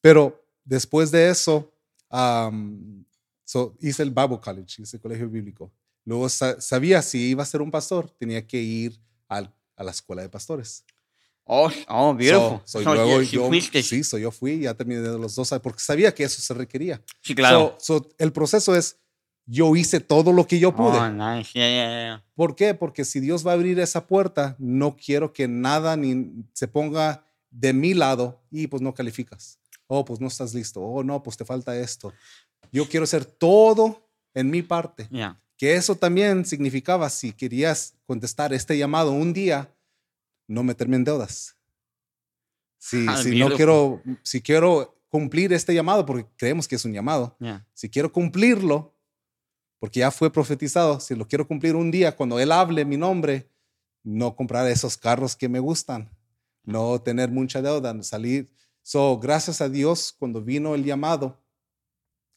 Pero 0.00 0.44
después 0.64 1.10
de 1.10 1.28
eso, 1.30 1.72
am, 2.08 3.04
so, 3.44 3.76
hice 3.80 4.02
el 4.02 4.10
Bible 4.10 4.40
College, 4.42 4.82
hice 4.82 4.96
el 4.96 5.00
colegio 5.02 5.28
bíblico. 5.28 5.72
Luego 6.04 6.28
sa- 6.28 6.60
sabía 6.60 7.02
si 7.02 7.18
iba 7.30 7.42
a 7.42 7.46
ser 7.46 7.60
un 7.62 7.70
pastor, 7.70 8.10
tenía 8.10 8.46
que 8.46 8.58
ir 8.60 8.98
al- 9.28 9.52
a 9.76 9.84
la 9.84 9.90
escuela 9.90 10.22
de 10.22 10.28
pastores. 10.28 10.84
Oh, 11.44 11.70
oh, 11.88 12.14
beautiful. 12.14 12.60
So, 12.64 12.78
so 12.78 12.82
So, 12.84 12.94
luego 12.94 13.22
yo, 13.22 13.48
fuiste. 13.48 13.82
sí, 13.82 14.02
yo 14.20 14.30
fui, 14.30 14.60
ya 14.60 14.74
terminé 14.74 15.00
de 15.00 15.18
los 15.18 15.34
dos 15.34 15.52
porque 15.62 15.80
sabía 15.80 16.14
que 16.14 16.22
eso 16.24 16.40
se 16.40 16.54
requería. 16.54 17.02
Sí, 17.22 17.34
claro. 17.34 17.76
El 18.18 18.32
proceso 18.32 18.76
es, 18.76 18.96
yo 19.46 19.74
hice 19.76 20.00
todo 20.00 20.32
lo 20.32 20.46
que 20.46 20.58
yo 20.58 20.74
pude. 20.74 20.98
Oh, 20.98 21.10
nice. 21.10 21.50
Yeah, 21.54 21.68
yeah, 21.68 21.88
yeah. 22.02 22.24
¿Por 22.34 22.54
qué? 22.54 22.74
Porque 22.74 23.04
si 23.04 23.20
Dios 23.20 23.46
va 23.46 23.50
a 23.52 23.54
abrir 23.54 23.78
esa 23.80 24.06
puerta, 24.06 24.54
no 24.58 24.96
quiero 24.96 25.32
que 25.32 25.48
nada 25.48 25.96
ni 25.96 26.44
se 26.52 26.68
ponga 26.68 27.24
de 27.50 27.72
mi 27.72 27.94
lado 27.94 28.42
y 28.50 28.68
pues 28.68 28.80
no 28.82 28.94
calificas. 28.94 29.58
Oh, 29.86 30.04
pues 30.04 30.20
no 30.20 30.28
estás 30.28 30.54
listo. 30.54 30.80
Oh, 30.80 31.02
no, 31.02 31.22
pues 31.22 31.36
te 31.36 31.44
falta 31.44 31.76
esto. 31.76 32.12
Yo 32.70 32.88
quiero 32.88 33.04
hacer 33.04 33.24
todo 33.24 34.08
en 34.34 34.50
mi 34.50 34.62
parte. 34.62 35.08
Que 35.56 35.74
eso 35.74 35.96
también 35.96 36.44
significaba 36.46 37.10
si 37.10 37.32
querías 37.32 37.94
contestar 38.06 38.52
este 38.54 38.78
llamado 38.78 39.10
un 39.12 39.32
día, 39.32 39.74
no 40.46 40.62
meterme 40.62 40.96
en 40.96 41.04
deudas. 41.04 41.56
Si, 42.78 43.04
Ah, 43.08 43.16
si 43.22 43.38
no 43.38 43.50
quiero, 43.56 44.00
si 44.22 44.40
quiero 44.40 44.96
cumplir 45.08 45.52
este 45.52 45.74
llamado, 45.74 46.06
porque 46.06 46.26
creemos 46.36 46.66
que 46.68 46.76
es 46.76 46.84
un 46.84 46.92
llamado, 46.92 47.36
si 47.74 47.90
quiero 47.90 48.12
cumplirlo, 48.12 48.94
porque 49.80 50.00
ya 50.00 50.10
fue 50.10 50.30
profetizado, 50.30 51.00
si 51.00 51.16
lo 51.16 51.26
quiero 51.26 51.48
cumplir 51.48 51.74
un 51.74 51.90
día, 51.90 52.14
cuando 52.14 52.38
Él 52.38 52.52
hable 52.52 52.84
mi 52.84 52.98
nombre, 52.98 53.50
no 54.04 54.36
comprar 54.36 54.68
esos 54.68 54.96
carros 54.96 55.34
que 55.34 55.48
me 55.48 55.58
gustan, 55.58 56.10
no 56.64 57.00
tener 57.00 57.30
mucha 57.30 57.62
deuda, 57.62 58.00
salir. 58.02 58.52
So, 58.82 59.18
gracias 59.18 59.62
a 59.62 59.70
Dios, 59.70 60.14
cuando 60.16 60.42
vino 60.42 60.74
el 60.74 60.84
llamado, 60.84 61.42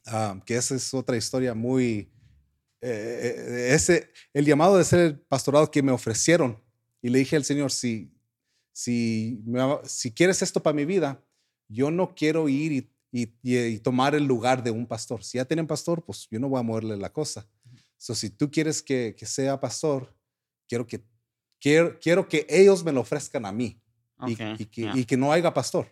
ah, 0.05 0.41
que 0.45 0.55
esa 0.55 0.73
es 0.75 0.93
otra 0.93 1.17
historia 1.17 1.53
muy, 1.53 2.09
eh, 2.79 3.35
eh, 3.37 3.69
ese, 3.75 4.09
el 4.33 4.45
llamado 4.45 4.77
de 4.77 4.85
ser 4.85 4.99
el 5.01 5.19
pastorado 5.19 5.69
que 5.69 5.83
me 5.83 5.91
ofrecieron, 5.91 6.57
y 7.01 7.09
le 7.09 7.19
dije 7.19 7.35
al 7.35 7.43
Señor, 7.43 7.71
si, 7.71 8.09
si, 8.71 9.43
si 9.83 10.13
quieres 10.13 10.41
esto 10.41 10.63
para 10.63 10.73
mi 10.73 10.85
vida, 10.85 11.21
yo 11.67 11.91
no 11.91 12.15
quiero 12.15 12.47
ir 12.47 12.71
y, 12.71 12.92
y- 13.13 13.29
y- 13.43 13.57
y 13.75 13.79
tomar 13.79 14.15
el 14.15 14.25
lugar 14.25 14.63
de 14.63 14.71
un 14.71 14.85
pastor. 14.87 15.23
Si 15.23 15.37
ya 15.37 15.45
tienen 15.45 15.67
pastor, 15.67 16.03
pues 16.03 16.27
yo 16.31 16.39
no 16.39 16.49
voy 16.49 16.59
a 16.59 16.63
moverle 16.63 16.97
la 16.97 17.13
cosa. 17.13 17.47
So, 17.97 18.13
si 18.15 18.29
tú 18.31 18.49
quieres 18.51 18.81
que, 18.81 19.15
que 19.17 19.25
sea 19.25 19.59
pastor, 19.59 20.13
quiero 20.67 20.85
que, 20.85 21.01
quiero, 21.61 21.97
quiero 21.99 22.27
que 22.27 22.45
ellos 22.49 22.83
me 22.83 22.91
lo 22.91 23.01
ofrezcan 23.01 23.45
a 23.45 23.51
mí 23.51 23.79
y- 24.27 24.33
Okay. 24.33 24.55
y, 24.59 24.65
que, 24.65 24.81
yeah. 24.81 24.91
y 24.97 25.05
que 25.05 25.15
no 25.15 25.31
haya 25.31 25.53
pastor. 25.53 25.87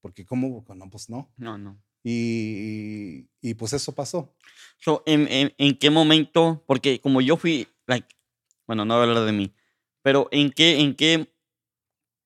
Porque 0.00 0.24
como, 0.24 0.64
no, 0.74 0.90
pues 0.90 1.08
no. 1.10 1.30
No, 1.36 1.58
no. 1.58 1.80
Y, 2.02 3.28
y, 3.40 3.54
pues 3.54 3.72
eso 3.72 3.92
pasó. 3.94 4.34
So, 4.78 5.02
¿en, 5.06 5.26
en, 5.28 5.54
en 5.58 5.76
qué 5.78 5.90
momento? 5.90 6.64
Porque 6.66 7.00
como 7.00 7.20
yo 7.20 7.36
fui, 7.36 7.66
like, 7.86 8.06
bueno, 8.66 8.84
no 8.84 8.94
hablar 8.94 9.24
de 9.24 9.32
mí, 9.32 9.52
pero 10.02 10.28
¿en 10.30 10.50
qué, 10.50 10.78
en 10.80 10.94
qué, 10.94 11.32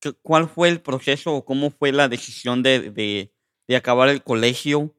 qué- 0.01 0.13
cuál 0.23 0.49
fue 0.49 0.69
el 0.69 0.81
proceso 0.81 1.35
o 1.35 1.45
cómo 1.45 1.71
fue 1.71 1.93
la 1.93 2.09
decisión 2.09 2.63
de, 2.63 2.91
de, 2.91 3.33
de 3.73 3.77
acabar 3.79 4.09
el 4.11 4.23
colegio, 4.23 4.95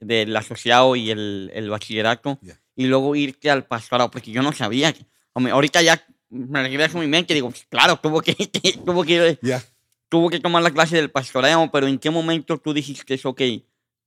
del 0.00 0.36
asociado 0.36 0.96
y 0.96 1.10
el, 1.10 1.50
el 1.54 1.70
bachillerato, 1.70 2.38
Yeah. 2.42 2.60
y 2.74 2.86
luego 2.86 3.14
irte 3.16 3.50
al 3.50 3.64
pastorado? 3.64 4.10
Porque 4.10 4.30
yo 4.32 4.42
no 4.42 4.52
sabía. 4.52 4.92
ahorita 5.34 5.80
ya 5.82 6.04
me 6.28 6.60
regreso 6.62 6.98
a 6.98 7.00
mi 7.00 7.06
mente 7.06 7.32
y 7.32 7.36
digo, 7.36 7.52
claro, 7.70 7.96
tuvo 7.96 8.20
que, 8.20 8.34
tuvo 8.84 9.04
que, 9.04 9.38
Ya. 9.42 9.62
tuvo 10.08 10.28
que 10.28 10.40
tomar 10.40 10.62
la 10.62 10.70
clase 10.72 10.96
del 10.96 11.10
pastoreo, 11.10 11.70
pero 11.72 11.86
¿en 11.86 11.98
qué 11.98 12.10
momento 12.10 12.58
tú 12.58 12.74
dijiste, 12.74 13.18
ok, 13.22 13.40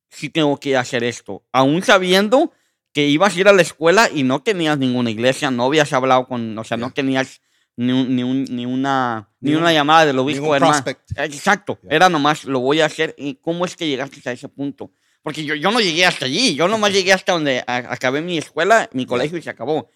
sí 0.09 0.29
tengo 0.29 0.57
que 0.59 0.75
hacer 0.77 1.03
esto? 1.03 1.43
Aún 1.51 1.81
sabiendo 1.81 2.51
que 2.93 3.07
ibas 3.07 3.35
a 3.35 3.39
ir 3.39 3.47
a 3.47 3.53
la 3.53 3.61
escuela 3.61 4.09
y 4.13 4.23
no 4.23 4.41
tenías 4.41 4.77
ninguna 4.77 5.11
iglesia, 5.11 5.49
no 5.51 5.65
habías 5.65 5.93
hablado 5.93 6.27
con, 6.27 6.57
o 6.57 6.63
sea, 6.63 6.75
no 6.77 6.87
Ya. 6.89 6.93
tenías 6.93 7.41
ni, 7.85 7.93
un- 7.93 8.15
ni, 8.15 8.23
un- 8.23 8.43
ni 8.49 8.65
una, 8.65 9.29
ni, 9.39 9.51
Ni 9.51 9.55
una 9.57 9.67
un- 9.67 9.73
llamada 9.73 10.05
del 10.05 10.19
obispo, 10.19 10.53
hermano. 10.55 10.83
Exacto, 11.15 11.79
Ya. 11.83 11.89
era 11.91 12.09
nomás, 12.09 12.43
lo 12.45 12.59
voy 12.59 12.81
a 12.81 12.85
hacer. 12.85 13.15
¿Y 13.17 13.35
cómo 13.35 13.65
es 13.65 13.75
que 13.75 13.87
llegaste 13.87 14.27
a 14.29 14.33
ese 14.33 14.49
punto? 14.49 14.91
Porque 15.23 15.43
yo, 15.43 15.55
yo 15.55 15.71
no 15.71 15.79
llegué 15.79 16.05
hasta 16.05 16.25
allí, 16.25 16.55
yo 16.55 16.67
nomás 16.67 16.91
llegué 16.93 17.13
hasta 17.13 17.33
donde 17.33 17.59
a- 17.65 17.91
acabé 17.93 18.21
mi 18.21 18.37
escuela, 18.37 18.89
mi 18.93 19.05
colegio 19.05 19.37
y 19.37 19.41
se 19.41 19.49
acabó. 19.49 19.89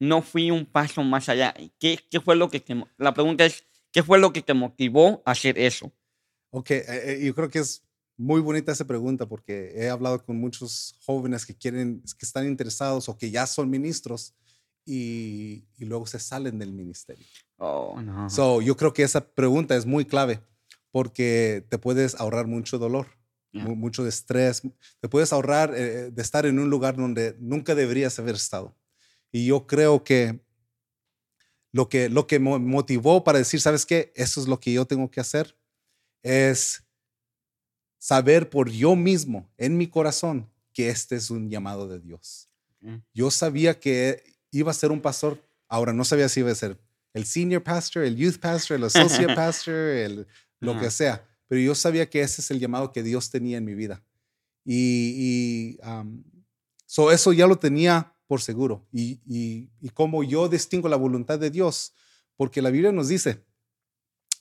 no 0.00 0.20
fui 0.20 0.50
un 0.50 0.66
paso 0.66 1.04
más 1.04 1.28
allá. 1.28 1.54
¿Qué, 1.78 1.96
qué 2.10 2.20
fue 2.20 2.34
lo 2.34 2.48
que 2.50 2.58
te, 2.58 2.74
la 2.98 3.14
pregunta 3.14 3.44
es, 3.46 3.62
¿qué 3.92 4.02
fue 4.02 4.18
lo 4.18 4.32
que 4.32 4.42
te 4.42 4.52
motivó 4.52 5.22
a 5.24 5.30
hacer 5.30 5.56
eso? 5.58 5.92
Ok, 6.50 6.70
eh, 6.72 6.84
eh, 6.88 7.20
yo 7.24 7.32
creo 7.36 7.48
que 7.48 7.60
es 7.60 7.84
muy 8.16 8.40
bonita 8.40 8.72
esa 8.72 8.84
pregunta 8.84 9.26
porque 9.26 9.72
he 9.76 9.88
hablado 9.88 10.24
con 10.24 10.40
muchos 10.40 10.96
jóvenes 11.06 11.46
que 11.46 11.54
quieren, 11.56 12.02
que 12.18 12.26
están 12.26 12.46
interesados 12.48 13.08
o 13.08 13.16
que 13.16 13.30
ya 13.30 13.46
son 13.46 13.70
ministros 13.70 14.34
y, 14.84 15.64
y 15.78 15.84
luego 15.84 16.06
se 16.06 16.18
salen 16.18 16.58
del 16.58 16.72
ministerio. 16.72 17.26
Oh, 17.58 18.00
no. 18.02 18.28
So, 18.28 18.60
yo 18.62 18.76
creo 18.76 18.92
que 18.92 19.02
esa 19.02 19.20
pregunta 19.34 19.76
es 19.76 19.86
muy 19.86 20.04
clave 20.04 20.40
porque 20.90 21.64
te 21.68 21.78
puedes 21.78 22.14
ahorrar 22.16 22.46
mucho 22.46 22.78
dolor, 22.78 23.06
Yeah. 23.54 23.64
mu- 23.66 23.76
mucho 23.76 24.06
estrés, 24.06 24.62
te 25.00 25.08
puedes 25.10 25.30
ahorrar 25.30 25.74
eh, 25.76 26.10
de 26.10 26.22
estar 26.22 26.46
en 26.46 26.58
un 26.58 26.70
lugar 26.70 26.96
donde 26.96 27.36
nunca 27.38 27.74
deberías 27.74 28.18
haber 28.18 28.34
estado. 28.36 28.74
Y 29.30 29.44
yo 29.46 29.66
creo 29.66 30.02
que 30.04 30.40
lo 31.70 31.88
que, 31.90 32.08
lo 32.08 32.26
que 32.26 32.38
motivó 32.38 33.24
para 33.24 33.36
decir, 33.38 33.60
¿sabes 33.60 33.84
qué? 33.84 34.10
Eso 34.16 34.40
es 34.40 34.48
lo 34.48 34.58
que 34.58 34.72
yo 34.72 34.86
tengo 34.86 35.10
que 35.10 35.20
hacer, 35.20 35.54
es 36.22 36.82
saber 37.98 38.50
por 38.50 38.70
yo 38.70 38.96
mismo, 38.96 39.50
en 39.58 39.76
mi 39.76 39.86
corazón, 39.86 40.50
que 40.72 40.88
este 40.88 41.16
es 41.16 41.30
un 41.30 41.48
llamado 41.50 41.86
de 41.88 42.00
Dios. 42.00 42.48
Ok. 42.82 43.02
Yo 43.14 43.30
sabía 43.30 43.78
que 43.78 44.22
iba 44.52 44.70
a 44.70 44.74
ser 44.74 44.92
un 44.92 45.00
pastor, 45.00 45.42
ahora 45.68 45.92
no 45.92 46.04
sabía 46.04 46.28
si 46.28 46.40
iba 46.40 46.50
a 46.50 46.54
ser 46.54 46.78
el 47.12 47.26
senior 47.26 47.62
pastor, 47.62 48.04
el 48.04 48.16
youth 48.16 48.38
pastor, 48.38 48.76
el 48.76 48.84
associate 48.84 49.34
pastor, 49.34 49.74
el, 49.74 50.26
lo 50.60 50.78
que 50.78 50.90
sea, 50.90 51.26
pero 51.48 51.60
yo 51.60 51.74
sabía 51.74 52.08
que 52.08 52.20
ese 52.20 52.40
es 52.40 52.50
el 52.50 52.60
llamado 52.60 52.92
que 52.92 53.02
Dios 53.02 53.30
tenía 53.30 53.58
en 53.58 53.64
mi 53.64 53.74
vida. 53.74 54.02
Y, 54.64 55.76
y, 55.78 55.86
um, 55.86 56.22
so 56.86 57.10
eso 57.10 57.32
ya 57.32 57.46
lo 57.46 57.56
tenía 57.56 58.16
por 58.26 58.40
seguro. 58.40 58.86
Y, 58.92 59.20
y, 59.26 59.70
y 59.80 59.90
cómo 59.90 60.22
yo 60.22 60.48
distingo 60.48 60.88
la 60.88 60.96
voluntad 60.96 61.38
de 61.38 61.50
Dios, 61.50 61.94
porque 62.36 62.62
la 62.62 62.70
Biblia 62.70 62.92
nos 62.92 63.08
dice, 63.08 63.44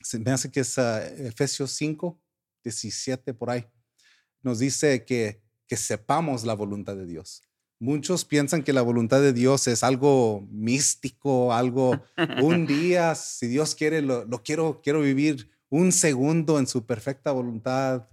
se 0.02 0.20
me 0.20 0.32
hace 0.32 0.52
que 0.52 0.62
es 0.62 0.78
ah, 0.78 1.06
Efesios 1.06 1.72
5, 1.72 2.20
17 2.64 3.34
por 3.34 3.50
ahí, 3.50 3.68
nos 4.42 4.60
dice 4.60 5.04
que, 5.06 5.42
que 5.68 5.76
sepamos 5.76 6.46
la 6.46 6.54
voluntad 6.54 6.96
de 6.96 7.06
Dios. 7.06 7.44
Muchos 7.82 8.26
piensan 8.26 8.62
que 8.62 8.74
la 8.74 8.84
voluntad 8.84 9.22
de 9.22 9.34
Dios 9.34 9.66
es 9.66 9.84
algo 9.84 10.48
místico, 10.52 11.52
algo, 11.52 12.00
un 12.44 12.68
día, 12.68 13.16
si 13.16 13.48
Dios 13.48 13.74
quiere, 13.74 14.04
lo, 14.04 14.24
lo 14.26 14.44
quiero, 14.44 14.82
quiero 14.84 15.02
vivir 15.02 15.50
un 15.68 15.92
segundo 15.92 16.60
en 16.60 16.68
su 16.68 16.86
perfecta 16.86 17.32
voluntad. 17.32 18.08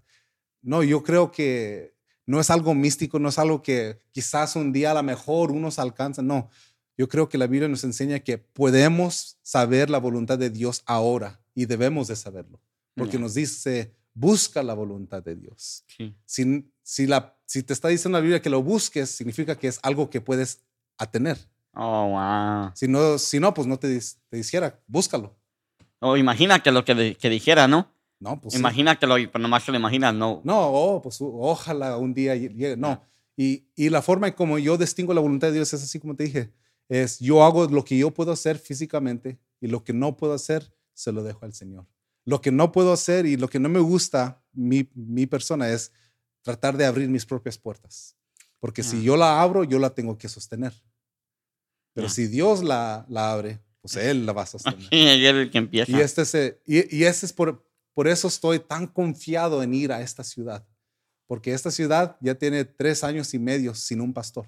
No, 0.62 0.82
yo 0.82 1.02
creo 1.02 1.30
que 1.30 1.94
no 2.24 2.40
es 2.40 2.48
algo 2.48 2.74
místico, 2.74 3.18
no 3.18 3.28
es 3.28 3.38
algo 3.38 3.62
que 3.62 4.00
quizás 4.10 4.56
un 4.56 4.72
día 4.72 4.92
a 4.92 4.94
lo 4.94 5.02
mejor 5.02 5.52
unos 5.52 5.78
alcanzan, 5.78 6.26
no. 6.26 6.48
Yo 6.96 7.06
creo 7.06 7.28
que 7.28 7.36
la 7.36 7.46
Biblia 7.46 7.68
nos 7.68 7.84
enseña 7.84 8.20
que 8.20 8.38
podemos 8.38 9.36
saber 9.42 9.90
la 9.90 9.98
voluntad 9.98 10.38
de 10.38 10.48
Dios 10.48 10.82
ahora 10.86 11.42
y 11.54 11.66
debemos 11.66 12.08
de 12.08 12.16
saberlo, 12.16 12.58
porque 12.94 13.18
nos 13.18 13.34
dice, 13.34 13.92
busca 14.14 14.62
la 14.62 14.72
voluntad 14.72 15.22
de 15.22 15.36
Dios. 15.36 15.84
Sí. 15.94 16.14
Si, 16.24 16.72
si, 16.82 17.06
la, 17.06 17.37
si 17.48 17.62
te 17.62 17.72
está 17.72 17.88
diciendo 17.88 18.18
la 18.18 18.22
Biblia 18.22 18.42
que 18.42 18.50
lo 18.50 18.62
busques, 18.62 19.10
significa 19.10 19.56
que 19.58 19.68
es 19.68 19.80
algo 19.82 20.10
que 20.10 20.20
puedes 20.20 20.62
atener. 20.98 21.38
Oh, 21.72 22.08
wow. 22.10 22.70
Si 22.74 22.86
no, 22.88 23.16
si 23.18 23.40
no 23.40 23.54
pues 23.54 23.66
no 23.66 23.78
te, 23.78 23.98
dijera, 24.30 24.78
búscalo. 24.86 25.34
O 26.00 26.16
imagina 26.18 26.62
que 26.62 26.70
lo 26.70 26.84
que, 26.84 26.94
di- 26.94 27.14
que 27.14 27.30
dijera, 27.30 27.66
¿no? 27.66 27.90
No, 28.20 28.38
pues 28.38 28.52
sí. 28.52 28.60
imagina 28.60 28.98
que 28.98 29.06
lo, 29.06 29.14
pero 29.14 29.38
nomás 29.38 29.64
se 29.64 29.72
lo 29.72 29.78
imaginas, 29.78 30.12
no. 30.14 30.42
No, 30.44 30.58
oh, 30.70 31.00
pues 31.00 31.16
ojalá 31.20 31.96
un 31.96 32.12
día 32.12 32.36
llegue. 32.36 32.76
No. 32.76 33.00
Y, 33.34 33.64
y 33.74 33.88
la 33.88 34.02
forma 34.02 34.26
en 34.28 34.34
como 34.34 34.58
yo 34.58 34.76
distingo 34.76 35.14
la 35.14 35.20
voluntad 35.22 35.48
de 35.48 35.54
Dios 35.54 35.72
es 35.72 35.82
así 35.82 35.98
como 35.98 36.14
te 36.16 36.24
dije. 36.24 36.52
Es 36.90 37.18
yo 37.18 37.42
hago 37.44 37.66
lo 37.66 37.82
que 37.84 37.96
yo 37.96 38.12
puedo 38.12 38.30
hacer 38.32 38.58
físicamente 38.58 39.38
y 39.60 39.68
lo 39.68 39.84
que 39.84 39.94
no 39.94 40.16
puedo 40.18 40.34
hacer 40.34 40.70
se 40.92 41.12
lo 41.12 41.22
dejo 41.22 41.44
al 41.46 41.54
Señor. 41.54 41.86
Lo 42.26 42.42
que 42.42 42.52
no 42.52 42.72
puedo 42.72 42.92
hacer 42.92 43.24
y 43.24 43.36
lo 43.38 43.48
que 43.48 43.58
no 43.58 43.70
me 43.70 43.80
gusta, 43.80 44.42
mi, 44.52 44.90
mi 44.94 45.26
persona, 45.26 45.70
es 45.70 45.92
tratar 46.48 46.78
de 46.78 46.86
abrir 46.86 47.08
mis 47.10 47.26
propias 47.26 47.58
puertas. 47.58 48.16
Porque 48.58 48.82
si 48.82 48.96
Ya. 48.98 49.02
yo 49.08 49.16
la 49.18 49.42
abro, 49.42 49.64
yo 49.64 49.78
la 49.78 49.90
tengo 49.90 50.16
que 50.16 50.28
sostener. 50.30 50.72
Pero 51.92 52.06
Ya. 52.06 52.12
si 52.14 52.26
Dios 52.26 52.62
la, 52.64 53.04
la 53.10 53.32
abre, 53.32 53.60
pues 53.82 53.96
Él 53.96 54.24
la 54.24 54.32
va 54.32 54.42
a 54.42 54.46
sostener. 54.54 54.88
Es 54.90 55.24
el 55.34 55.50
que 55.50 55.58
empieza. 55.58 55.92
Y 55.92 56.00
este 56.00 56.22
es, 56.22 56.34
y, 56.66 56.96
y 56.96 57.04
ese 57.04 57.26
es 57.26 57.32
por, 57.34 57.62
por 57.92 58.08
eso 58.08 58.28
estoy 58.28 58.60
tan 58.60 58.86
confiado 58.86 59.62
en 59.62 59.74
ir 59.74 59.92
a 59.92 60.00
esta 60.00 60.24
ciudad. 60.24 60.66
Porque 61.26 61.52
esta 61.52 61.70
ciudad 61.70 62.16
ya 62.22 62.34
tiene 62.34 62.64
tres 62.64 63.04
años 63.04 63.34
y 63.34 63.38
medio 63.38 63.74
sin 63.74 64.00
un 64.00 64.14
pastor. 64.14 64.46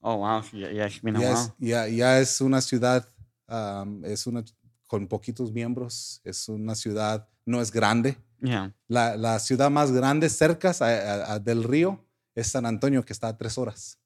Oh, 0.00 0.16
wow. 0.18 0.42
Ya, 0.52 0.70
ya 0.72 0.88
Ya, 0.88 1.00
wow. 1.02 1.22
es, 1.32 1.52
ya, 1.58 1.88
ya 1.88 2.20
es 2.20 2.40
una 2.42 2.60
ciudad, 2.60 3.08
am, 3.46 4.04
es 4.04 4.26
una 4.26 4.44
con 4.86 5.06
poquitos 5.06 5.50
miembros, 5.52 6.20
es 6.24 6.48
una 6.50 6.74
ciudad, 6.74 7.26
no 7.46 7.62
es 7.62 7.70
grande. 7.70 8.16
Ya. 8.42 8.74
La, 8.88 9.16
la 9.16 9.38
ciudad 9.38 9.70
más 9.70 9.92
grande 9.92 10.28
cerca 10.28 10.70
a- 10.78 10.84
a- 10.84 11.32
a 11.34 11.38
del 11.38 11.62
río 11.64 12.04
es 12.34 12.48
San 12.48 12.64
Antonio, 12.66 13.04
que 13.04 13.12
está 13.12 13.28
a 13.28 13.36
tres 13.36 13.58
horas. 13.58 13.98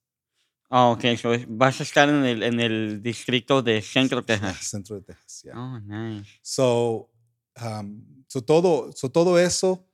Oh, 0.71 0.93
ok. 0.93 1.05
so 1.21 1.31
vas 1.49 1.79
a 1.81 1.83
estar 1.85 2.09
en 2.09 2.25
el, 2.25 2.43
en 2.43 2.59
el 2.59 3.01
distrito 3.03 3.63
de 3.63 3.81
Centro 3.83 4.25
Texas. 4.25 4.57
Centro 4.71 4.97
de 4.97 5.03
Texas. 5.03 5.43
ya. 5.45 5.53
Oh, 5.57 5.79
nice. 5.81 6.29
So, 6.43 7.11
um, 7.63 8.03
so 8.27 8.41
todo, 8.43 8.91
so 8.93 9.09
todo 9.11 9.39
eso, 9.39 9.87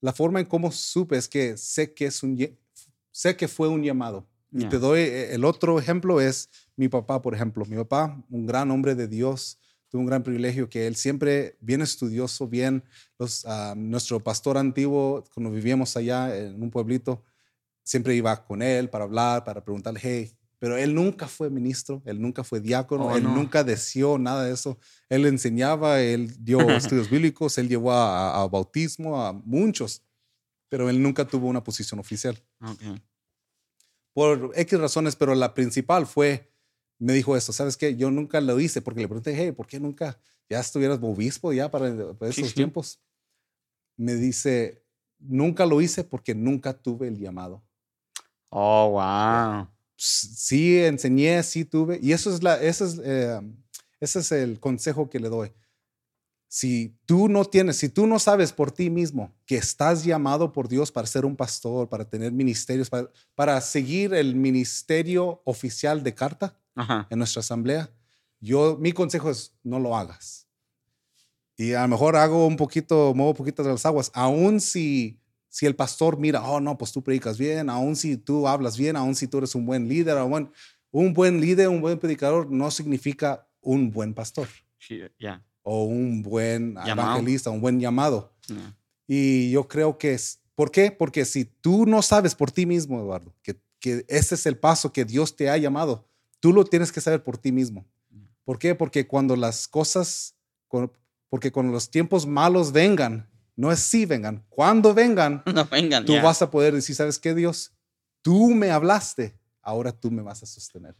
la 0.00 0.12
forma 0.12 0.40
en 0.40 0.46
cómo 0.46 0.70
supe 0.72 1.16
es 1.16 1.28
que 1.28 1.56
sé 1.56 1.92
que 1.92 2.06
es 2.06 2.22
un, 2.22 2.38
sé 3.10 3.36
que 3.36 3.48
fue 3.48 3.68
un 3.68 3.82
llamado. 3.82 4.26
Y 4.52 4.60
Ya. 4.62 4.68
te 4.68 4.78
doy 4.78 5.00
eh, 5.00 5.34
el 5.34 5.44
otro 5.44 5.78
ejemplo 5.80 6.20
es 6.20 6.48
mi 6.76 6.88
papá, 6.88 7.20
por 7.20 7.34
ejemplo. 7.34 7.64
Mi 7.66 7.76
papá, 7.76 8.16
un 8.30 8.46
gran 8.46 8.70
hombre 8.70 8.94
de 8.94 9.08
Dios, 9.08 9.58
tuvo 9.94 10.00
un 10.00 10.08
gran 10.08 10.24
privilegio 10.24 10.68
que 10.68 10.88
él 10.88 10.96
siempre 10.96 11.56
bien 11.60 11.80
estudioso, 11.80 12.48
bien 12.48 12.82
los, 13.16 13.46
ah, 13.46 13.74
nuestro 13.76 14.18
pastor 14.18 14.58
antiguo 14.58 15.22
cuando 15.32 15.52
vivíamos 15.52 15.96
allá 15.96 16.36
en 16.36 16.60
un 16.60 16.68
pueblito 16.68 17.22
siempre 17.84 18.16
iba 18.16 18.44
con 18.44 18.60
él 18.60 18.90
para 18.90 19.04
hablar, 19.04 19.44
para 19.44 19.62
preguntarle, 19.62 20.00
hey, 20.02 20.36
pero 20.58 20.76
él 20.76 20.96
nunca 20.96 21.28
fue 21.28 21.48
ministro, 21.48 22.02
él 22.06 22.20
nunca 22.20 22.42
fue 22.42 22.58
diácono, 22.58 23.06
Oh, 23.06 23.16
él 23.16 23.22
no. 23.22 23.36
nunca 23.36 23.62
deseó 23.62 24.18
nada 24.18 24.42
de 24.42 24.52
eso. 24.54 24.78
Él 25.08 25.26
enseñaba, 25.26 26.00
él 26.00 26.34
dio 26.42 26.58
estudios 26.70 27.08
bíblicos, 27.08 27.56
él 27.58 27.68
llevó 27.68 27.92
a, 27.92 28.42
a 28.42 28.48
bautismo 28.48 29.24
a 29.24 29.32
muchos, 29.32 30.02
pero 30.68 30.90
él 30.90 31.00
nunca 31.00 31.24
tuvo 31.24 31.46
una 31.46 31.62
posición 31.62 32.00
oficial. 32.00 32.36
Ok. 32.60 32.98
Por 34.12 34.50
X 34.56 34.76
razones, 34.80 35.14
pero 35.14 35.36
la 35.36 35.54
principal 35.54 36.04
fue, 36.04 36.52
me 37.04 37.12
dijo 37.12 37.36
esto, 37.36 37.52
¿sabes 37.52 37.76
qué? 37.76 37.96
Yo 37.96 38.10
nunca 38.10 38.40
lo 38.40 38.58
hice 38.58 38.80
porque 38.80 39.02
le 39.02 39.08
pregunté, 39.08 39.34
hey, 39.36 39.52
¿por 39.52 39.66
qué 39.66 39.78
nunca 39.78 40.18
ya 40.48 40.58
estuvieras 40.58 40.98
obispo 41.02 41.52
ya 41.52 41.70
para, 41.70 41.88
esos 42.22 42.48
sí. 42.48 42.54
tiempos? 42.54 42.98
Me 43.98 44.14
dice, 44.14 44.82
nunca 45.18 45.66
lo 45.66 45.82
hice 45.82 46.02
porque 46.02 46.34
nunca 46.34 46.72
tuve 46.72 47.08
el 47.08 47.18
llamado. 47.18 47.62
Oh, 48.48 48.92
wow. 48.92 49.68
sí 49.96 50.78
enseñé, 50.78 51.42
sí 51.42 51.66
tuve. 51.66 51.98
Y 52.02 52.12
eso 52.12 52.34
es, 52.34 52.42
la, 52.42 52.54
ese, 52.62 52.84
es, 52.86 53.00
eh, 53.04 53.38
ese 54.00 54.20
es 54.20 54.32
el 54.32 54.58
consejo 54.58 55.10
que 55.10 55.20
le 55.20 55.28
doy. 55.28 55.52
Si 56.48 56.96
tú 57.04 57.28
no 57.28 57.44
tienes, 57.44 57.76
si 57.76 57.90
tú 57.90 58.06
no 58.06 58.18
sabes 58.18 58.50
por 58.50 58.72
ti 58.72 58.88
mismo 58.88 59.30
que 59.44 59.56
estás 59.56 60.04
llamado 60.04 60.52
por 60.52 60.68
Dios 60.68 60.90
para 60.90 61.06
ser 61.06 61.26
un 61.26 61.36
pastor, 61.36 61.86
para 61.86 62.08
tener 62.08 62.32
ministerios, 62.32 62.88
para, 62.88 63.10
para 63.34 63.60
seguir 63.60 64.14
el 64.14 64.36
ministerio 64.36 65.42
oficial 65.44 66.02
de 66.02 66.14
carta 66.14 66.56
Ajá. 66.74 67.06
en 67.10 67.18
nuestra 67.18 67.40
asamblea, 67.40 67.90
yo, 68.40 68.76
mi 68.78 68.92
consejo 68.92 69.30
es 69.30 69.54
no 69.62 69.78
lo 69.78 69.96
hagas. 69.96 70.46
Y 71.56 71.72
a 71.72 71.82
lo 71.82 71.88
mejor 71.88 72.16
hago 72.16 72.46
un 72.46 72.56
poquito, 72.56 73.14
muevo 73.14 73.30
un 73.30 73.36
poquito 73.36 73.62
de 73.62 73.70
las 73.70 73.86
aguas, 73.86 74.10
aún 74.14 74.60
si, 74.60 75.20
si 75.48 75.66
el 75.66 75.76
pastor 75.76 76.18
mira, 76.18 76.42
oh 76.42 76.60
no, 76.60 76.76
pues 76.76 76.90
tú 76.92 77.02
predicas 77.02 77.38
bien, 77.38 77.70
aún 77.70 77.94
si 77.94 78.16
tú 78.16 78.48
hablas 78.48 78.76
bien, 78.76 78.96
aún 78.96 79.14
si 79.14 79.28
tú 79.28 79.38
eres 79.38 79.54
un 79.54 79.64
buen 79.64 79.88
líder, 79.88 80.16
un 80.18 80.30
buen, 80.30 80.50
un 80.90 81.14
buen 81.14 81.40
líder, 81.40 81.68
un 81.68 81.80
buen 81.80 81.98
predicador, 81.98 82.50
no 82.50 82.70
significa 82.70 83.46
un 83.60 83.90
buen 83.90 84.12
pastor 84.14 84.48
Sí, 84.78 85.00
ya. 85.18 85.42
o 85.62 85.84
un 85.84 86.22
buen 86.22 86.74
Llamado. 86.74 87.10
evangelista, 87.12 87.50
un 87.50 87.60
buen 87.60 87.78
llamado. 87.80 88.34
ya. 88.48 88.76
Y 89.06 89.50
yo 89.52 89.68
creo 89.68 89.96
que 89.96 90.14
es, 90.14 90.40
¿por 90.54 90.70
qué? 90.72 90.90
Porque 90.90 91.24
si 91.24 91.44
tú 91.44 91.86
no 91.86 92.02
sabes 92.02 92.34
por 92.34 92.50
ti 92.50 92.66
mismo, 92.66 92.98
Eduardo, 93.00 93.32
que, 93.42 93.56
que 93.78 94.04
ese 94.08 94.34
es 94.34 94.44
el 94.46 94.58
paso 94.58 94.92
que 94.92 95.04
Dios 95.04 95.36
te 95.36 95.48
ha 95.50 95.56
llamado, 95.56 96.08
tú 96.44 96.52
lo 96.52 96.66
tienes 96.66 96.92
que 96.92 97.00
saber 97.00 97.24
por 97.24 97.38
ti 97.38 97.52
mismo. 97.52 97.86
¿Por 98.44 98.58
qué? 98.58 98.74
Porque 98.74 99.06
cuando 99.08 99.34
las 99.34 99.66
cosas, 99.66 100.34
porque 101.30 101.50
cuando 101.50 101.72
los 101.72 101.90
tiempos 101.90 102.26
malos 102.26 102.70
vengan, 102.70 103.30
no 103.56 103.72
es 103.72 103.80
si 103.80 104.04
vengan, 104.04 104.44
cuando 104.50 104.92
vengan, 104.92 105.42
No 105.54 105.64
vengan. 105.64 106.04
tú 106.04 106.12
ya. 106.12 106.22
vas 106.22 106.42
a 106.42 106.50
poder 106.50 106.74
decir, 106.74 106.94
¿sabes 106.94 107.18
qué, 107.18 107.34
Dios? 107.34 107.72
Tú 108.20 108.50
me 108.50 108.70
hablaste, 108.70 109.38
ahora 109.62 109.90
tú 109.92 110.10
me 110.10 110.20
vas 110.20 110.42
a 110.42 110.46
sostener. 110.46 110.94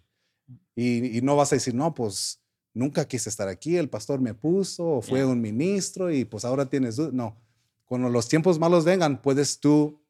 Y, 0.75 1.19
y 1.19 1.21
no 1.21 1.37
vas 1.37 1.53
a 1.53 1.57
decir, 1.57 1.75
no, 1.75 1.93
pues 1.93 2.41
nunca 2.73 3.07
quise 3.07 3.29
estar 3.29 3.49
aquí, 3.49 3.77
el 3.77 3.91
pastor 3.91 4.21
me 4.21 4.33
puso, 4.33 4.87
o 4.87 5.03
fue 5.03 5.19
Ya. 5.19 5.27
un 5.27 5.43
ministro 5.43 6.11
y 6.11 6.25
pues 6.25 6.47
ahora 6.47 6.65
tienes. 6.71 6.99
No, 6.99 7.37
cuando 7.85 8.09
los 8.09 8.29
tiempos 8.29 8.59
malos 8.59 8.87
vengan, 8.87 9.21
puedes 9.21 9.61
tú 9.61 10.01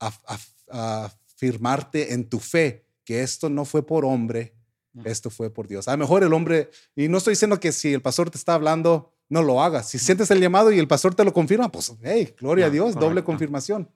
af- 0.00 0.20
af- 0.26 1.12
afirmarte 1.36 2.12
en 2.12 2.28
tu 2.28 2.40
fe 2.40 2.86
que 3.04 3.22
esto 3.22 3.48
no 3.48 3.64
fue 3.64 3.86
por 3.86 4.04
hombre, 4.04 4.54
Esto 5.04 5.30
fue 5.30 5.50
por 5.50 5.68
Dios. 5.68 5.88
A 5.88 5.92
lo 5.92 5.98
mejor 5.98 6.24
el 6.24 6.32
hombre, 6.32 6.70
y 6.96 7.08
no 7.08 7.18
estoy 7.18 7.32
diciendo 7.32 7.60
que 7.60 7.72
si 7.72 7.92
el 7.92 8.02
pastor 8.02 8.30
te 8.30 8.38
está 8.38 8.54
hablando, 8.54 9.12
no 9.28 9.42
lo 9.42 9.62
hagas. 9.62 9.88
Si 9.88 9.98
sientes 9.98 10.30
el 10.30 10.40
llamado 10.40 10.72
y 10.72 10.78
el 10.78 10.88
pastor 10.88 11.14
te 11.14 11.24
lo 11.24 11.32
confirma, 11.32 11.70
pues, 11.70 11.92
hey, 12.02 12.34
gloria 12.38 12.66
a 12.66 12.70
Dios, 12.70 12.94
doble 12.96 13.22
confirmación. 13.22 13.88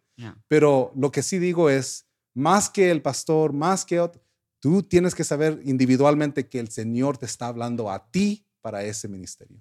Pero 0.48 0.92
lo 0.94 1.10
que 1.10 1.22
sí 1.22 1.38
digo 1.38 1.68
es, 1.68 2.06
más 2.34 2.70
que 2.70 2.90
el 2.90 3.02
pastor, 3.02 3.52
más 3.52 3.84
que 3.84 4.00
otro, 4.00 4.22
tú 4.60 4.82
tienes 4.82 5.14
que 5.14 5.24
saber 5.24 5.60
individualmente 5.64 6.48
que 6.48 6.60
el 6.60 6.70
Señor 6.70 7.18
te 7.18 7.26
está 7.26 7.48
hablando 7.48 7.90
a 7.90 8.10
ti 8.10 8.46
para 8.60 8.84
ese 8.84 9.08
ministerio. 9.08 9.60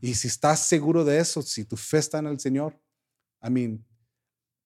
Y 0.00 0.14
si 0.14 0.28
estás 0.28 0.60
seguro 0.60 1.04
de 1.04 1.18
eso, 1.18 1.42
si 1.42 1.64
tu 1.64 1.76
fe 1.76 1.98
está 1.98 2.18
en 2.18 2.26
el 2.26 2.38
Señor, 2.38 2.78
I 3.42 3.50
mean, 3.50 3.84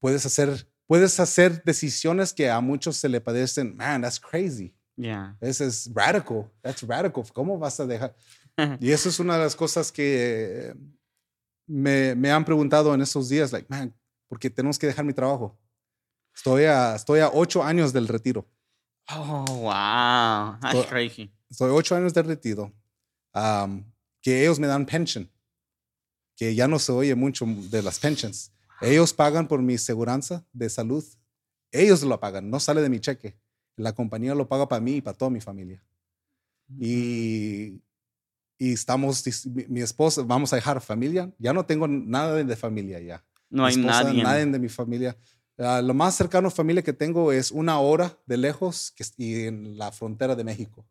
puedes 0.00 0.26
hacer, 0.26 0.68
puedes 0.86 1.18
hacer 1.20 1.62
decisiones 1.64 2.32
que 2.32 2.50
a 2.50 2.60
muchos 2.60 2.96
se 2.96 3.08
le 3.08 3.20
padecen, 3.20 3.76
man, 3.76 4.02
that's 4.02 4.20
crazy. 4.20 4.74
Yeah. 4.98 5.36
Eso 5.40 5.64
es 5.64 5.88
radical. 5.94 6.50
That's 6.60 6.82
radical. 6.82 7.24
¿Cómo 7.32 7.56
vas 7.56 7.78
a 7.78 7.86
dejar? 7.86 8.16
y 8.80 8.90
eso 8.90 9.08
es 9.08 9.20
una 9.20 9.38
de 9.38 9.44
las 9.44 9.54
cosas 9.54 9.92
que 9.92 10.74
me, 11.66 12.16
me, 12.16 12.30
han 12.30 12.44
preguntado 12.44 12.92
en 12.92 13.00
estos 13.00 13.28
días, 13.28 13.52
like, 13.52 13.66
man, 13.70 13.94
porque 14.26 14.50
tenemos 14.50 14.78
que 14.78 14.88
dejar 14.88 15.04
mi 15.04 15.12
trabajo. 15.12 15.56
Estoy 16.34 16.64
a, 16.64 16.96
estoy 16.96 17.20
a 17.20 17.30
ocho 17.32 17.62
años 17.62 17.92
del 17.92 18.08
retiro. 18.08 18.48
Oh, 19.10 19.44
wow. 19.46 20.58
That's 20.60 20.86
crazy. 20.88 21.32
Estoy 21.48 21.70
ocho 21.70 21.94
años 21.94 22.12
del 22.12 22.26
retiro. 22.26 22.72
Um, 23.34 23.84
que 24.20 24.42
ellos 24.42 24.58
me 24.58 24.66
dan 24.66 24.84
pension. 24.84 25.30
Que 26.36 26.54
ya 26.54 26.66
no 26.66 26.78
se 26.78 26.92
oye 26.92 27.14
mucho 27.14 27.46
de 27.46 27.82
las 27.82 27.98
pensions. 27.98 28.52
Ellos 28.80 29.12
pagan 29.12 29.46
por 29.46 29.62
mi 29.62 29.78
seguridad 29.78 30.44
de 30.52 30.68
salud. 30.68 31.04
Ellos 31.70 32.02
lo 32.02 32.18
pagan, 32.18 32.50
no 32.50 32.60
sale 32.60 32.80
de 32.80 32.88
mi 32.88 33.00
cheque. 33.00 33.38
La 33.78 33.94
compañía 33.94 34.34
lo 34.34 34.48
paga 34.48 34.68
para 34.68 34.80
mí 34.80 34.96
y 34.96 35.00
para 35.00 35.16
toda 35.16 35.30
mi 35.30 35.40
familia. 35.40 35.82
Y, 36.78 37.80
y 38.58 38.72
estamos, 38.72 39.24
mi, 39.68 39.80
esposa, 39.80 40.22
vamos 40.22 40.52
a 40.52 40.56
dejar 40.56 40.80
familia. 40.80 41.32
Ya 41.38 41.52
no 41.52 41.64
tengo 41.64 41.88
nada 41.88 42.34
de 42.34 42.56
familia 42.56 43.00
ya. 43.00 43.24
No 43.48 43.64
hay 43.64 43.76
nadie. 43.76 44.22
Nadie 44.22 44.46
de 44.46 44.58
mi 44.58 44.68
familia. 44.68 45.16
Ah, 45.58 45.80
lo 45.82 45.94
más 45.94 46.14
cercano 46.14 46.48
a 46.48 46.50
familia 46.50 46.82
que 46.82 46.92
tengo 46.92 47.32
es 47.32 47.50
una 47.50 47.80
hora 47.80 48.16
de 48.26 48.36
lejos 48.36 48.92
que, 48.92 49.04
y 49.16 49.46
en 49.46 49.76
la 49.78 49.90
frontera 49.90 50.36
de 50.36 50.44
México. 50.44 50.86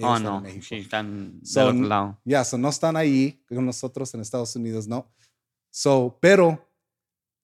oh, 0.00 0.18
no. 0.18 0.42
Sí, 0.62 0.76
están 0.76 1.40
del 1.40 1.64
otro 1.64 1.82
lado. 1.82 2.20
Ya, 2.24 2.42
no 2.58 2.68
están 2.68 2.96
ahí 2.96 3.42
con 3.48 3.64
nosotros 3.66 4.14
en 4.14 4.20
Estados 4.20 4.54
Unidos, 4.56 4.86
no. 4.86 5.10
So, 5.70 6.16
pero 6.20 6.66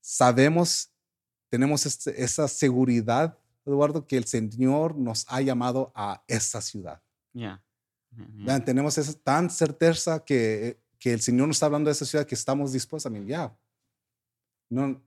sabemos, 0.01 0.91
tenemos 1.51 1.85
este, 1.85 2.23
esa 2.23 2.49
seguridad, 2.49 3.39
Eduardo, 3.65 4.07
que 4.07 4.17
el 4.17 4.25
Señor 4.25 4.97
nos 4.97 5.25
ha 5.29 5.41
llamado 5.41 5.93
a 5.95 6.23
esa 6.27 6.61
ciudad. 6.61 7.03
Ya. 7.33 7.63
Tenemos 8.65 8.99
esa 8.99 9.13
tan 9.15 9.51
certeza 9.51 10.25
que, 10.25 10.83
que 10.99 11.13
el 11.13 11.21
Señor 11.21 11.49
nos 11.49 11.57
está 11.57 11.67
hablando 11.67 11.89
de 11.89 11.93
esa 11.93 12.05
ciudad 12.05 12.27
que 12.27 12.35
estamos 12.35 12.73
dispuestos 12.73 13.07
a 13.07 13.11
mí, 13.11 13.27
ya. 13.27 13.57
No, 14.69 15.03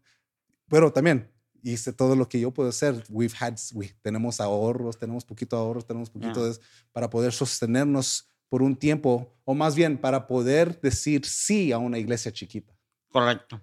pero 0.68 0.92
también 0.92 1.32
hice 1.62 1.94
todo 1.94 2.16
lo 2.16 2.30
que 2.30 2.40
yo 2.40 2.52
puedo 2.52 2.70
hacer. 2.70 3.04
We've 3.10 3.36
had, 3.40 3.56
tenemos 4.02 4.40
ahorros, 4.40 4.98
tenemos 4.98 5.26
poquito 5.26 5.58
ahorros, 5.58 5.86
tenemos 5.86 6.10
poquito 6.10 6.46
de, 6.46 6.60
para 6.92 7.10
poder 7.10 7.34
sostenernos 7.34 8.30
por 8.50 8.62
un 8.62 8.76
tiempo, 8.76 9.36
o 9.44 9.54
más 9.54 9.76
bien 9.76 9.98
para 9.98 10.28
poder 10.28 10.80
decir 10.80 11.26
sí 11.26 11.72
a 11.72 11.78
una 11.78 11.98
iglesia 11.98 12.32
chiquita. 12.32 12.78
Correcto. 13.10 13.62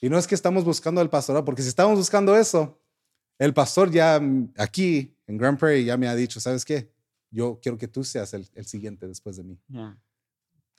Y 0.00 0.08
no 0.08 0.18
es 0.18 0.26
que 0.26 0.34
estamos 0.34 0.64
buscando 0.64 1.00
al 1.00 1.10
pastor, 1.10 1.44
porque 1.44 1.62
si 1.62 1.68
estamos 1.68 1.96
buscando 1.98 2.36
eso, 2.36 2.81
el 3.38 3.54
pastor 3.54 3.90
ya 3.90 4.20
aquí 4.56 5.16
en 5.26 5.38
Grand 5.38 5.58
Prairie 5.58 5.84
ya 5.84 5.96
me 5.96 6.08
ha 6.08 6.14
dicho, 6.14 6.40
¿sabes 6.40 6.64
qué? 6.64 6.92
Yo 7.30 7.58
quiero 7.62 7.78
que 7.78 7.88
tú 7.88 8.04
seas 8.04 8.34
el, 8.34 8.66
siguiente 8.66 9.08
después 9.08 9.36
de 9.36 9.44
mí. 9.44 9.58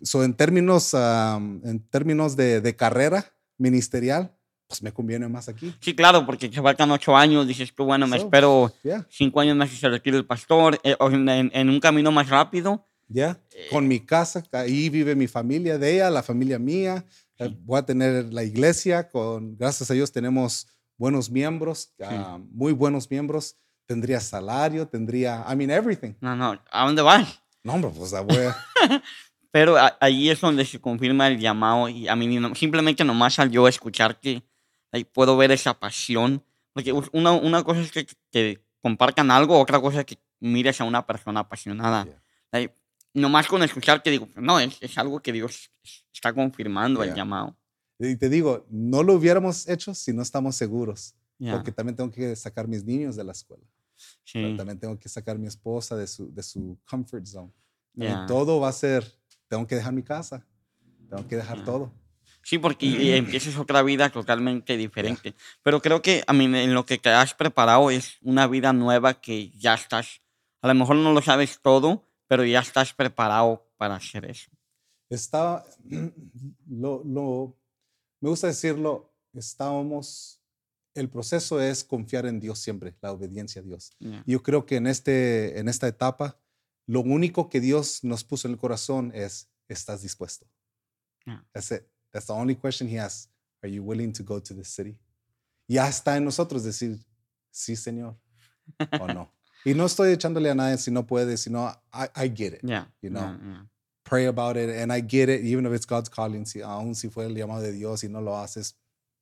So, 0.02 0.24
en 0.24 0.34
términos, 0.36 0.94
en 0.94 1.80
términos 1.90 2.36
de, 2.36 2.62
de, 2.62 2.76
carrera 2.76 3.34
ministerial, 3.58 4.36
pues 4.68 4.82
me 4.84 4.92
conviene 4.92 5.28
más 5.28 5.50
aquí. 5.50 5.74
Sí, 5.80 5.96
claro, 5.96 6.26
porque 6.26 6.52
se 6.52 6.62
faltan 6.62 6.92
ocho 6.92 7.16
años, 7.16 7.48
dices 7.48 7.74
tú, 7.74 7.86
bueno, 7.86 8.08
me 8.08 8.18
espero 8.18 8.72
cinco 9.10 9.40
años 9.40 9.56
más 9.56 9.70
que 9.70 9.76
se 9.76 9.90
retire 9.90 10.18
el 10.18 10.26
pastor, 10.26 10.80
eh, 10.84 10.96
en, 11.00 11.52
en, 11.54 11.70
un 11.70 11.80
camino 11.80 12.12
más 12.12 12.30
rápido. 12.30 12.88
Ya, 13.08 13.40
eh, 13.52 13.68
con 13.70 13.88
mi 13.88 14.00
casa, 14.00 14.44
ahí 14.52 14.90
vive 14.90 15.16
mi 15.16 15.28
familia 15.28 15.78
de 15.78 15.96
ella, 15.96 16.10
la 16.10 16.24
familia 16.24 16.58
mía, 16.58 17.06
eh, 17.38 17.56
voy 17.64 17.80
a 17.80 17.86
tener 17.86 18.34
la 18.34 18.44
iglesia, 18.44 19.10
con, 19.10 19.58
gracias 19.58 19.92
a 19.92 19.94
Dios 19.94 20.12
tenemos 20.12 20.68
buenos 21.04 21.30
miembros, 21.30 21.94
ah, 22.02 22.40
muy 22.52 22.72
buenos 22.72 23.10
miembros. 23.12 23.58
Tendría 23.86 24.22
salario, 24.22 24.88
tendría, 24.88 25.46
I 25.52 25.56
mean, 25.56 25.70
everything. 25.70 26.14
No, 26.22 26.34
no, 26.34 26.58
¿a 26.72 26.86
dónde 26.86 27.02
vas? 27.02 27.42
No, 27.62 27.74
hombre, 27.74 27.92
pues 27.94 28.12
voy 28.12 28.38
a... 28.38 28.56
Pero 29.52 29.76
ahí 30.00 30.30
es 30.30 30.40
donde 30.40 30.64
se 30.64 30.80
confirma 30.80 31.28
el 31.28 31.40
llamado 31.40 31.90
y 31.90 32.08
a 32.08 32.16
mí 32.16 32.40
simplemente 32.56 33.04
nomás 33.04 33.38
al 33.38 33.52
yo 33.52 33.68
escuchar 33.68 34.20
que 34.22 34.44
ahí 34.94 35.04
puedo 35.04 35.36
ver 35.36 35.52
esa 35.52 35.74
pasión. 35.74 36.42
Porque 36.72 36.94
una, 37.12 37.34
una 37.34 37.64
cosa 37.64 37.82
es 37.82 37.92
que, 37.92 38.08
que, 38.32 38.66
compartan 38.82 39.30
algo, 39.30 39.60
otra 39.60 39.82
cosa 39.82 40.00
es 40.00 40.06
que 40.06 40.18
mires 40.40 40.80
a 40.80 40.86
una 40.86 41.06
persona 41.06 41.42
apasionada. 41.42 42.06
Yeah 42.06 42.74
nomás 43.14 43.48
con 43.48 43.64
escuchar 43.64 44.02
que 44.02 44.12
digo, 44.12 44.28
no, 44.36 44.60
es, 44.60 44.78
es 44.82 44.98
algo 44.98 45.22
que 45.22 45.32
Dios 45.32 45.72
está 46.12 46.34
confirmando 46.34 47.04
el 47.04 47.14
llamado. 47.14 47.56
Y 48.10 48.16
te 48.16 48.30
digo, 48.30 48.66
no 48.70 49.04
lo 49.04 49.14
hubiéramos 49.14 49.68
hecho 49.68 49.94
si 49.94 50.14
no 50.14 50.22
estamos 50.22 50.56
seguros. 50.56 51.16
Porque 51.40 51.72
también 51.72 51.96
tengo 51.96 52.10
que 52.10 52.36
sacar 52.36 52.68
mis 52.68 52.86
niños 52.86 53.16
de 53.16 53.24
la 53.24 53.34
escuela. 53.34 53.64
Sí. 54.24 54.56
también 54.58 54.80
tengo 54.80 54.98
que 54.98 55.10
sacar 55.10 55.38
mi 55.38 55.48
esposa 55.48 55.96
de 55.96 56.08
su, 56.08 56.34
de 56.34 56.44
su 56.44 56.78
comfort 56.86 57.26
zone. 57.26 57.52
Y 57.96 58.08
todo 58.28 58.60
va 58.60 58.70
a 58.70 58.74
ser, 58.74 59.06
tengo 59.48 59.68
que 59.68 59.76
dejar 59.76 59.94
mi 59.94 60.04
casa, 60.04 60.46
tengo 61.10 61.28
que 61.28 61.36
dejar 61.36 61.64
todo. 61.64 61.92
Sí, 62.42 62.58
porque 62.58 63.16
empiezas 63.18 63.58
otra 63.58 63.82
vida 63.84 64.10
totalmente 64.10 64.76
diferente. 64.76 65.34
Pero 65.62 65.82
creo 65.82 66.02
que 66.02 66.24
a 66.28 66.34
mí 66.34 66.46
en 66.46 66.74
lo 66.74 66.86
que 66.86 66.98
te 66.98 67.10
has 67.10 67.34
preparado 67.34 67.90
es 67.90 68.18
una 68.22 68.48
vida 68.48 68.74
nueva 68.74 69.22
que 69.22 69.50
ya 69.52 69.76
estás, 69.76 70.22
a 70.62 70.68
lo 70.68 70.76
mejor 70.76 70.98
no 70.98 71.14
lo 71.14 71.22
sabes 71.22 71.60
todo, 71.62 72.04
pero 72.28 72.44
ya 72.44 72.60
estás 72.60 72.94
preparado 72.94 73.66
para 73.78 73.96
hacer 73.96 74.26
eso. 74.26 74.50
Está, 75.10 75.64
lo, 76.68 77.04
lo, 77.06 77.56
me 78.24 78.30
gusta 78.30 78.48
decirlo, 78.48 79.14
estábamos, 79.34 80.40
el 80.94 81.10
proceso 81.10 81.60
es 81.60 81.84
confiar 81.84 82.26
en 82.26 82.40
Dios 82.40 82.58
siempre, 82.58 82.96
la 83.02 83.12
obediencia 83.12 83.62
a 83.62 83.66
Dios. 83.66 83.92
Yo 84.26 84.42
creo 84.42 84.66
que 84.66 84.78
en, 84.78 84.88
este, 84.88 85.60
en 85.60 85.68
esta 85.68 85.90
etapa, 85.90 86.40
lo 86.86 87.02
único 87.02 87.50
que 87.50 87.60
Dios 87.60 88.02
nos 88.02 88.24
puso 88.24 88.48
en 88.48 88.54
el 88.54 88.58
corazón 88.58 89.12
es, 89.14 89.50
¿estás 89.68 90.04
dispuesto? 90.04 90.48
That's 91.52 91.72
it. 91.72 91.84
That's 92.12 92.28
the 92.28 92.34
only 92.34 92.56
question 92.56 92.88
he 92.88 92.98
asks. 92.98 93.30
Are 93.62 93.70
you 93.70 93.84
willing 93.84 94.14
to 94.14 94.24
go 94.24 94.42
to 94.42 94.56
the 94.56 94.64
city? 94.64 94.98
Ya 95.68 95.90
está 95.90 96.16
en 96.16 96.24
nosotros 96.24 96.64
decir, 96.64 97.06
sí, 97.52 97.76
Señor, 97.76 98.18
o 99.02 99.08
no. 99.14 99.34
Y 99.66 99.74
no 99.74 99.86
estoy 99.86 100.14
echándole 100.14 100.50
a 100.50 100.56
nadie 100.56 100.78
si 100.78 100.92
no 100.92 101.06
puede, 101.06 101.36
sino 101.36 101.70
I, 101.94 102.26
I 102.26 102.30
get 102.34 102.54
it. 102.54 102.62
Yeah. 102.62 102.90
You 103.02 103.10
know, 103.10 103.68
pray 104.14 104.28
about 104.28 104.58
it 104.58 104.70
and 104.70 104.94
I 104.94 105.02
get 105.02 105.28
it, 105.28 105.44
even 105.44 105.66
if 105.66 105.74
it's 105.74 105.88
God's 105.88 106.10
calling. 106.10 106.46
Si, 106.46 106.62
aún 106.62 106.94
si 106.94 107.10
fue 107.10 107.26
el 107.26 107.36
llamado 107.36 107.62
de 107.62 107.72
Dios 107.72 108.04
y 108.04 108.10
no 108.10 108.22
lo 108.22 108.38
haces, 108.38 108.76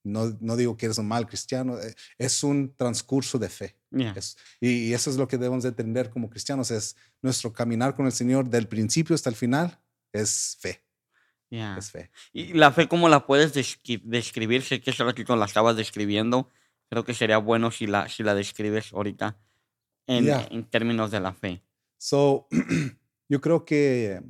no, 0.04 0.36
no 0.42 0.58
digo 0.58 0.76
que 0.76 0.88
eres 0.88 0.98
un 0.98 1.08
mal 1.08 1.26
cristiano, 1.26 1.80
eh, 1.80 1.94
es 2.18 2.44
un 2.44 2.76
transcurso 2.76 3.40
de 3.40 3.48
fe. 3.50 3.78
y, 4.60 4.94
eso 4.94 5.10
es 5.10 5.16
lo 5.16 5.28
que 5.28 5.38
debemos 5.38 5.64
de 5.64 5.70
entender 5.70 6.10
como 6.10 6.30
cristianos, 6.30 6.72
es 6.72 6.98
nuestro 7.22 7.54
caminar 7.54 7.96
con 7.96 8.06
el 8.06 8.12
Señor 8.12 8.50
del 8.50 8.68
principio 8.68 9.16
hasta 9.16 9.30
el 9.30 9.36
final, 9.36 9.80
es 10.12 10.58
fe. 10.60 10.84
Es 11.50 11.92
fe. 11.92 12.10
¿Y 12.32 12.54
la 12.54 12.72
fe 12.72 12.88
cómo 12.88 13.10
la 13.10 13.26
puedes 13.26 13.54
describir? 13.54 14.64
Sé 14.64 14.80
que 14.82 14.92
ese 14.92 15.04
ratito 15.04 15.36
la 15.36 15.46
estabas 15.46 15.76
describiendo. 15.76 16.50
Creo 16.90 17.04
que 17.04 17.14
sería 17.14 17.40
bueno 17.40 17.72
si 17.72 17.88
la, 17.88 18.08
si 18.08 18.24
la 18.24 18.34
describes 18.34 18.94
ahorita 18.94 19.38
en, 20.08 20.64
términos 20.70 21.12
de 21.12 21.20
la 21.20 21.34
fe. 21.34 21.62
So, 21.98 22.48
yo 23.30 23.42
creo 23.42 23.66
que 23.66 24.22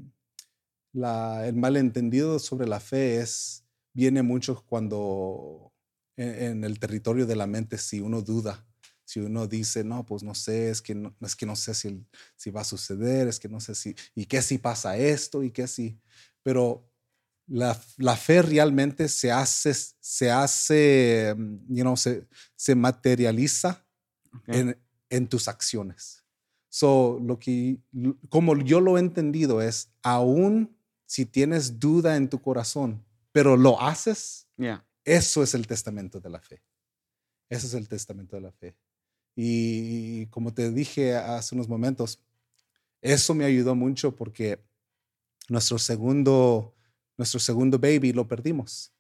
la, 0.94 1.48
el 1.48 1.56
malentendido 1.56 2.40
sobre 2.40 2.68
la 2.68 2.80
fe 2.80 3.18
es, 3.18 3.64
viene 3.94 4.22
mucho 4.22 4.64
cuando 4.66 5.74
en, 6.18 6.64
el 6.64 6.80
territorio 6.80 7.26
de 7.26 7.36
la 7.36 7.48
mente, 7.48 7.78
si 7.78 8.02
uno 8.02 8.22
duda, 8.22 8.66
si 9.06 9.20
uno 9.20 9.48
dice, 9.48 9.84
no, 9.84 10.06
pues 10.06 10.24
no 10.24 10.36
sé, 10.36 10.70
es 10.70 10.82
que 10.82 10.96
no, 10.96 11.16
es 11.22 11.36
que 11.36 11.46
no 11.46 11.56
sé 11.56 11.74
si, 11.74 12.06
si 12.36 12.52
va 12.52 12.62
a 12.62 12.66
suceder, 12.66 13.28
es 13.28 13.40
que 13.40 13.50
no 13.50 13.60
sé 13.60 13.76
si, 13.76 13.96
y 14.16 14.26
qué 14.26 14.42
si 14.42 14.58
pasa 14.58 14.98
esto, 14.98 15.44
y 15.44 15.52
qué 15.52 15.68
si, 15.68 16.00
pero 16.44 16.88
la, 17.48 17.80
la, 17.98 18.16
fe 18.16 18.42
realmente 18.42 19.10
se 19.10 19.32
hace, 19.32 19.74
se 19.74 20.32
hace, 20.32 21.34
mm, 21.38 21.76
you 21.76 21.84
know, 21.84 21.98
se, 21.98 22.28
se 22.56 22.76
materializa 22.76 23.86
en, 24.48 24.78
en 25.10 25.28
tus 25.28 25.48
acciones. 25.48 26.26
So, 26.70 27.20
lo 27.22 27.38
que, 27.38 27.80
como 28.30 28.56
yo 28.58 28.80
lo 28.80 28.98
he 28.98 29.02
entendido 29.02 29.62
es, 29.62 29.92
aún 30.02 30.78
si 31.12 31.26
tienes 31.26 31.78
duda 31.78 32.16
en 32.16 32.30
tu 32.30 32.42
corazón, 32.42 33.04
pero 33.34 33.58
lo 33.58 33.82
haces, 33.82 34.48
eso 35.04 35.44
es 35.44 35.54
el 35.54 35.68
testamento 35.68 36.22
de 36.22 36.30
la 36.30 36.40
fe. 36.40 36.64
Eso 37.50 37.68
es 37.68 37.74
el 37.74 37.90
testamento 37.90 38.38
de 38.38 38.42
la 38.44 38.54
fe. 38.54 38.78
Y 39.36 40.28
como 40.28 40.54
te 40.54 40.72
dije 40.72 41.14
hace 41.14 41.54
unos 41.54 41.68
momentos, 41.68 42.24
eso 43.02 43.36
me 43.36 43.44
ayudó 43.44 43.76
mucho 43.76 44.16
porque 44.16 44.64
nuestro 45.50 45.78
segundo, 45.78 46.74
nuestro 47.18 47.42
segundo 47.42 47.78
baby 47.78 48.14
lo 48.14 48.26
perdimos. 48.26 48.94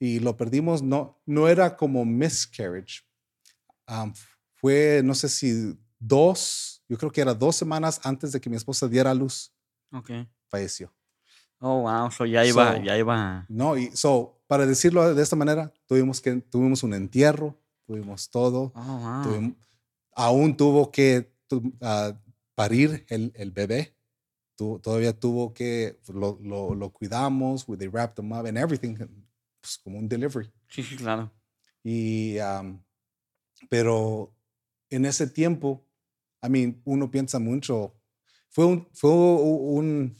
Y 0.00 0.18
lo 0.18 0.36
perdimos, 0.36 0.82
no, 0.82 1.22
no 1.24 1.46
era 1.46 1.76
como 1.76 2.04
miscarriage. 2.04 3.04
Um, 3.86 4.12
fue, 4.54 5.02
no 5.04 5.14
sé 5.14 5.28
si 5.28 5.78
dos, 6.00 6.82
yo 6.88 6.98
creo 6.98 7.12
que 7.12 7.20
era 7.20 7.32
dos 7.32 7.54
semanas 7.54 8.00
antes 8.02 8.32
de 8.32 8.40
que 8.40 8.50
mi 8.50 8.56
esposa 8.56 8.88
diera 8.88 9.12
a 9.12 9.14
luz. 9.14 9.54
Ok. 9.92 10.10
Falleció. 10.48 10.92
Oh, 11.66 11.80
wow. 11.80 12.10
So 12.10 12.26
ya 12.26 12.44
iba, 12.44 12.76
ya 12.84 12.98
iba. 12.98 13.46
No, 13.48 13.78
y 13.78 13.90
so, 13.96 14.38
para 14.46 14.66
decirlo 14.66 15.14
de 15.14 15.22
esta 15.22 15.34
manera, 15.34 15.72
tuvimos, 15.86 16.20
que, 16.20 16.36
tuvimos 16.36 16.82
un 16.82 16.92
entierro, 16.92 17.58
tuvimos 17.86 18.28
todo. 18.28 18.70
Oh, 18.74 18.98
wow. 19.32 19.56
aún 20.14 20.54
tuvo 20.58 20.90
que 20.90 21.32
uh, 21.52 22.12
parir 22.54 23.06
el, 23.08 23.32
el 23.34 23.50
bebé. 23.50 23.96
Tu, 24.56 24.78
todavía 24.80 25.18
tuvo 25.18 25.54
que, 25.54 25.98
lo, 26.12 26.38
lo, 26.42 26.74
lo, 26.74 26.90
cuidamos, 26.90 27.64
they 27.78 27.88
wrapped 27.88 28.22
him 28.22 28.30
up 28.32 28.44
and 28.44 28.58
everything, 28.58 28.96
pues 29.60 29.78
como 29.82 29.98
un 29.98 30.06
delivery. 30.06 30.52
Sí, 30.68 30.82
sí, 30.82 30.96
claro. 30.96 31.32
Y, 31.82 32.36
um, 32.40 32.78
pero 33.70 34.34
en 34.90 35.06
ese 35.06 35.26
tiempo, 35.26 35.82
I 36.42 36.50
mean, 36.50 36.82
uno 36.84 37.10
piensa 37.10 37.38
mucho, 37.38 37.94
fue 38.50 38.66
un, 38.66 38.86
fue 38.92 39.10
un, 39.10 40.14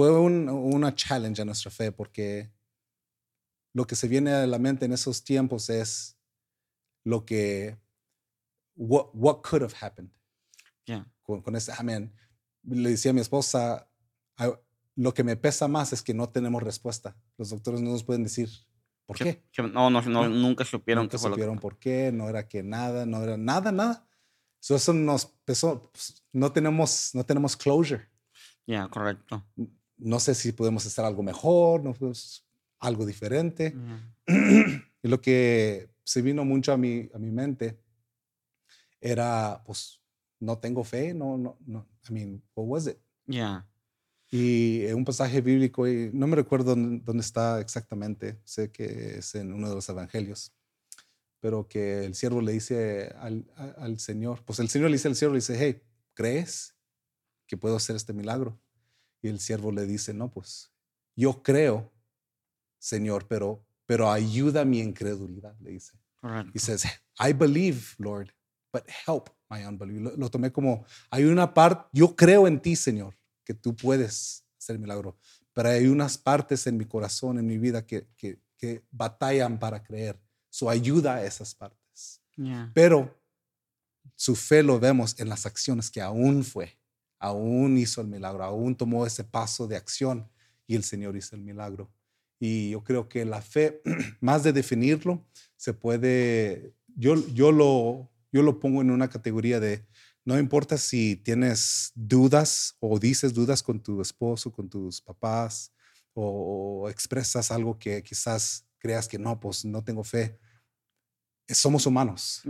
fue 0.00 0.18
un, 0.18 0.48
una 0.48 0.94
challenge 0.94 1.42
a 1.42 1.44
nuestra 1.44 1.70
fe 1.70 1.92
porque 1.92 2.50
lo 3.72 3.86
que 3.86 3.96
se 3.96 4.08
viene 4.08 4.32
a 4.32 4.46
la 4.46 4.58
mente 4.58 4.84
en 4.84 4.92
esos 4.92 5.24
tiempos 5.24 5.70
es 5.70 6.18
lo 7.04 7.24
que, 7.24 7.78
what, 8.76 9.06
what 9.14 9.42
could 9.42 9.62
have 9.62 9.74
happened. 9.80 10.10
Yeah 10.86 11.06
con, 11.30 11.42
con 11.42 11.56
ese, 11.56 11.72
amén. 11.78 12.12
Le 12.62 12.90
decía 12.90 13.12
a 13.12 13.14
mi 13.14 13.20
esposa, 13.20 13.88
lo 14.96 15.14
que 15.14 15.24
me 15.24 15.36
pesa 15.36 15.68
más 15.68 15.92
es 15.92 16.02
que 16.02 16.12
no 16.12 16.28
tenemos 16.28 16.62
respuesta. 16.62 17.16
Los 17.38 17.50
doctores 17.50 17.80
no 17.80 17.92
nos 17.92 18.04
pueden 18.04 18.24
decir 18.24 18.48
por 19.06 19.16
qué. 19.16 19.44
no, 19.72 19.90
no, 19.90 20.02
no, 20.02 20.28
nunca 20.28 20.64
supieron 20.64 21.04
nunca 21.04 21.18
supieron 21.18 21.58
por 21.58 21.78
qué, 21.78 22.12
no 22.12 22.28
era 22.28 22.46
que 22.48 22.62
nada, 22.62 23.06
no 23.06 23.22
era 23.22 23.36
nada, 23.36 23.72
nada. 23.72 24.06
eso 24.60 24.92
nos 24.92 25.26
pesó, 25.44 25.90
pues, 25.92 26.22
no 26.32 26.52
tenemos, 26.52 27.10
no 27.14 27.24
tenemos 27.24 27.56
closure. 27.56 28.08
Ya, 28.66 28.88
correcto. 28.88 29.44
No 30.00 30.18
sé 30.18 30.34
si 30.34 30.52
podemos 30.52 30.84
hacer 30.86 31.04
algo 31.04 31.22
mejor, 31.22 31.84
no 31.84 31.92
pues, 31.94 32.44
algo 32.78 33.06
diferente. 33.06 33.74
y 35.02 35.08
lo 35.08 35.20
que 35.20 35.90
se 36.04 36.22
vino 36.22 36.44
mucho 36.44 36.72
a 36.72 36.76
mi, 36.76 37.08
a 37.14 37.18
mi 37.18 37.30
mente 37.30 37.78
era, 39.00 39.62
pues, 39.64 40.00
no 40.40 40.58
tengo 40.58 40.82
fe, 40.84 41.14
no, 41.14 41.36
no, 41.36 41.58
no. 41.66 41.86
I 42.08 42.12
mean, 42.12 42.42
what 42.54 42.66
was 42.66 42.86
it? 42.86 42.98
Yeah. 43.26 43.66
Y 44.30 44.86
un 44.92 45.04
pasaje 45.04 45.40
bíblico, 45.40 45.88
y 45.88 46.10
no 46.12 46.26
me 46.26 46.36
recuerdo 46.36 46.74
dónde, 46.76 47.20
está 47.20 47.60
exactamente, 47.60 48.40
sé 48.44 48.70
que 48.70 49.18
es 49.18 49.34
en 49.34 49.52
uno 49.52 49.68
de 49.68 49.74
los 49.74 49.88
evangelios, 49.88 50.52
pero 51.40 51.66
que 51.66 52.04
el 52.04 52.14
siervo 52.14 52.40
le 52.40 52.52
dice 52.52 53.12
al, 53.18 53.50
al 53.56 53.98
Señor, 53.98 54.44
pues 54.44 54.60
el 54.60 54.68
Señor 54.68 54.90
le 54.90 54.96
dice 54.96 55.08
al 55.08 55.16
siervo, 55.16 55.34
le 55.34 55.40
dice, 55.40 55.56
hey, 55.58 55.82
¿crees 56.14 56.76
que 57.48 57.56
puedo 57.56 57.74
hacer 57.74 57.96
este 57.96 58.12
milagro? 58.12 58.56
Y 59.22 59.28
el 59.28 59.40
siervo 59.40 59.72
le 59.72 59.86
dice, 59.86 60.14
no, 60.14 60.30
pues 60.30 60.72
yo 61.16 61.42
creo, 61.42 61.92
Señor, 62.78 63.26
pero, 63.28 63.64
pero 63.86 64.10
ayuda 64.10 64.64
mi 64.64 64.80
incredulidad, 64.80 65.56
le 65.60 65.70
dice. 65.72 65.98
Y 66.22 66.52
dice, 66.52 66.76
I 67.18 67.32
believe, 67.32 67.80
Lord, 67.98 68.32
but 68.72 68.84
help 69.06 69.30
my 69.48 69.64
unbelief. 69.64 70.16
Lo, 70.16 70.30
tomé 70.30 70.52
como, 70.52 70.84
hay 71.10 71.24
una 71.24 71.52
parte, 71.52 71.88
yo 71.92 72.14
creo 72.14 72.46
en 72.46 72.60
ti, 72.60 72.76
Señor, 72.76 73.16
que 73.44 73.54
tú 73.54 73.74
puedes 73.74 74.44
hacer 74.58 74.78
milagro, 74.78 75.16
pero 75.52 75.70
hay 75.70 75.86
unas 75.86 76.16
partes 76.16 76.66
en 76.66 76.76
mi 76.76 76.84
corazón, 76.84 77.38
en 77.38 77.46
mi 77.46 77.58
vida, 77.58 77.86
que, 77.86 78.06
que, 78.16 78.38
que 78.56 78.84
batallan 78.90 79.58
para 79.58 79.82
creer. 79.82 80.20
Su 80.48 80.68
ayuda 80.68 81.16
a 81.16 81.24
esas 81.24 81.54
partes. 81.54 82.22
Pero 82.74 83.20
su 84.16 84.34
fe 84.34 84.62
lo 84.62 84.78
vemos 84.78 85.18
en 85.18 85.28
las 85.28 85.46
acciones 85.46 85.90
que 85.90 86.00
aún 86.00 86.44
fue, 86.44 86.78
aún 87.20 87.78
hizo 87.78 88.00
el 88.00 88.08
milagro, 88.08 88.42
aún 88.42 88.74
tomó 88.74 89.06
ese 89.06 89.22
paso 89.22 89.68
de 89.68 89.76
acción 89.76 90.28
y 90.66 90.74
el 90.74 90.82
Señor 90.82 91.16
hizo 91.16 91.36
el 91.36 91.42
milagro. 91.42 91.92
Y 92.40 92.70
yo 92.70 92.82
creo 92.82 93.08
que 93.08 93.24
la 93.24 93.42
fe, 93.42 93.82
más 94.20 94.42
de 94.42 94.52
definirlo, 94.52 95.24
se 95.56 95.74
puede, 95.74 96.74
yo, 96.96 97.14
yo 97.28 97.52
lo, 97.52 98.10
yo 98.32 98.42
lo 98.42 98.58
pongo 98.58 98.80
en 98.80 98.90
una 98.90 99.08
categoría 99.08 99.60
de, 99.60 99.86
no 100.24 100.38
importa 100.38 100.78
si 100.78 101.16
tienes 101.16 101.92
dudas 101.94 102.76
o 102.80 102.98
dices 102.98 103.34
dudas 103.34 103.62
con 103.62 103.80
tu 103.80 104.00
esposo, 104.00 104.50
con 104.50 104.68
tus 104.68 105.00
papás, 105.00 105.72
o, 106.14 106.88
expresas 106.90 107.50
algo 107.50 107.78
que 107.78 108.02
quizás 108.02 108.66
creas 108.78 109.06
que 109.06 109.18
no, 109.18 109.38
pues 109.38 109.64
no 109.64 109.82
tengo 109.84 110.02
fe. 110.04 110.38
Somos 111.48 111.86
humanos. 111.86 112.42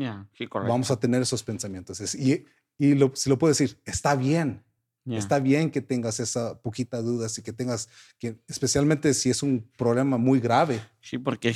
Vamos 0.68 0.90
a 0.90 0.98
tener 0.98 1.22
esos 1.22 1.42
pensamientos. 1.42 2.14
Y, 2.14 2.44
y 2.80 2.94
lo, 2.94 3.12
si 3.14 3.28
lo 3.28 3.38
puedo 3.38 3.50
decir, 3.50 3.78
está 3.84 4.16
bien. 4.16 4.64
Está 5.04 5.38
bien 5.40 5.70
que 5.70 5.80
tengas 5.80 6.20
esa 6.20 6.62
poquita 6.62 7.02
duda 7.02 7.26
y 7.36 7.42
que 7.42 7.52
tengas, 7.52 7.88
que, 8.16 8.38
especialmente 8.46 9.12
si 9.12 9.28
es 9.28 9.42
un 9.42 9.68
problema 9.76 10.18
muy 10.18 10.38
grave. 10.38 10.80
Sí, 11.00 11.18
porque 11.18 11.52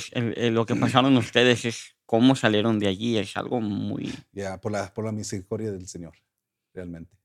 lo 0.51 0.65
que 0.65 0.75
pasaron 0.75 1.15
ustedes 1.15 1.63
es 1.63 1.95
cómo 2.05 2.35
salieron 2.35 2.79
de 2.79 2.87
allí 2.87 3.17
es 3.17 3.35
algo 3.37 3.61
muy... 3.61 4.13
Ya, 4.33 4.59
por, 4.59 4.73
la, 4.73 4.93
por 4.93 5.05
la 5.05 5.13
misericordia 5.13 5.71
del 5.71 5.87
Señor, 5.87 6.13
realmente. 6.73 7.17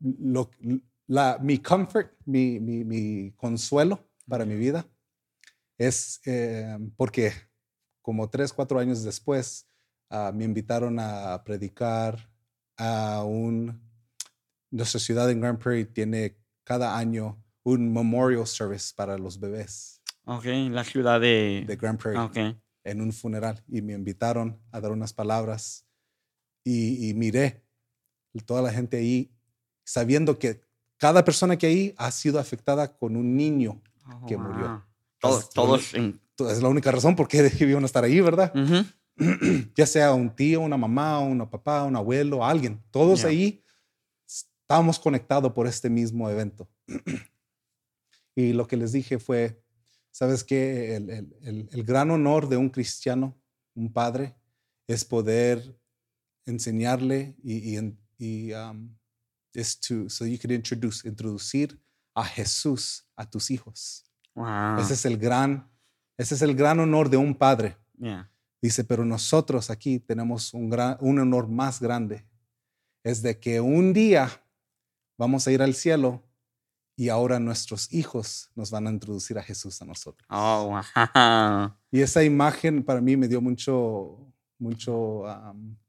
lo, 0.00 0.50
la, 1.08 1.38
mi 1.42 1.58
comfort, 1.58 2.12
mi, 2.24 2.60
mi, 2.60 2.84
mi, 2.84 3.32
consuelo 3.32 4.08
para 4.26 4.46
mi 4.46 4.54
vida 4.54 4.86
es 5.76 6.20
eh, 6.26 6.78
porque 6.96 7.32
como 8.00 8.30
tres, 8.30 8.52
cuatro 8.52 8.78
años 8.78 9.02
después 9.02 9.66
uh, 10.10 10.32
me 10.32 10.44
invitaron 10.44 10.98
a 11.00 11.42
predicar 11.44 12.31
a 12.82 13.24
un... 13.24 13.80
Nuestra 14.70 15.00
ciudad 15.00 15.30
en 15.30 15.40
Grand 15.40 15.58
Prairie 15.58 15.84
tiene 15.84 16.38
cada 16.64 16.96
año 16.96 17.42
un 17.62 17.92
memorial 17.92 18.46
service 18.46 18.92
para 18.96 19.18
los 19.18 19.38
bebés. 19.38 20.00
Ok, 20.24 20.44
la 20.70 20.84
ciudad 20.84 21.20
de... 21.20 21.64
De 21.66 21.76
Grand 21.76 21.98
Prairie. 21.98 22.22
Okay 22.22 22.62
en 22.84 23.00
un 23.00 23.12
funeral 23.12 23.62
y 23.68 23.82
me 23.82 23.92
invitaron 23.92 24.60
a 24.70 24.80
dar 24.80 24.92
unas 24.92 25.12
palabras 25.12 25.86
y, 26.64 27.12
miré 27.14 27.64
toda 28.46 28.62
la 28.62 28.72
gente 28.72 28.96
ahí 28.96 29.30
sabiendo 29.84 30.38
que 30.38 30.60
cada 30.96 31.24
persona 31.24 31.56
que 31.56 31.66
ahí 31.66 31.94
ha 31.96 32.10
sido 32.12 32.38
afectada 32.38 32.96
con 32.96 33.16
un 33.16 33.36
niño 33.36 33.82
que 34.28 34.36
murió. 34.36 34.84
Todos, 35.18 35.50
todos 35.50 35.92
Es 35.94 36.62
la 36.62 36.68
única 36.68 36.90
razón 36.90 37.16
por 37.16 37.28
qué 37.28 37.42
debían 37.58 37.84
estar 37.84 38.04
ahí, 38.04 38.20
¿verdad? 38.20 38.52
ya 39.76 39.86
sea 39.86 40.14
un 40.14 40.34
tío, 40.34 40.60
una 40.60 40.76
mamá, 40.76 41.20
un 41.20 41.38
papá, 41.48 41.84
un 41.84 41.96
abuelo, 41.96 42.44
alguien. 42.44 42.82
Todos 42.90 43.24
ahí 43.24 43.64
estábamos 44.26 44.98
conectados 44.98 45.52
por 45.52 45.66
este 45.66 45.90
mismo 45.90 46.28
evento. 46.28 46.68
y 48.34 48.52
lo 48.52 48.66
que 48.66 48.76
les 48.76 48.92
dije 48.92 49.18
fue, 49.18 49.62
Sabes 50.12 50.44
que 50.44 50.94
el, 50.94 51.08
el, 51.40 51.68
el, 51.72 51.84
gran 51.84 52.10
honor 52.10 52.46
de 52.46 52.58
un 52.58 52.68
cristiano, 52.68 53.40
un 53.74 53.90
padre, 53.90 54.36
es 54.86 55.06
poder 55.06 55.74
enseñarle 56.44 57.34
y, 57.42 57.78
y, 57.78 57.98
y 58.18 58.52
um, 58.52 58.94
es 59.54 59.80
to, 59.80 60.10
so 60.10 60.26
you 60.26 60.38
can 60.38 60.50
introduce, 60.50 61.08
introducir 61.08 61.80
a 62.14 62.24
Jesús 62.24 63.08
a 63.16 63.28
tus 63.28 63.50
hijos. 63.50 64.04
Ese 64.78 64.92
es 64.92 65.04
el 65.06 65.16
gran, 65.16 65.70
ese 66.18 66.34
es 66.34 66.42
el 66.42 66.54
gran 66.54 66.78
honor 66.78 67.08
de 67.08 67.16
un 67.16 67.34
padre. 67.34 67.78
Dice, 68.62 68.84
pero 68.84 69.04
nosotros 69.04 69.70
aquí 69.70 69.98
tenemos 69.98 70.54
un, 70.54 70.70
gran, 70.70 70.96
un 71.00 71.18
honor 71.18 71.48
más 71.48 71.80
grande. 71.80 72.24
Es 73.02 73.20
de 73.20 73.40
que 73.40 73.60
un 73.60 73.92
día 73.92 74.30
vamos 75.18 75.48
a 75.48 75.52
ir 75.52 75.60
al 75.62 75.74
cielo 75.74 76.22
y 76.94 77.08
ahora 77.08 77.40
nuestros 77.40 77.92
hijos 77.92 78.52
nos 78.54 78.70
van 78.70 78.86
a 78.86 78.90
introducir 78.90 79.36
a 79.36 79.42
Jesús 79.42 79.82
a 79.82 79.84
nosotros. 79.84 80.24
Oh, 80.30 80.80
Y 81.90 82.00
esa 82.00 82.22
imagen 82.22 82.84
para 82.84 83.00
mí 83.00 83.16
me 83.16 83.26
dio 83.26 83.40
mucho, 83.40 84.32
mucho, 84.60 85.24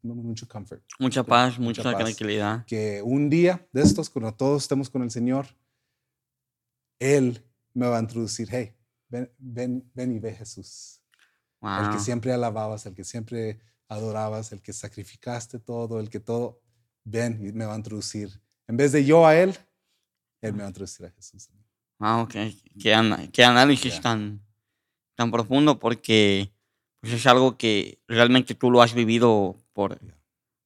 mucho 0.02 0.48
comfort. 0.48 0.82
Mucha 0.98 1.24
paz, 1.24 1.60
mucha, 1.60 1.84
tranquilidad. 1.84 2.66
Que 2.66 3.04
un 3.04 3.30
día 3.30 3.68
de 3.72 3.84
estos, 3.84 4.10
cuando 4.10 4.34
todos 4.34 4.64
estemos 4.64 4.90
con 4.90 5.04
el 5.04 5.12
Señor, 5.12 5.46
Él 6.98 7.46
me 7.76 7.86
va 7.86 7.98
a 7.98 8.02
introducir, 8.02 8.48
hey, 8.52 8.74
ven, 9.10 9.32
ven, 9.38 9.92
ven 9.94 10.12
y 10.12 10.20
ve 10.20 10.34
Jesús. 10.34 11.03
El 11.64 11.92
que 11.92 12.00
siempre 12.00 12.34
alababas, 12.34 12.86
el 12.86 12.94
que 12.94 13.04
siempre 13.04 13.60
adorabas, 13.88 14.52
el 14.52 14.62
que 14.62 14.74
sacrificaste 14.74 15.60
todo, 15.60 16.00
el 16.00 16.10
que 16.10 16.20
todo, 16.20 16.62
ven 17.06 17.40
y 17.46 17.52
me 17.54 17.66
va 17.66 17.74
a 17.74 17.78
introducir. 17.78 18.42
En 18.68 18.78
vez 18.78 18.92
de 18.92 19.06
yo 19.06 19.26
a 19.26 19.36
Él, 19.36 19.58
él 20.42 20.54
me 20.54 20.60
va 20.60 20.66
a 20.66 20.70
introducir 20.70 21.06
a 21.06 21.12
Jesús. 21.12 21.50
Ah, 22.00 22.22
ok. 22.22 22.36
Qué, 22.82 23.44
análisis 23.46 24.02
tan, 24.02 24.42
tan 25.16 25.32
profundo 25.32 25.80
porque 25.80 26.54
pues, 27.00 27.14
es 27.14 27.26
algo 27.28 27.58
que 27.58 28.02
realmente 28.08 28.56
tú 28.56 28.70
lo 28.70 28.82
has 28.82 28.94
vivido 28.94 29.56
por, 29.72 30.00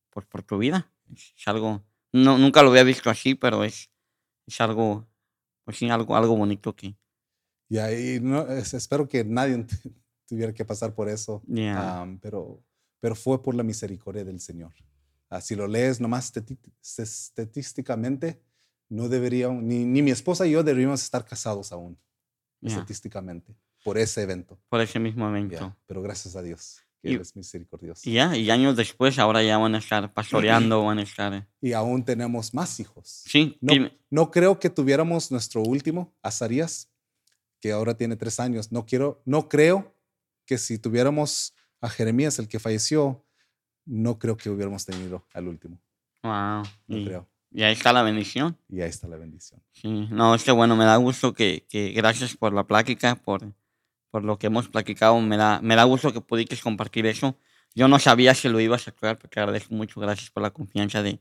por, 0.10 0.26
por 0.26 0.42
tu 0.42 0.58
vida. 0.58 0.92
Es 1.14 1.48
algo 1.48 1.84
no, 2.14 2.38
nunca 2.38 2.64
lo 2.64 2.70
había 2.70 2.84
visto 2.84 3.10
así, 3.10 3.36
pero 3.36 3.64
es, 3.64 3.92
es 4.46 4.62
algo, 4.62 5.08
pues 5.64 5.78
sí, 5.78 5.90
algo, 5.90 6.16
algo 6.16 6.36
bonito 6.36 6.76
que... 6.76 6.96
Y 7.70 7.78
ahí 7.80 8.20
no, 8.22 8.48
espero 8.48 9.08
que 9.08 9.24
nadie 9.26 9.66
tuviera 10.28 10.54
que 10.54 10.66
pasar 10.66 10.94
por 10.94 11.10
eso, 11.10 11.42
Yeah. 11.48 12.06
pero, 12.22 12.62
pero 13.00 13.16
fue 13.16 13.42
por 13.42 13.56
la 13.56 13.64
misericordia 13.64 14.24
del 14.26 14.40
Señor. 14.40 14.74
Ah, 15.30 15.42
si 15.42 15.56
lo 15.56 15.68
lees 15.68 16.00
nomás 16.00 16.32
estadísticamente, 16.98 18.42
no 18.90 19.10
deberíamos, 19.10 19.62
ni, 19.64 19.84
ni 19.86 20.02
mi 20.02 20.12
esposa 20.12 20.46
y 20.48 20.52
yo 20.52 20.64
deberíamos 20.64 21.02
estar 21.04 21.26
casados 21.26 21.72
aún, 21.72 21.98
Yeah. 22.62 22.74
estadísticamente, 22.78 23.56
por 23.84 23.98
ese 23.98 24.22
evento. 24.24 24.58
por 24.70 24.82
ese 24.82 25.00
mismo 25.00 25.28
evento. 25.30 25.76
Pero 25.86 26.02
gracias 26.02 26.36
a 26.36 26.42
Dios, 26.42 26.80
que 27.02 27.12
Y- 27.12 27.14
Él 27.16 27.22
es 27.22 27.36
misericordioso. 27.36 28.02
Y 28.10 28.14
ya, 28.14 28.36
y 28.36 28.50
años 28.50 28.76
después, 28.76 29.20
ahora 29.20 29.44
ya 29.44 29.58
van 29.58 29.76
a 29.76 29.78
estar 29.78 30.12
pastoreando, 30.14 30.84
van 30.86 30.98
a 31.00 31.04
estar... 31.04 31.48
Y 31.62 31.74
aún 31.74 32.04
tenemos 32.04 32.54
más 32.54 32.80
hijos. 32.80 33.24
Sí, 33.28 33.58
No, 33.62 33.74
no 34.10 34.32
creo 34.32 34.60
que 34.60 34.70
tuviéramos 34.70 35.32
nuestro 35.32 35.62
último, 35.62 36.16
Azarías, 36.24 36.90
que 37.60 37.72
ahora 37.72 37.96
tiene 37.96 38.16
tres 38.16 38.40
años. 38.40 38.72
No, 38.72 38.86
quiero, 38.86 39.22
no 39.26 39.48
creo 39.50 39.94
que 40.48 40.58
si 40.58 40.80
tuviéramos 40.80 41.54
a 41.82 41.90
Jeremías, 41.90 42.40
el 42.40 42.48
que 42.48 42.58
falleció, 42.60 43.24
no 43.86 44.18
creo 44.18 44.36
que 44.38 44.50
hubiéramos 44.50 44.86
tenido 44.86 45.28
al 45.34 45.48
último. 45.48 45.80
Wow. 46.24 46.64
No 46.88 46.98
y, 46.98 47.06
creo. 47.06 47.30
y 47.52 47.62
ahí 47.64 47.74
está 47.74 47.94
la 47.94 48.02
bendición. 48.02 48.58
Y 48.68 48.82
ahí 48.82 48.90
está 48.90 49.08
la 49.08 49.18
bendición. 49.18 49.62
Sí, 49.74 50.08
no, 50.10 50.34
es 50.34 50.44
que 50.44 50.52
bueno, 50.52 50.76
me 50.76 50.86
da 50.86 50.96
gusto 50.96 51.34
que, 51.34 51.68
que 51.70 51.92
gracias 51.92 52.36
por 52.36 52.54
la 52.54 52.66
plática, 52.66 53.16
por, 53.16 53.54
por 54.10 54.24
lo 54.24 54.40
que 54.40 54.48
hemos 54.48 54.68
platicado, 54.70 55.20
me 55.22 55.38
da, 55.38 55.62
me 55.62 55.76
da 55.76 55.84
gusto 55.84 56.12
que 56.12 56.22
pudiste 56.22 56.58
compartir 56.58 57.06
eso. 57.06 57.38
Yo 57.76 57.88
no 57.88 58.00
sabía 58.00 58.34
si 58.34 58.50
lo 58.50 58.60
ibas 58.60 58.88
a 58.88 58.92
actuar, 58.92 59.18
pero 59.20 59.30
te 59.30 59.40
agradezco 59.40 59.76
mucho, 59.76 60.00
gracias 60.00 60.32
por 60.32 60.42
la 60.42 60.50
confianza 60.50 61.04
de, 61.04 61.20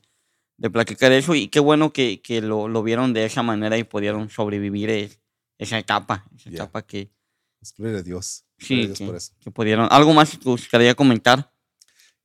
de 0.57 0.71
platicar 0.71 1.13
eso 1.13 1.35
y 1.35 1.49
qué 1.49 1.61
bueno 1.61 1.93
que, 1.93 2.23
que 2.23 2.41
lo, 2.41 2.67
lo 2.69 2.83
vieron 2.83 3.13
de 3.13 3.27
esa 3.27 3.43
manera 3.43 3.77
y 3.77 3.85
pudieron 3.85 4.31
sobrevivir 4.31 4.89
es- 4.89 5.21
esa 5.59 5.79
etapa, 5.79 6.27
esa 6.35 6.49
Ya. 6.51 6.57
etapa 6.65 6.83
que, 6.87 7.11
Pues, 7.59 7.75
gloria 7.75 7.99
a 7.99 8.03
Dios. 8.03 8.46
Sí, 8.59 8.93
que, 8.93 9.07
por 9.07 9.17
eso. 9.17 9.33
que 9.41 9.51
pudieron. 9.51 9.89
¿Algo 9.91 10.13
más 10.15 10.31
que 10.31 10.39
te 10.39 10.45
gustaría 10.45 10.95
comentar? 10.95 11.53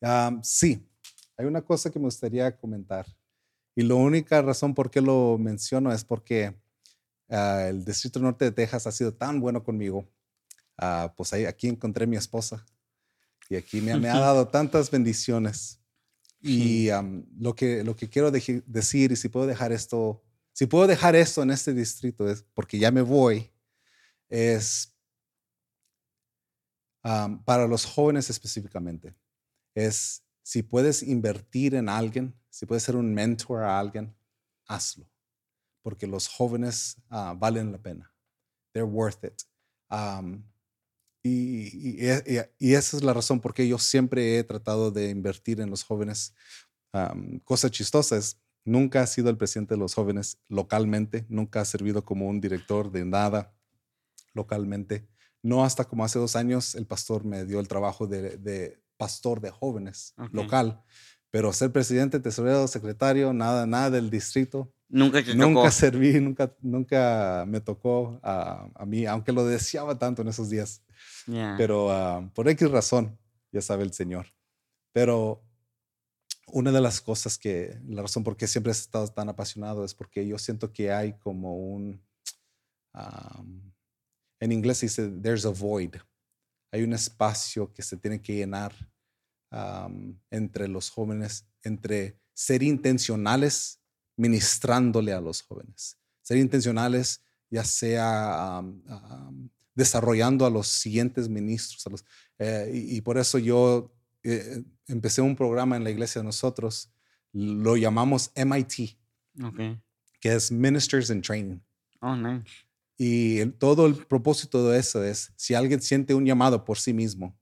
Ah, 0.02 0.38
sí, 0.44 0.84
hay 1.38 1.46
una 1.46 1.62
cosa 1.62 1.90
que 1.90 2.00
me 2.00 2.06
gustaría 2.06 2.56
comentar. 2.56 3.06
Y 3.76 3.84
la 3.84 3.96
única 3.96 4.42
razón 4.42 4.74
por 4.74 4.92
qué 4.92 5.02
lo 5.02 5.38
menciono 5.38 5.92
es 5.94 6.04
porque 6.04 6.54
ah, 7.30 7.68
el 7.70 7.86
Distrito 7.86 8.20
Norte 8.20 8.46
de 8.46 8.52
Texas 8.52 8.88
ha 8.88 8.92
sido 8.92 9.14
tan 9.14 9.40
bueno 9.40 9.64
conmigo. 9.64 10.08
Ah, 10.78 11.14
pues 11.16 11.32
ahí, 11.34 11.46
aquí 11.46 11.68
encontré 11.68 12.06
a 12.06 12.08
mi 12.08 12.18
esposa 12.18 12.66
y 13.50 13.56
aquí 13.56 13.82
me, 13.82 13.96
me 13.98 14.10
ha 14.10 14.20
dado 14.20 14.48
tantas 14.48 14.90
bendiciones. 14.90 15.80
Y 16.42 16.90
am, 16.90 17.24
lo, 17.40 17.54
que, 17.54 17.84
lo 17.84 17.96
que 17.96 18.10
quiero 18.10 18.32
deji- 18.32 18.64
decir, 18.66 19.12
y 19.12 19.16
si 19.16 19.30
puedo 19.30 19.46
dejar 19.46 19.72
esto, 19.72 20.24
si 20.54 20.66
puedo 20.66 20.88
dejar 20.88 21.16
esto 21.16 21.44
en 21.44 21.52
este 21.52 21.72
distrito, 21.72 22.28
es 22.28 22.44
porque 22.56 22.80
ya 22.80 22.90
me 22.90 23.04
voy, 23.04 23.52
es 24.28 24.91
am, 27.04 27.44
para 27.44 27.68
los 27.68 27.86
jóvenes 27.86 28.30
específicamente 28.30 29.16
es 29.76 30.24
si 30.44 30.64
puedes 30.64 31.04
invertir 31.04 31.76
en 31.76 31.90
alguien, 31.90 32.36
si 32.50 32.66
puedes 32.66 32.84
ser 32.84 32.96
un 32.96 33.14
mentor 33.14 33.64
a 33.64 33.80
alguien, 33.80 34.16
hazlo. 34.68 35.08
Porque 35.84 36.08
los 36.08 36.28
jóvenes 36.28 36.98
ah, 37.10 37.36
valen 37.38 37.72
la 37.72 37.80
pena. 37.80 38.14
They're 38.74 38.90
worth 38.90 39.24
it. 39.24 39.42
Um, 39.90 40.44
y, 41.24 42.00
y- 42.02 42.08
y- 42.28 42.42
y 42.60 42.74
esa 42.74 42.98
es 42.98 43.04
la 43.04 43.14
razón 43.14 43.42
por 43.42 43.54
qué 43.54 43.68
yo 43.68 43.78
siempre 43.78 44.38
he 44.40 44.44
tratado 44.44 44.92
de 44.92 45.10
invertir 45.10 45.62
en 45.62 45.70
los 45.70 45.84
jóvenes. 45.84 46.34
Um, 46.94 47.40
cosa 47.40 47.70
chistosa 47.72 48.18
es, 48.18 48.40
nunca 48.66 49.02
ha 49.02 49.08
sido 49.08 49.30
el 49.30 49.38
presidente 49.38 49.76
de 49.76 49.80
los 49.80 49.94
jóvenes 49.96 50.40
localmente, 50.50 51.26
nunca 51.30 51.62
ha 51.62 51.66
servido 51.66 52.04
como 52.06 52.28
un 52.28 52.42
director 52.42 52.92
de 52.92 53.06
nada 53.06 53.54
localmente. 54.34 55.08
No 55.44 55.64
hasta 55.64 55.86
como 55.86 56.04
hace 56.04 56.20
dos 56.20 56.36
años 56.36 56.76
el 56.76 56.86
pastor 56.86 57.26
me 57.26 57.46
dio 57.46 57.60
el 57.60 57.68
trabajo 57.68 58.08
de, 58.08 58.38
de 58.38 58.82
pastor 58.98 59.42
de 59.42 59.50
jóvenes 59.50 60.14
local, 60.32 60.84
pero 61.32 61.52
ser 61.54 61.72
presidente, 61.72 62.20
tesorero, 62.20 62.68
secretario, 62.68 63.34
nada, 63.34 63.66
nada 63.66 63.90
del 63.90 64.10
distrito. 64.10 64.72
Nunca 64.90 65.24
te 65.24 65.34
Nunca 65.34 65.62
tocó. 65.62 65.72
serví, 65.72 66.20
nunca, 66.20 66.54
nunca 66.62 67.46
me 67.48 67.62
tocó 67.62 68.20
a, 68.22 68.70
a 68.76 68.86
mí, 68.86 69.06
aunque 69.06 69.32
lo 69.32 69.46
deseaba 69.46 69.98
tanto 69.98 70.22
en 70.22 70.28
esos 70.28 70.50
días. 70.50 70.84
Pero 71.26 71.92
ah, 71.92 72.30
por 72.36 72.50
X 72.50 72.70
razón, 72.70 73.18
ya 73.52 73.62
sabe 73.62 73.84
el 73.84 73.94
Señor. 73.94 74.28
Pero 74.92 75.42
una 76.48 76.72
de 76.72 76.82
las 76.82 77.02
cosas 77.02 77.38
que, 77.38 77.80
la 77.88 78.02
razón 78.02 78.24
por 78.24 78.36
qué 78.36 78.48
siempre 78.48 78.72
he 78.72 78.76
estado 78.76 79.08
tan 79.08 79.30
apasionado 79.30 79.86
es 79.86 79.94
porque 79.94 80.28
yo 80.28 80.38
siento 80.38 80.74
que 80.74 80.92
hay 80.92 81.14
como 81.14 81.56
un, 81.56 82.02
en 84.42 84.52
inglés 84.52 84.80
se 84.80 84.88
dice, 84.88 85.08
there's 85.22 85.46
a 85.46 85.50
void. 85.52 85.96
Hay 86.74 86.84
un 86.84 86.94
espacio 86.94 87.72
que 87.74 87.82
se 87.82 87.96
tiene 87.98 88.22
que 88.22 88.36
llenar 88.36 88.74
am, 89.50 90.20
entre 90.30 90.68
los 90.68 90.90
jóvenes, 90.90 91.46
entre 91.64 92.18
ser 92.34 92.64
intencionales 92.64 93.80
ministrándole 94.18 95.14
a 95.14 95.22
los 95.22 95.42
jóvenes. 95.42 95.98
Ser 96.22 96.38
intencionales, 96.38 97.22
ya 97.50 97.64
sea 97.64 98.58
am, 98.58 98.82
am, 98.88 99.50
desarrollando 99.76 100.46
a 100.46 100.50
los 100.50 100.68
siguientes 100.68 101.28
ministros. 101.30 101.86
a 101.88 101.90
los- 101.90 102.06
eh, 102.40 102.72
y, 102.74 102.98
y 102.98 103.02
por 103.02 103.18
eso 103.18 103.38
yo 103.38 103.94
eh, 104.24 104.64
empecé 104.88 105.22
un 105.22 105.36
programa 105.36 105.76
en 105.78 105.84
la 105.84 105.90
iglesia 105.92 106.22
de 106.22 106.26
nosotros, 106.26 106.92
lo 107.34 107.76
llamamos 107.78 108.32
MIT, 108.36 108.98
Ok. 109.44 109.60
que 110.20 110.34
es 110.36 110.52
Ministers 110.52 111.10
in 111.10 111.22
Training. 111.22 111.60
Oh, 112.02 112.16
nice. 112.16 112.46
Y 113.04 113.40
el- 113.40 113.56
todo 113.58 113.88
el 113.88 113.96
propósito 114.06 114.70
de 114.70 114.78
eso 114.78 115.04
es, 115.04 115.34
si 115.36 115.56
alguien 115.56 115.82
siente 115.82 116.14
un 116.14 116.24
llamado 116.24 116.64
por 116.64 116.78
sí 116.78 116.94
mismo, 116.94 117.36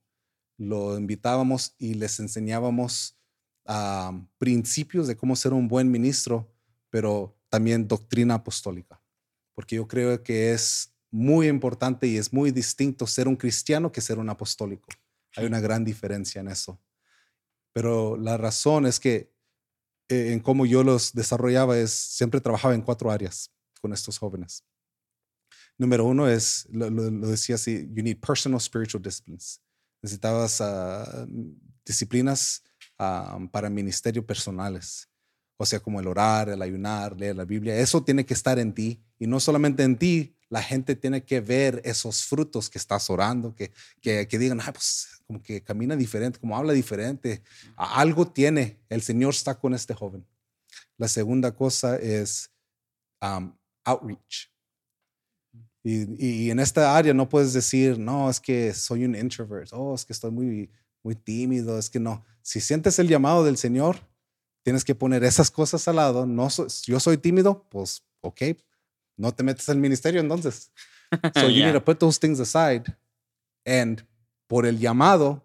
lo 0.56 0.96
invitábamos 0.98 1.74
y 1.78 1.92
les 1.92 2.18
enseñábamos 2.18 3.18
ah, 3.66 4.18
principios 4.38 5.06
de 5.06 5.18
cómo 5.18 5.36
ser 5.36 5.52
un 5.52 5.68
buen 5.68 5.90
ministro, 5.90 6.50
pero 6.88 7.36
también 7.50 7.86
doctrina 7.86 8.36
apostólica. 8.36 9.02
Porque 9.54 9.76
yo 9.76 9.86
creo 9.86 10.22
que 10.22 10.52
es 10.54 10.94
muy 11.10 11.46
importante 11.46 12.06
y 12.06 12.16
es 12.16 12.32
muy 12.32 12.52
distinto 12.52 13.06
ser 13.06 13.28
un 13.28 13.36
cristiano 13.36 13.92
que 13.92 14.00
ser 14.00 14.18
un 14.18 14.30
apostólico. 14.30 14.88
Hay 15.36 15.44
una 15.44 15.60
gran 15.60 15.84
diferencia 15.84 16.40
en 16.40 16.48
eso. 16.48 16.80
Pero 17.74 18.16
la 18.16 18.38
razón 18.38 18.86
es 18.86 18.98
que 18.98 19.30
eh, 20.08 20.32
en 20.32 20.40
cómo 20.40 20.64
yo 20.64 20.84
los 20.84 21.12
desarrollaba 21.12 21.78
es, 21.78 21.90
siempre 21.92 22.40
trabajaba 22.40 22.74
en 22.74 22.82
cuatro 22.82 23.10
áreas 23.10 23.52
con 23.82 23.92
estos 23.92 24.18
jóvenes. 24.18 24.64
Número 25.80 26.04
uno 26.04 26.28
es, 26.28 26.66
lo, 26.70 26.90
lo- 26.90 27.10
lo 27.10 27.28
decía 27.28 27.54
así, 27.54 27.88
you 27.94 28.02
need 28.02 28.18
personal 28.18 28.60
spiritual 28.60 29.02
disciplines. 29.02 29.62
Necesitabas 30.02 30.60
ah, 30.60 31.26
disciplinas 31.86 32.62
ah, 32.98 33.38
para 33.50 33.70
ministerio 33.70 34.22
personales. 34.26 35.08
O 35.56 35.64
sea, 35.64 35.80
como 35.80 35.98
el 35.98 36.06
orar, 36.06 36.50
el 36.50 36.60
ayunar, 36.60 37.18
leer 37.18 37.34
la 37.34 37.46
Biblia. 37.46 37.74
Eso 37.78 38.04
tiene 38.04 38.26
que 38.26 38.34
estar 38.34 38.58
en 38.58 38.74
ti. 38.74 39.02
Y 39.18 39.26
no 39.26 39.40
solamente 39.40 39.82
en 39.82 39.96
ti, 39.96 40.36
la 40.50 40.62
gente 40.62 40.96
tiene 40.96 41.24
que 41.24 41.40
ver 41.40 41.80
esos 41.82 42.24
frutos 42.24 42.68
que 42.68 42.76
estás 42.76 43.08
orando, 43.08 43.54
que, 43.54 43.72
que, 44.02 44.28
que 44.28 44.38
digan, 44.38 44.60
ah, 44.60 44.72
pues 44.74 45.08
como 45.26 45.42
que 45.42 45.62
camina 45.62 45.96
diferente, 45.96 46.38
como 46.38 46.58
habla 46.58 46.74
diferente. 46.74 47.42
Algo 47.76 48.30
tiene. 48.30 48.80
El 48.90 49.00
Señor 49.00 49.32
está 49.32 49.58
con 49.58 49.72
este 49.72 49.94
joven. 49.94 50.26
La 50.98 51.08
segunda 51.08 51.52
cosa 51.54 51.96
es 51.96 52.50
um, 53.22 53.56
outreach. 53.84 54.49
Y, 55.82 56.44
y 56.46 56.50
en 56.50 56.58
esta 56.60 56.96
área 56.96 57.14
no 57.14 57.28
puedes 57.28 57.52
decir, 57.52 57.98
no, 57.98 58.28
es 58.28 58.38
que 58.40 58.74
soy 58.74 59.04
un 59.04 59.14
introvert, 59.16 59.70
oh, 59.72 59.94
es 59.94 60.04
que 60.04 60.12
estoy 60.12 60.30
muy, 60.30 60.70
muy 61.02 61.14
tímido, 61.14 61.78
es 61.78 61.88
que 61.88 61.98
no. 61.98 62.24
Si 62.42 62.60
sientes 62.60 62.98
el 62.98 63.08
llamado 63.08 63.44
del 63.44 63.56
Señor, 63.56 63.96
tienes 64.62 64.84
que 64.84 64.94
poner 64.94 65.24
esas 65.24 65.50
cosas 65.50 65.88
al 65.88 65.96
lado. 65.96 66.26
No, 66.26 66.50
so- 66.50 66.66
yo 66.86 67.00
soy 67.00 67.16
tímido, 67.16 67.66
pues, 67.70 68.02
ok, 68.20 68.42
no 69.16 69.32
te 69.32 69.42
metes 69.42 69.68
al 69.68 69.78
ministerio 69.78 70.20
entonces. 70.20 70.70
So 71.34 71.48
you 71.48 71.56
Yeah. 71.56 71.66
need 71.66 71.74
to 71.74 71.84
put 71.84 71.98
those 71.98 72.20
things 72.20 72.38
aside 72.40 72.84
and 73.66 74.06
por 74.46 74.64
el 74.66 74.78
llamado, 74.78 75.44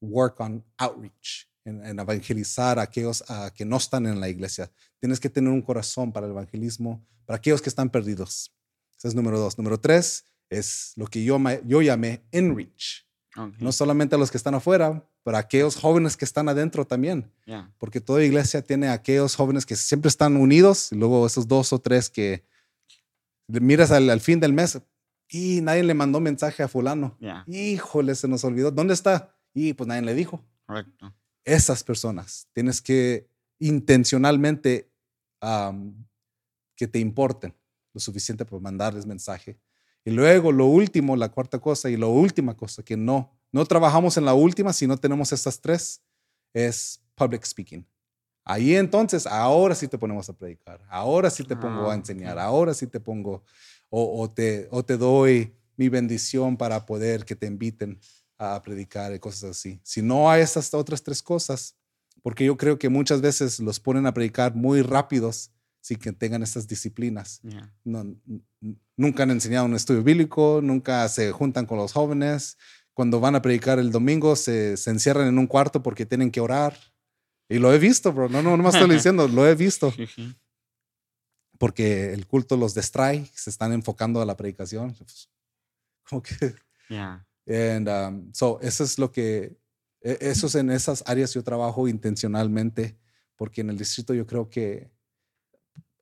work 0.00 0.40
on 0.40 0.64
outreach, 0.78 1.48
en, 1.64 1.84
en 1.86 1.98
evangelizar 2.00 2.78
a 2.78 2.82
aquellos 2.82 3.22
a 3.30 3.52
que 3.54 3.64
no 3.64 3.76
están 3.76 4.06
en 4.06 4.18
la 4.18 4.28
iglesia. 4.28 4.70
Tienes 4.98 5.20
que 5.20 5.28
tener 5.30 5.52
un 5.52 5.62
corazón 5.62 6.10
para 6.12 6.26
el 6.26 6.32
evangelismo, 6.32 7.00
para 7.26 7.36
aquellos 7.36 7.62
que 7.62 7.68
están 7.68 7.90
perdidos. 7.90 8.52
Ese 9.02 9.08
es 9.08 9.14
número 9.16 9.40
dos. 9.40 9.58
Número 9.58 9.80
tres 9.80 10.26
es 10.48 10.92
lo 10.94 11.08
que 11.08 11.24
yo, 11.24 11.40
yo 11.64 11.82
llamé 11.82 12.22
enrich. 12.30 13.04
No 13.58 13.72
solamente 13.72 14.14
a 14.14 14.18
los 14.18 14.30
que 14.30 14.36
están 14.36 14.54
afuera, 14.54 15.04
pero 15.24 15.36
a 15.36 15.40
aquellos 15.40 15.74
jóvenes 15.74 16.16
que 16.16 16.24
están 16.24 16.48
adentro 16.48 16.86
también. 16.86 17.32
Porque 17.78 18.00
toda 18.00 18.22
iglesia 18.22 18.62
tiene 18.62 18.86
a 18.86 18.92
aquellos 18.92 19.34
jóvenes 19.34 19.66
que 19.66 19.74
siempre 19.74 20.08
están 20.08 20.36
unidos 20.36 20.92
y 20.92 20.94
luego 20.94 21.26
esos 21.26 21.48
dos 21.48 21.72
o 21.72 21.80
tres 21.80 22.08
que 22.10 22.44
miras 23.48 23.90
al, 23.90 24.08
al 24.08 24.20
fin 24.20 24.38
del 24.38 24.52
mes 24.52 24.80
y 25.28 25.62
nadie 25.62 25.82
le 25.82 25.94
mandó 25.94 26.20
mensaje 26.20 26.62
a 26.62 26.68
fulano. 26.68 27.16
Ya. 27.18 27.42
Híjole, 27.48 28.14
se 28.14 28.28
nos 28.28 28.44
olvidó. 28.44 28.70
¿Dónde 28.70 28.94
está? 28.94 29.36
Y 29.52 29.72
pues 29.72 29.88
nadie 29.88 30.02
le 30.02 30.14
dijo. 30.14 30.44
Correcto. 30.64 31.12
Esas 31.44 31.82
personas 31.82 32.46
tienes 32.52 32.80
que 32.80 33.28
intencionalmente 33.58 34.92
que 36.76 36.86
te 36.86 37.00
importen 37.00 37.52
lo 37.92 38.00
suficiente 38.00 38.44
para 38.44 38.60
mandarles 38.60 39.06
mensaje. 39.06 39.58
Y 40.04 40.10
luego 40.10 40.50
lo 40.50 40.66
último, 40.66 41.16
la 41.16 41.30
cuarta 41.30 41.58
cosa 41.58 41.88
y 41.88 41.96
la 41.96 42.06
última 42.06 42.56
cosa 42.56 42.82
que 42.82 42.96
no, 42.96 43.30
no 43.52 43.64
trabajamos 43.64 44.16
en 44.16 44.24
la 44.24 44.34
última 44.34 44.72
si 44.72 44.86
no 44.86 44.96
tenemos 44.96 45.32
estas 45.32 45.60
tres, 45.60 46.02
es 46.52 47.00
public 47.14 47.44
speaking. 47.44 47.86
Ahí 48.44 48.74
entonces, 48.74 49.26
ahora 49.26 49.74
sí 49.74 49.86
te 49.86 49.98
ponemos 49.98 50.28
a 50.28 50.32
predicar, 50.32 50.84
ahora 50.88 51.30
sí 51.30 51.44
te 51.44 51.54
pongo 51.54 51.88
a 51.88 51.92
ah, 51.92 51.96
enseñar, 51.96 52.38
ahora 52.38 52.74
sí 52.74 52.88
te 52.88 52.98
pongo 52.98 53.44
o, 53.88 54.28
te, 54.30 54.68
o 54.70 54.82
te 54.82 54.96
doy 54.96 55.54
mi 55.76 55.88
bendición 55.88 56.56
para 56.56 56.84
poder 56.84 57.24
que 57.24 57.36
te 57.36 57.46
inviten 57.46 58.00
a 58.38 58.60
predicar 58.62 59.14
y 59.14 59.20
cosas 59.20 59.50
así. 59.50 59.80
Si 59.84 60.02
no 60.02 60.28
hay 60.28 60.42
estas 60.42 60.74
otras 60.74 61.02
tres 61.02 61.22
cosas, 61.22 61.76
porque 62.22 62.44
yo 62.44 62.56
creo 62.56 62.78
que 62.78 62.88
muchas 62.88 63.20
veces 63.20 63.60
los 63.60 63.78
ponen 63.78 64.06
a 64.06 64.14
predicar 64.14 64.54
muy 64.54 64.82
rápidos 64.82 65.52
sin 65.82 65.98
que 65.98 66.12
tengan 66.12 66.42
estas 66.42 66.66
disciplinas. 66.66 67.42
nunca 67.84 69.22
han 69.24 69.30
enseñado 69.30 69.66
un 69.66 69.74
estudio 69.74 70.02
bíblico, 70.02 70.60
nunca 70.62 71.06
se 71.10 71.30
juntan 71.32 71.66
con 71.66 71.76
los 71.76 71.92
jóvenes. 71.92 72.56
Cuando 72.94 73.20
van 73.20 73.34
a 73.34 73.42
predicar 73.42 73.78
el 73.78 73.90
domingo, 73.90 74.36
se, 74.36 74.78
se 74.78 74.90
encierran 74.90 75.28
en 75.28 75.38
un 75.38 75.46
cuarto 75.46 75.82
porque 75.82 76.06
tienen 76.06 76.30
que 76.30 76.40
orar 76.40 76.74
y 77.52 77.58
lo 77.58 77.72
he 77.72 77.78
visto, 77.78 78.12
bro. 78.12 78.30
No, 78.30 78.42
no, 78.42 78.56
no 78.56 78.62
me 78.62 78.70
estoy 78.70 78.88
diciendo, 78.94 79.28
lo 79.28 79.46
he 79.46 79.54
visto. 79.54 79.92
Porque 81.58 82.12
el 82.12 82.26
culto 82.26 82.56
los 82.56 82.74
distrae, 82.74 83.26
se 83.34 83.50
están 83.50 83.72
enfocando 83.72 84.22
a 84.22 84.24
la 84.26 84.36
predicación. 84.36 84.96
Como 86.08 86.22
que. 86.22 86.54
Yeah. 86.88 87.26
And 87.46 87.88
um, 87.88 88.32
so, 88.32 88.60
eso 88.60 88.84
es 88.84 88.98
lo 88.98 89.10
que. 89.10 89.56
E, 90.00 90.18
eso 90.20 90.46
es 90.46 90.54
en 90.54 90.70
esas 90.70 91.02
áreas 91.06 91.34
yo 91.34 91.42
trabajo 91.42 91.88
intencionalmente, 91.88 92.98
porque 93.36 93.60
en 93.60 93.70
el 93.70 93.78
distrito 93.78 94.14
yo 94.14 94.26
creo 94.26 94.48
que 94.48 94.91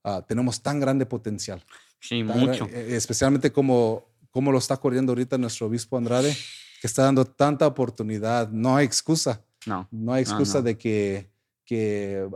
uh, 0.04 0.22
tenemos 0.26 0.62
tan 0.62 0.80
grande 0.80 1.06
potencial. 1.06 1.64
Sí, 2.00 2.22
mucho. 2.22 2.66
E, 2.66 2.96
especialmente 2.96 3.52
como, 3.52 4.06
como 4.30 4.52
lo 4.52 4.58
está 4.58 4.76
corriendo 4.76 5.12
ahorita 5.12 5.38
nuestro 5.38 5.66
obispo 5.66 5.96
Andrade, 5.96 6.36
que 6.80 6.86
está 6.86 7.02
dando 7.02 7.24
tanta 7.24 7.66
oportunidad. 7.66 8.48
No 8.50 8.76
hay 8.76 8.86
excusa. 8.86 9.42
No. 9.66 9.86
No 9.90 10.12
hay 10.12 10.22
excusa 10.22 10.62
de 10.62 10.78
que 10.78 11.30
que 11.70 12.28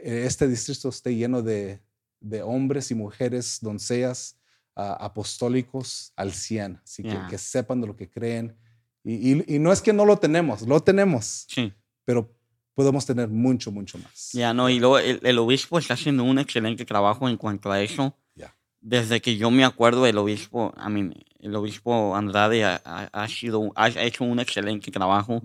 eh, 0.00 0.24
este 0.24 0.48
distrito 0.48 0.88
esté 0.88 1.14
lleno 1.14 1.42
de, 1.42 1.78
de 2.20 2.40
hombres 2.40 2.90
y 2.90 2.94
mujeres, 2.94 3.58
doncellas, 3.60 4.38
uh, 4.76 4.96
apostólicos 4.98 6.14
al 6.16 6.32
100, 6.32 6.80
así 6.82 7.02
que, 7.02 7.18
que, 7.28 7.36
sepan 7.36 7.82
de 7.82 7.86
lo 7.86 7.94
que 7.94 8.08
creen. 8.08 8.56
Y, 9.04 9.54
y, 9.54 9.58
no 9.58 9.72
es 9.72 9.82
que 9.82 9.92
no 9.92 10.06
lo 10.06 10.16
tenemos, 10.16 10.62
lo 10.62 10.80
tenemos, 10.80 11.44
sí. 11.50 11.70
pero 12.06 12.34
podemos 12.78 13.04
tener 13.04 13.28
mucho, 13.28 13.72
mucho 13.72 13.98
más. 13.98 14.30
Ya, 14.32 14.54
no, 14.54 14.70
y 14.70 14.78
luego 14.78 15.00
el, 15.00 15.18
el, 15.24 15.38
obispo 15.40 15.80
está 15.80 15.94
haciendo 15.94 16.22
un 16.22 16.38
excelente 16.38 16.84
trabajo 16.84 17.28
en 17.28 17.36
cuanto 17.36 17.72
a 17.72 17.82
eso. 17.82 18.16
Desde 18.80 19.20
que 19.20 19.36
yo 19.36 19.50
me 19.50 19.64
acuerdo, 19.64 20.06
el 20.06 20.16
obispo, 20.16 20.72
a 20.76 20.88
mí, 20.88 21.10
el 21.40 21.56
obispo 21.56 22.14
Andrade 22.14 22.64
ha, 22.64 22.76
ha, 22.76 23.28
sido, 23.28 23.72
ha 23.74 23.88
hecho 23.88 24.22
un 24.22 24.38
excelente 24.38 24.92
trabajo 24.92 25.42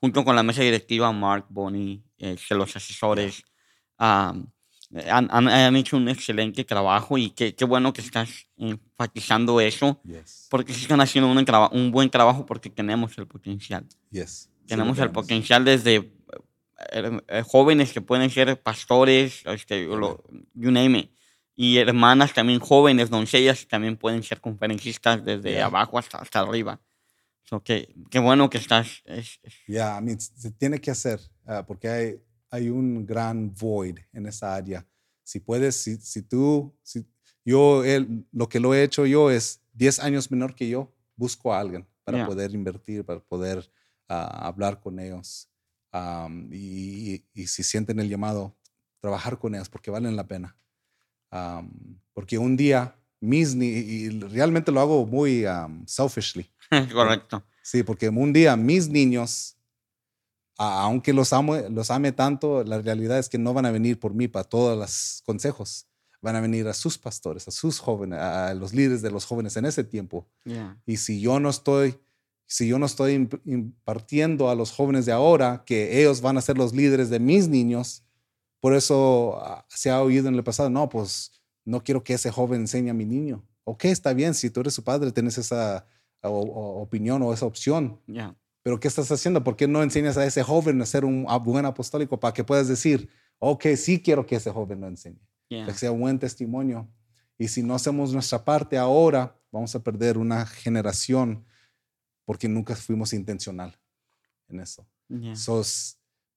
junto 0.00 0.24
con 0.24 0.34
la 0.34 0.42
mesa 0.42 0.62
directiva, 0.62 1.12
Mark, 1.12 1.44
Bonnie, 1.50 2.02
eh, 2.16 2.38
los 2.48 2.74
asesores, 2.74 3.42
han, 3.98 4.50
han, 5.30 5.76
hecho 5.76 5.98
un 5.98 6.08
excelente 6.08 6.64
trabajo 6.64 7.18
y 7.18 7.28
qué, 7.28 7.54
qué 7.54 7.66
bueno 7.66 7.92
que 7.92 8.00
estás 8.00 8.46
enfatizando 8.56 9.60
eso, 9.60 10.00
porque 10.48 10.72
están 10.72 11.02
haciendo 11.02 11.30
un, 11.30 11.44
un, 11.72 11.90
buen 11.90 12.08
trabajo 12.08 12.46
porque 12.46 12.70
tenemos 12.70 13.18
el 13.18 13.26
potencial. 13.26 13.84
Tenemos 14.66 14.98
el 14.98 15.10
potencial 15.10 15.64
desde 15.64 16.10
jóvenes 17.44 17.92
que 17.92 18.00
pueden 18.00 18.30
ser 18.30 18.60
pastores, 18.62 19.42
este, 19.46 19.84
you 19.84 20.70
name 20.70 20.98
it, 20.98 21.10
y 21.56 21.76
hermanas 21.76 22.32
también 22.32 22.58
jóvenes, 22.58 23.10
doncellas, 23.10 23.68
también 23.68 23.96
pueden 23.96 24.22
ser 24.22 24.40
conferencistas 24.40 25.24
desde 25.24 25.60
abajo 25.60 25.98
hasta, 25.98 26.18
hasta 26.18 26.40
arriba. 26.40 26.80
So, 27.42 27.62
qué, 27.62 27.94
qué 28.10 28.18
bueno 28.18 28.48
que 28.48 28.58
estás. 28.58 29.02
Ya, 29.66 30.00
yeah, 30.00 30.18
se 30.18 30.52
tiene 30.52 30.80
que 30.80 30.90
hacer, 30.90 31.20
ah, 31.44 31.64
porque 31.66 31.88
hay, 31.88 32.22
hay 32.48 32.70
un 32.70 33.04
gran 33.04 33.52
void 33.52 33.98
en 34.12 34.26
esa 34.26 34.54
área. 34.54 34.86
Si 35.22 35.40
puedes, 35.40 35.76
si, 35.76 35.96
si 35.96 36.22
tú, 36.22 36.74
si, 36.82 37.04
yo, 37.44 37.84
él, 37.84 38.24
lo 38.32 38.48
que 38.48 38.60
lo 38.60 38.72
he 38.72 38.82
hecho 38.82 39.04
yo 39.04 39.30
es 39.30 39.60
10 39.72 40.00
años 40.00 40.30
menor 40.30 40.54
que 40.54 40.68
yo, 40.68 40.94
busco 41.16 41.52
a 41.52 41.60
alguien 41.60 41.86
para 42.04 42.26
poder 42.26 42.52
invertir, 42.54 43.04
para 43.04 43.20
poder 43.20 43.70
ah, 44.08 44.46
hablar 44.46 44.80
con 44.80 44.98
ellos. 44.98 45.48
Y, 46.50 47.24
y, 47.34 47.46
si 47.46 47.62
sienten 47.62 47.98
el 47.98 48.08
llamado, 48.08 48.56
trabajar 49.00 49.38
con 49.38 49.54
ellos 49.54 49.68
porque 49.68 49.90
valen 49.90 50.16
la 50.16 50.26
pena. 50.26 50.56
porque 52.12 52.38
un 52.38 52.56
día, 52.56 52.96
mis, 53.20 53.54
y 53.54 54.08
realmente 54.20 54.72
lo 54.72 54.80
hago 54.80 55.06
muy 55.06 55.44
selfishly 55.86 56.50
Correcto. 56.92 57.42
Sí, 57.62 57.82
porque 57.82 58.08
un 58.08 58.32
día 58.32 58.56
mis 58.56 58.88
niños, 58.88 59.56
aunque 60.56 61.12
los, 61.12 61.32
amo, 61.32 61.56
los 61.56 61.90
ame 61.90 62.12
tanto, 62.12 62.64
la 62.64 62.80
realidad 62.80 63.18
es 63.18 63.28
que 63.28 63.38
no 63.38 63.52
van 63.52 63.66
a 63.66 63.70
venir 63.70 63.98
por 63.98 64.14
mí 64.14 64.28
para 64.28 64.44
todos 64.44 64.78
los 64.78 65.22
consejos. 65.24 65.86
Van 66.22 66.36
a 66.36 66.40
venir 66.40 66.68
a 66.68 66.74
sus 66.74 66.98
pastores, 66.98 67.48
a 67.48 67.50
sus 67.50 67.78
jóvenes, 67.78 68.18
a 68.18 68.52
los 68.54 68.74
líderes 68.74 69.00
de 69.00 69.10
los 69.10 69.24
jóvenes 69.24 69.56
en 69.56 69.64
ese 69.64 69.84
tiempo. 69.84 70.28
Y 70.84 70.98
si 70.98 71.20
yo 71.20 71.40
no 71.40 71.48
estoy, 71.48 71.98
si 72.50 72.66
yo 72.66 72.80
no 72.80 72.86
estoy 72.86 73.28
impartiendo 73.44 74.50
a 74.50 74.56
los 74.56 74.72
jóvenes 74.72 75.06
de 75.06 75.12
ahora 75.12 75.62
que 75.64 76.00
ellos 76.00 76.20
van 76.20 76.36
a 76.36 76.40
ser 76.40 76.58
los 76.58 76.74
líderes 76.74 77.08
de 77.08 77.20
mis 77.20 77.46
niños, 77.46 78.02
por 78.58 78.74
eso 78.74 79.38
ah, 79.40 79.64
se 79.68 79.88
ha 79.88 80.02
oído 80.02 80.28
en 80.28 80.34
el 80.34 80.42
pasado, 80.42 80.68
no, 80.68 80.88
pues 80.88 81.30
no 81.64 81.84
quiero 81.84 82.02
que 82.02 82.14
ese 82.14 82.32
joven 82.32 82.62
enseñe 82.62 82.90
a 82.90 82.94
mi 82.94 83.04
niño. 83.04 83.46
Ok, 83.62 83.84
está 83.84 84.12
bien, 84.14 84.34
si 84.34 84.50
tú 84.50 84.60
eres 84.60 84.74
su 84.74 84.82
padre, 84.82 85.12
tienes 85.12 85.38
esa, 85.38 85.86
opinión 86.22 87.22
o 87.22 87.32
esa 87.32 87.46
opción. 87.46 88.00
Pero 88.62 88.80
¿qué 88.80 88.88
estás 88.88 89.12
haciendo? 89.12 89.44
¿Por 89.44 89.54
qué 89.54 89.68
no 89.68 89.84
enseñas 89.84 90.16
a 90.16 90.26
ese 90.26 90.42
joven 90.42 90.82
a 90.82 90.86
ser 90.86 91.04
un 91.04 91.26
buen 91.44 91.64
apostólico 91.64 92.18
para 92.18 92.34
que 92.34 92.42
puedas 92.42 92.66
decir, 92.66 93.08
ok, 93.38 93.64
sí 93.76 94.02
quiero 94.02 94.26
que 94.26 94.34
ese 94.34 94.50
joven 94.50 94.80
lo 94.80 94.88
enseñe? 94.88 95.20
Que 95.48 95.72
sea 95.72 95.92
un 95.92 96.00
buen 96.00 96.18
testimonio. 96.18 96.88
Y 97.38 97.46
si 97.46 97.62
no 97.62 97.76
hacemos 97.76 98.12
nuestra 98.12 98.44
parte 98.44 98.76
ahora, 98.76 99.36
vamos 99.52 99.72
a 99.76 99.82
perder 99.84 100.18
una 100.18 100.46
generación 100.46 101.44
porque 102.30 102.48
nunca 102.48 102.76
fuimos 102.76 103.12
intencional 103.12 103.76
en 104.46 104.60
eso. 104.60 104.86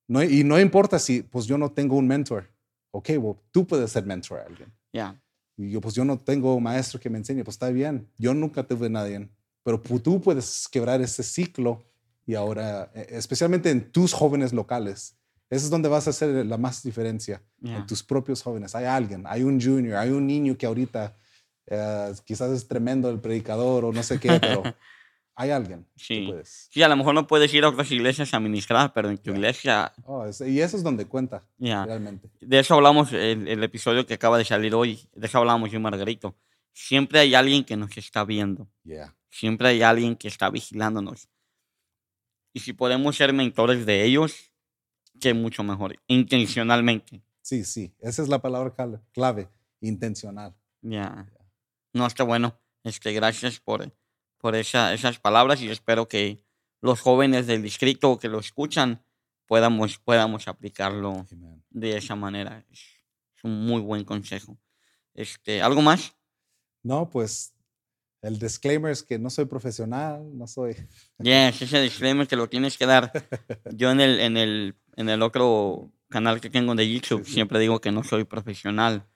no, 0.08 0.24
y 0.24 0.44
no 0.44 0.60
importa 0.60 0.98
si, 0.98 1.22
pues 1.22 1.46
yo 1.46 1.56
no 1.56 1.72
tengo 1.72 1.98
un 1.98 2.08
mentor. 2.08 2.50
Ok, 2.90 3.10
well, 3.20 3.36
tú 3.52 3.68
puedes 3.68 3.92
ser 3.92 4.04
mentor 4.04 4.40
a 4.40 4.46
alguien. 4.48 4.74
Y 5.56 5.70
yo, 5.70 5.80
pues 5.80 5.94
yo 5.94 6.04
no 6.04 6.18
tengo 6.18 6.56
un 6.56 6.64
maestro 6.64 7.00
que 7.00 7.12
me 7.12 7.20
enseñe. 7.20 7.44
Pues 7.44 7.54
está 7.54 7.70
bien. 7.70 8.10
Yo 8.18 8.34
nunca 8.34 8.64
tuve 8.64 8.90
nadie 8.90 9.30
pero 9.64 9.80
tú 9.80 10.20
puedes 10.20 10.68
quebrar 10.68 11.00
ese 11.00 11.22
ciclo 11.22 11.84
y 12.26 12.34
ahora, 12.34 12.92
e, 12.96 13.10
especialmente 13.12 13.70
en 13.70 13.92
tus 13.92 14.14
jóvenes 14.14 14.52
locales, 14.52 15.16
eso 15.48 15.66
es 15.66 15.70
donde 15.70 15.90
vas 15.90 16.08
a 16.08 16.10
hacer 16.10 16.44
la 16.44 16.58
más 16.58 16.82
diferencia, 16.82 17.40
en 17.62 17.86
tus 17.86 18.02
propios 18.02 18.42
jóvenes. 18.42 18.74
Hay 18.74 18.86
alguien, 18.86 19.26
hay 19.28 19.44
un 19.44 19.62
junior, 19.62 19.98
hay 19.98 20.10
un 20.10 20.26
niño 20.26 20.58
que 20.58 20.66
ahorita 20.66 21.16
eh, 21.68 22.14
quizás 22.26 22.50
es 22.50 22.68
tremendo 22.68 23.08
el 23.12 23.20
predicador 23.20 23.86
o 23.86 23.94
no 23.94 24.02
sé 24.02 24.20
qué, 24.20 24.40
pero 24.42 24.64
hay 25.36 25.50
alguien. 25.50 25.88
Sí. 25.96 26.32
sí, 26.44 26.84
a 26.84 26.88
lo 26.88 26.96
mejor 26.96 27.16
no 27.16 27.28
puedes 27.28 27.54
ir 27.54 27.64
a 27.64 27.70
otras 27.70 27.92
iglesias 27.92 28.34
a 28.34 28.40
ministrar, 28.40 28.94
pero 28.94 29.10
en 29.10 29.18
tu 29.18 29.32
iglesia... 29.32 29.92
Oh, 30.06 30.26
y 30.46 30.60
eso 30.60 30.78
es 30.78 30.84
donde 30.84 31.06
cuenta, 31.06 31.44
realmente. 31.58 32.30
De 32.40 32.60
eso 32.60 32.76
hablamos 32.76 33.12
en 33.14 33.48
el, 33.48 33.64
episodio 33.64 34.06
que 34.06 34.14
acaba 34.14 34.38
de 34.38 34.46
salir 34.46 34.76
hoy, 34.76 35.08
de 35.14 35.28
eso 35.28 35.40
hablamos 35.40 35.72
yo 35.72 35.80
y 35.80 35.82
Margarito. 35.82 36.36
Siempre 36.72 37.20
hay 37.20 37.36
alguien 37.36 37.64
que 37.64 37.78
nos 37.78 37.96
está 37.98 38.26
viendo. 38.26 38.68
Yeah. 38.84 39.16
Siempre 39.30 39.70
hay 39.70 39.82
alguien 39.82 40.16
que 40.16 40.28
está 40.28 40.50
vigilándonos. 40.50 41.30
Y 42.54 42.60
si 42.60 42.74
podemos 42.74 43.16
ser 43.16 43.34
mentores 43.34 43.86
de 43.86 44.04
ellos, 44.04 44.52
que 45.20 45.34
mucho 45.34 45.64
mejor, 45.64 46.00
intencionalmente. 46.08 47.24
Sí, 47.42 47.64
sí, 47.64 47.94
esa 48.00 48.22
es 48.22 48.30
la 48.30 48.42
palabra 48.42 48.74
clave, 49.12 49.50
intencional. 49.82 50.56
Ya. 50.82 51.28
No, 51.94 52.06
está 52.06 52.24
bueno. 52.24 52.60
Este, 52.84 53.14
gracias 53.14 53.60
por, 53.60 53.92
por 54.44 54.58
esa, 54.58 54.94
esas 54.94 55.20
palabras 55.20 55.62
y 55.62 55.70
espero 55.70 56.10
que 56.10 56.44
los 56.82 57.00
jóvenes 57.00 57.48
del 57.48 57.62
distrito 57.62 58.20
que 58.20 58.28
lo 58.28 58.40
escuchan 58.40 59.02
podamos, 59.46 60.00
podamos 60.00 60.50
aplicarlo 60.50 61.26
de 61.70 61.96
esa 61.96 62.18
manera. 62.18 62.66
Es, 62.70 62.80
es, 63.38 63.44
un 63.46 63.66
muy 63.66 63.80
buen 63.80 64.04
consejo. 64.04 64.58
Este, 65.14 65.62
¿Algo 65.62 65.82
más? 65.82 66.18
No, 66.82 67.10
pues 67.10 67.54
el 68.22 68.38
disclaimer 68.38 68.92
es 68.92 69.02
que 69.02 69.18
no 69.18 69.30
soy 69.30 69.46
profesional, 69.46 70.38
no 70.38 70.46
soy. 70.46 70.76
Yes, 71.20 71.62
ese 71.62 71.80
disclaimer 71.80 72.28
que 72.28 72.36
lo 72.36 72.50
tienes 72.50 72.78
que 72.78 72.86
dar. 72.86 73.14
Yo 73.72 73.92
en 73.92 74.02
el, 74.02 74.20
en 74.20 74.36
el, 74.36 74.76
en 74.98 75.08
el 75.08 75.22
otro 75.22 75.90
canal 76.10 76.42
que 76.42 76.50
tengo 76.50 76.76
de 76.76 76.92
YouTube 76.92 77.26
siempre 77.26 77.60
digo 77.60 77.80
que 77.80 77.94
no 77.94 78.04
soy 78.04 78.26
profesional. 78.26 79.08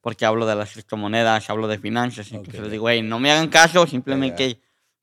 Porque 0.00 0.24
hablo 0.24 0.46
de 0.46 0.54
las 0.54 0.72
criptomonedas, 0.72 1.50
hablo 1.50 1.68
de 1.68 1.78
finanzas. 1.78 2.32
Entonces 2.32 2.62
les 2.62 2.70
digo, 2.70 2.88
hey, 2.88 3.02
no 3.02 3.18
me 3.18 3.30
hagan 3.30 3.48
caso, 3.48 3.86
simplemente 3.86 4.58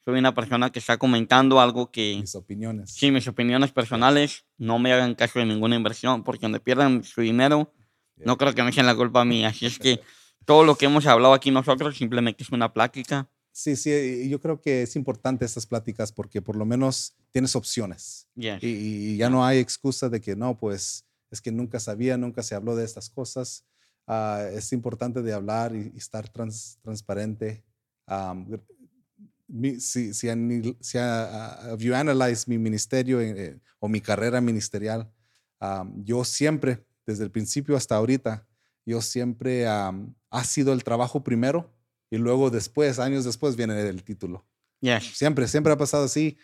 soy 0.08 0.20
una 0.20 0.34
persona 0.34 0.72
que 0.72 0.80
está 0.80 0.98
comentando 0.98 1.60
algo 1.60 1.92
que... 1.92 2.16
Mis 2.22 2.34
opiniones. 2.34 2.94
Sí, 2.94 3.12
mis 3.12 3.28
opiniones 3.28 3.74
personales, 3.74 4.46
no 4.58 4.80
me 4.80 4.94
hagan 4.94 5.16
caso 5.16 5.40
de 5.40 5.46
ninguna 5.46 5.76
inversión, 5.76 6.24
porque 6.24 6.44
donde 6.44 6.62
pierdan 6.62 7.04
su 7.04 7.20
dinero, 7.20 7.74
no 8.16 8.38
creo 8.38 8.56
que 8.56 8.64
me 8.64 8.70
echen 8.70 8.86
la 8.86 8.96
culpa 8.96 9.20
a 9.20 9.26
mí. 9.26 9.44
Así 9.44 9.66
es 9.66 9.78
que 9.78 10.00
todo 10.46 10.64
lo 10.64 10.76
que 10.76 10.86
hemos 10.86 11.06
hablado 11.08 11.34
aquí 11.34 11.52
nosotros 11.52 11.98
simplemente 11.98 12.42
es 12.42 12.52
una 12.52 12.72
plática. 12.72 13.30
Sí, 13.52 13.76
sí, 13.76 14.30
yo 14.30 14.40
creo 14.40 14.62
que 14.62 14.84
es 14.84 14.96
importante 14.96 15.44
estas 15.44 15.66
pláticas 15.66 16.14
porque 16.14 16.42
por 16.42 16.56
lo 16.56 16.64
menos 16.64 17.18
tienes 17.32 17.54
opciones. 17.58 18.30
Yes. 18.36 18.64
Y, 18.64 18.68
y 18.68 19.18
ya 19.18 19.30
no 19.30 19.46
hay 19.46 19.58
excusa 19.58 20.08
de 20.08 20.22
que 20.22 20.38
no, 20.38 20.58
pues 20.58 21.06
es 21.32 21.42
que 21.42 21.52
nunca 21.52 21.82
sabía, 21.82 22.16
nunca 22.16 22.44
se 22.44 22.56
habló 22.56 22.78
de 22.78 22.86
estas 22.86 23.10
cosas. 23.10 23.66
Ah, 24.08 24.46
es 24.54 24.72
importante 24.72 25.22
de 25.22 25.34
hablar 25.34 25.76
y, 25.76 25.92
y 25.94 25.98
estar 25.98 26.30
trans- 26.30 26.80
transparente. 26.82 27.66
Um, 28.08 28.58
si, 29.80 30.14
si, 30.14 30.30
si 30.82 30.98
ah, 30.98 31.74
if 31.74 31.82
you 31.82 31.94
analyze 31.96 32.46
mi 32.48 32.58
ministerio 32.58 33.20
eh, 33.22 33.34
eh, 33.38 33.60
o 33.80 33.88
mi 33.88 34.02
carrera 34.02 34.42
ministerial, 34.42 35.10
um, 35.62 36.04
yo 36.04 36.24
siempre, 36.24 36.86
desde 37.06 37.24
el 37.24 37.32
principio 37.32 37.76
hasta 37.76 37.96
ahorita, 37.96 38.46
yo 38.86 39.02
siempre 39.02 39.66
um, 39.70 40.14
ha 40.30 40.44
sido 40.44 40.74
el 40.74 40.84
trabajo 40.84 41.24
primero 41.24 41.74
y 42.10 42.18
luego 42.18 42.50
después, 42.50 43.00
años 43.00 43.26
después, 43.26 43.56
viene 43.56 43.80
el 43.88 44.04
título. 44.04 44.46
Yes. 44.82 45.18
Siempre, 45.18 45.48
siempre 45.48 45.74
ha 45.74 45.78
pasado 45.78 46.06
así. 46.06 46.38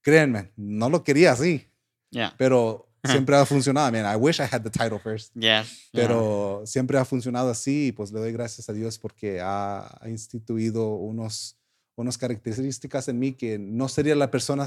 Créanme, 0.00 0.52
no 0.56 0.88
lo 0.88 1.02
quería 1.04 1.32
así, 1.32 1.68
Yeah. 2.10 2.34
pero 2.36 2.88
siempre 3.04 3.36
ha 3.36 3.46
funcionado. 3.46 3.88
I 3.88 3.92
mean, 3.92 4.04
I 4.06 4.16
wish 4.16 4.38
I 4.38 4.44
had 4.50 4.62
the 4.62 4.70
title 4.70 4.98
first, 4.98 5.32
Yes. 5.34 5.88
yeah. 5.92 6.06
pero 6.06 6.62
siempre 6.66 6.98
ha 6.98 7.04
funcionado 7.04 7.50
así 7.50 7.86
y 7.88 7.92
pues 7.92 8.12
le 8.12 8.20
doy 8.20 8.32
gracias 8.32 8.68
a 8.68 8.72
Dios 8.74 8.98
porque 8.98 9.40
ha, 9.40 9.98
ha 10.00 10.08
instituido 10.10 10.88
unos, 10.94 11.56
unas 11.96 12.18
características 12.18 13.08
en 13.08 13.18
mí 13.18 13.32
que 13.32 13.58
no 13.58 13.88
sería 13.88 14.14
la 14.14 14.30
persona 14.30 14.66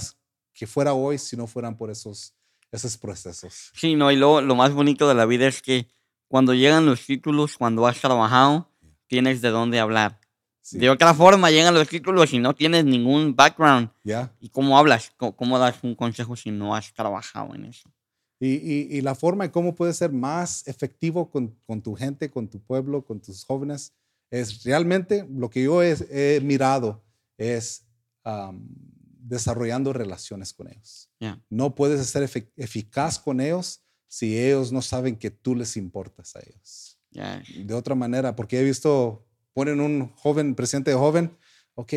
que 0.54 0.68
fuera 0.68 0.94
hoy 0.94 1.18
si 1.18 1.36
no 1.36 1.48
fueran 1.48 1.78
por 1.78 1.90
esos, 1.90 2.34
esos 2.72 2.98
procesos. 2.98 3.72
Sí, 3.76 3.96
no, 3.96 4.12
y 4.12 4.16
lo, 4.16 4.42
lo 4.42 4.56
más 4.56 4.74
bonito 4.74 5.08
de 5.08 5.16
la 5.16 5.26
vida 5.26 5.48
es 5.48 5.62
que 5.62 5.88
cuando 6.28 6.54
llegan 6.54 6.86
los 6.86 7.06
títulos, 7.06 7.58
cuando 7.58 7.86
has 7.88 8.00
trabajado, 8.00 8.70
tienes 9.08 9.42
de 9.42 9.50
dónde 9.50 9.80
hablar. 9.80 10.20
Sí. 10.62 10.80
De 10.80 10.90
otra 10.90 11.14
forma, 11.14 11.52
llegan 11.52 11.76
los 11.76 11.88
títulos 11.88 12.34
y 12.34 12.40
no 12.40 12.56
tienes 12.56 12.86
ningún 12.86 13.36
background. 13.36 13.92
¿Ya? 14.04 14.34
¿Y 14.40 14.50
cómo 14.50 14.80
hablas? 14.80 15.12
¿Cómo, 15.16 15.36
cómo 15.36 15.60
das 15.60 15.76
un 15.84 15.94
consejo 15.94 16.36
si 16.36 16.50
no 16.50 16.76
has 16.76 16.92
trabajado 16.92 17.54
en 17.54 17.66
eso? 17.66 17.92
Y, 18.40 18.56
y, 18.56 18.98
y 18.98 19.02
la 19.02 19.14
forma 19.14 19.46
en 19.46 19.52
cómo 19.52 19.76
puedes 19.76 19.98
ser 19.98 20.12
más 20.12 20.68
efectivo 20.68 21.30
con, 21.30 21.56
con 21.66 21.82
tu 21.82 21.96
gente, 21.96 22.32
con 22.32 22.48
tu 22.48 22.60
pueblo, 22.60 23.06
con 23.06 23.22
tus 23.22 23.46
jóvenes, 23.46 23.94
es 24.32 24.64
realmente 24.64 25.28
lo 25.30 25.50
que 25.50 25.64
yo 25.64 25.84
he, 25.84 25.96
he 26.10 26.42
mirado 26.42 27.05
es 27.38 27.86
um, 28.24 28.68
desarrollando 29.20 29.92
relaciones 29.94 30.54
con 30.54 30.68
ellos. 30.70 31.10
Yeah. 31.20 31.42
No 31.50 31.74
puedes 31.76 32.06
ser 32.08 32.24
efe- 32.24 32.52
eficaz 32.56 33.20
con 33.20 33.40
ellos 33.42 33.82
si 34.08 34.38
ellos 34.38 34.72
no 34.72 34.82
saben 34.82 35.16
que 35.16 35.32
tú 35.32 35.56
les 35.56 35.76
importas 35.78 36.36
a 36.36 36.40
ellos. 36.40 37.00
Yeah. 37.12 37.44
De 37.66 37.74
otra 37.74 37.96
manera, 37.96 38.36
porque 38.36 38.60
he 38.60 38.64
visto, 38.64 39.26
ponen 39.54 39.80
un 39.80 40.14
joven, 40.16 40.54
presidente 40.56 40.94
joven, 40.94 41.36
ok, 41.74 41.94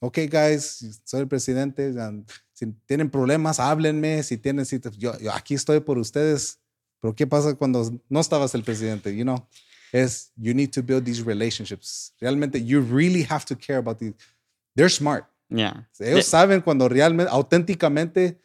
ok, 0.00 0.18
guys, 0.30 1.00
soy 1.04 1.20
el 1.20 1.28
presidente, 1.28 1.90
um, 1.90 2.24
si 2.52 2.66
tienen 2.86 3.10
problemas, 3.10 3.60
háblenme, 3.60 4.22
si 4.22 4.36
tienen, 4.36 4.64
si 4.66 4.78
te- 4.78 4.90
yo, 4.96 5.18
yo 5.18 5.32
aquí 5.32 5.54
estoy 5.54 5.80
por 5.80 5.98
ustedes, 5.98 6.60
pero 7.00 7.14
¿qué 7.14 7.26
pasa 7.26 7.54
cuando 7.54 8.02
no 8.08 8.20
estabas 8.20 8.54
el 8.54 8.62
presidente? 8.64 9.14
You 9.14 9.24
know, 9.24 9.46
es, 9.92 10.32
you 10.36 10.52
need 10.54 10.70
to 10.72 10.82
build 10.82 11.04
these 11.04 11.22
relationships. 11.22 12.12
Realmente, 12.20 12.58
you 12.64 12.80
really 12.80 13.22
have 13.22 13.44
to 13.46 13.56
care 13.56 13.78
about 13.78 13.98
these. 13.98 14.14
They're 14.74 14.90
smart. 14.90 15.24
Yeah. 15.48 15.86
Ellos 16.00 16.26
saben 16.26 16.60
cuando 16.60 16.88
realmente, 16.88 17.30
auténticamente 17.30 18.38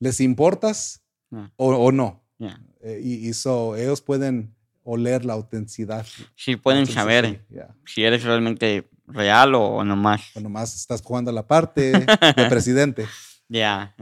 les 0.00 0.20
importas 0.20 1.00
Yeah. 1.30 1.50
o, 1.56 1.74
o 1.74 1.90
no. 1.90 2.22
Yeah. 2.38 2.58
Eh, 2.82 3.00
y, 3.02 3.28
y 3.28 3.32
so, 3.32 3.74
ellos 3.74 4.00
pueden 4.00 4.54
oler 4.84 5.24
la 5.24 5.32
autenticidad. 5.32 6.06
Sí, 6.36 6.54
pueden 6.56 6.86
saber 6.86 7.44
yeah. 7.50 7.74
si 7.86 8.04
eres 8.04 8.22
realmente 8.22 8.88
real 9.08 9.54
o, 9.56 9.76
o 9.78 9.84
nomás. 9.84 10.20
O 10.36 10.40
nomás 10.40 10.74
estás 10.76 11.02
jugando 11.02 11.32
la 11.32 11.44
parte 11.44 11.90
de 12.36 12.46
presidente. 12.48 13.06
Yeah. 13.48 13.94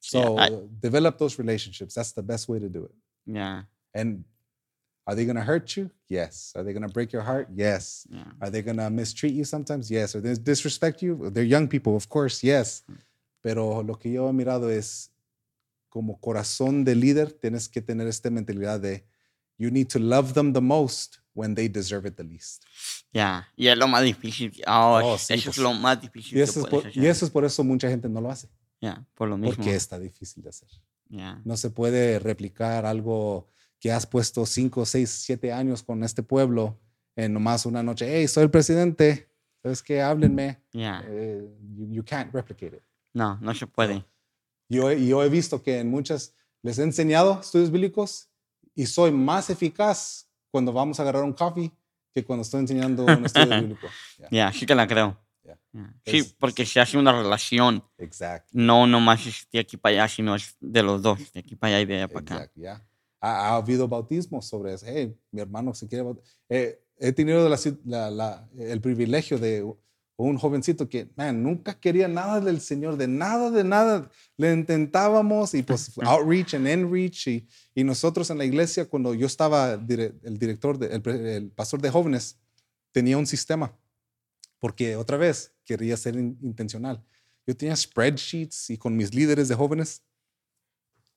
So 0.00 0.34
yeah, 0.36 0.48
I- 0.48 0.68
develop 0.80 1.16
those 1.18 1.38
relationships. 1.38 1.94
That's 1.94 2.12
the 2.12 2.22
best 2.22 2.48
way 2.48 2.58
to 2.58 2.68
do 2.68 2.86
it. 2.86 2.92
yeah. 3.26 3.64
And 3.94 4.24
are 5.06 5.14
they 5.16 5.24
going 5.24 5.36
to 5.36 5.42
hurt 5.42 5.76
you? 5.76 5.90
Yes. 6.08 6.52
Are 6.54 6.62
they 6.62 6.72
going 6.72 6.86
to 6.86 6.92
break 6.92 7.12
your 7.12 7.22
heart? 7.22 7.48
Yes. 7.54 8.06
Yeah. 8.10 8.24
Are 8.40 8.50
they 8.50 8.62
going 8.62 8.76
to 8.78 8.88
mistreat 8.90 9.32
you 9.34 9.44
sometimes? 9.44 9.90
Yes. 9.90 10.14
Are 10.14 10.20
they 10.20 10.34
disrespect 10.34 11.02
you? 11.02 11.30
They're 11.30 11.42
young 11.44 11.68
people, 11.68 11.96
of 11.96 12.08
course, 12.08 12.42
yes. 12.46 12.84
Pero 13.42 13.82
lo 13.82 13.94
que 13.96 14.12
yo 14.12 14.28
he 14.28 14.32
mirado 14.32 14.70
es 14.70 15.10
como 15.88 16.18
corazón 16.20 16.84
de 16.84 16.94
líder, 16.94 17.32
tienes 17.32 17.68
que 17.68 17.82
tener 17.82 18.06
esta 18.06 18.30
mentalidad 18.30 18.80
de 18.80 19.04
you 19.58 19.70
need 19.70 19.88
to 19.88 19.98
love 19.98 20.32
them 20.34 20.52
the 20.52 20.60
most 20.60 21.18
when 21.34 21.54
they 21.54 21.68
deserve 21.68 22.06
it 22.06 22.16
the 22.16 22.22
least. 22.24 22.64
Yeah. 23.12 23.44
Y 23.56 23.66
es 23.68 23.76
lo 23.76 23.88
más 23.88 24.02
difícil. 24.04 24.52
Oh, 24.66 25.00
Oh, 25.02 25.14
eso 25.16 25.26
sí, 25.26 25.34
es 25.34 25.44
pues. 25.44 25.58
lo 25.58 25.74
más 25.74 26.00
difícil 26.00 26.38
Y 26.38 26.40
eso, 26.42 26.60
es 26.60 26.66
por, 26.66 26.84
y 26.96 27.06
eso 27.06 27.24
es 27.26 27.30
por 27.30 27.44
eso 27.44 27.62
mucha 27.64 27.88
gente 27.88 28.08
no 28.08 28.20
lo 28.20 28.30
hace, 28.30 28.48
Yeah, 28.80 29.04
por 29.14 29.28
lo 29.28 29.36
mismo. 29.36 29.54
porque 29.56 29.74
está 29.74 29.98
difícil 29.98 30.42
de 30.42 30.48
hacer. 30.50 30.68
Yeah. 31.08 31.40
No 31.44 31.56
se 31.56 31.70
puede 31.70 32.18
replicar 32.20 32.86
algo 32.86 33.48
que 33.82 33.90
has 33.90 34.06
puesto 34.06 34.46
5, 34.46 34.86
6, 34.86 35.10
7 35.10 35.52
años 35.52 35.82
con 35.82 36.04
este 36.04 36.22
pueblo 36.22 36.78
en 37.16 37.32
nomás 37.32 37.66
una 37.66 37.82
noche. 37.82 38.06
Hey, 38.08 38.28
soy 38.28 38.44
el 38.44 38.50
presidente. 38.50 39.28
¿Sabes 39.60 39.82
qué? 39.82 40.00
Háblenme. 40.00 40.62
Yeah. 40.70 41.02
Eh, 41.04 41.44
you, 41.74 41.86
you 41.90 42.04
can't 42.04 42.32
replicate 42.32 42.76
it. 42.76 42.82
No, 43.12 43.36
no 43.40 43.52
se 43.54 43.66
puede. 43.66 44.04
Yo, 44.68 44.92
yo 44.92 45.24
he 45.24 45.28
visto 45.28 45.60
que 45.64 45.80
en 45.80 45.90
muchas 45.90 46.32
les 46.62 46.78
he 46.78 46.84
enseñado 46.84 47.40
estudios 47.40 47.72
bíblicos 47.72 48.28
y 48.76 48.86
soy 48.86 49.10
más 49.10 49.50
eficaz 49.50 50.28
cuando 50.52 50.72
vamos 50.72 51.00
a 51.00 51.02
agarrar 51.02 51.24
un 51.24 51.32
coffee 51.32 51.72
que 52.14 52.24
cuando 52.24 52.42
estoy 52.42 52.60
enseñando 52.60 53.04
un 53.04 53.26
estudio 53.26 53.48
bíblico. 53.60 53.88
Yeah, 54.18 54.28
Yeah, 54.30 54.52
sí 54.52 54.64
que 54.64 54.76
la 54.76 54.86
creo. 54.86 55.18
Yeah. 55.42 55.58
Sí, 56.06 56.18
Es- 56.18 56.32
porque 56.34 56.64
se 56.66 56.78
hace 56.78 56.96
una 56.96 57.10
relación. 57.10 57.82
exactly. 57.98 58.62
No 58.64 58.86
nomás 58.86 59.26
es 59.26 59.48
de 59.50 59.58
aquí 59.58 59.76
para 59.76 60.04
allá, 60.04 60.08
sino 60.08 60.36
es 60.36 60.56
de 60.60 60.84
los 60.84 61.02
dos, 61.02 61.32
de 61.32 61.40
aquí 61.40 61.56
para 61.56 61.74
allá 61.74 61.80
y 61.82 61.86
de 61.86 61.96
allá 61.96 62.08
para 62.08 62.36
acá. 62.44 62.52
Ha, 63.24 63.30
ha 63.48 63.56
habido 63.56 63.86
bautismos 63.88 64.46
sobre 64.46 64.74
eso. 64.74 64.84
Hey, 64.88 65.16
mi 65.30 65.40
hermano 65.40 65.72
se 65.74 65.86
quiere 65.88 66.04
Eh, 66.48 66.78
he 66.98 67.12
tenido 67.12 67.48
la 67.48 67.56
la- 67.84 68.10
la- 68.10 68.48
el 68.58 68.80
privilegio 68.80 69.38
de 69.38 69.64
un 70.16 70.38
jovencito 70.38 70.88
que, 70.88 71.08
man, 71.16 71.42
nunca 71.42 71.78
quería 71.80 72.06
nada 72.08 72.40
del 72.40 72.60
Señor, 72.60 72.96
de 72.96 73.08
nada, 73.08 73.50
de 73.50 73.64
nada. 73.64 74.10
Le 74.36 74.52
intentábamos 74.52 75.54
y 75.54 75.62
pues 75.62 75.90
outreach 76.02 76.54
and 76.54 76.66
inreach 76.68 77.26
y, 77.28 77.48
y 77.74 77.84
nosotros 77.84 78.28
en 78.30 78.38
la 78.38 78.44
iglesia, 78.44 78.84
cuando 78.88 79.14
yo 79.14 79.26
estaba 79.26 79.76
dire- 79.78 80.14
el 80.22 80.36
director, 80.38 80.78
de- 80.78 80.94
el, 80.94 81.08
el 81.26 81.50
pastor 81.50 81.80
de 81.80 81.90
jóvenes, 81.90 82.38
tenía 82.92 83.16
un 83.18 83.26
sistema 83.26 83.76
porque 84.58 84.96
otra 84.96 85.16
vez 85.16 85.52
quería 85.64 85.96
ser 85.96 86.14
in- 86.16 86.38
intencional. 86.42 87.02
Yo 87.46 87.56
tenía 87.56 87.74
spreadsheets 87.74 88.70
y 88.70 88.78
con 88.78 88.96
mis 88.96 89.12
líderes 89.14 89.48
de 89.48 89.54
jóvenes 89.56 90.02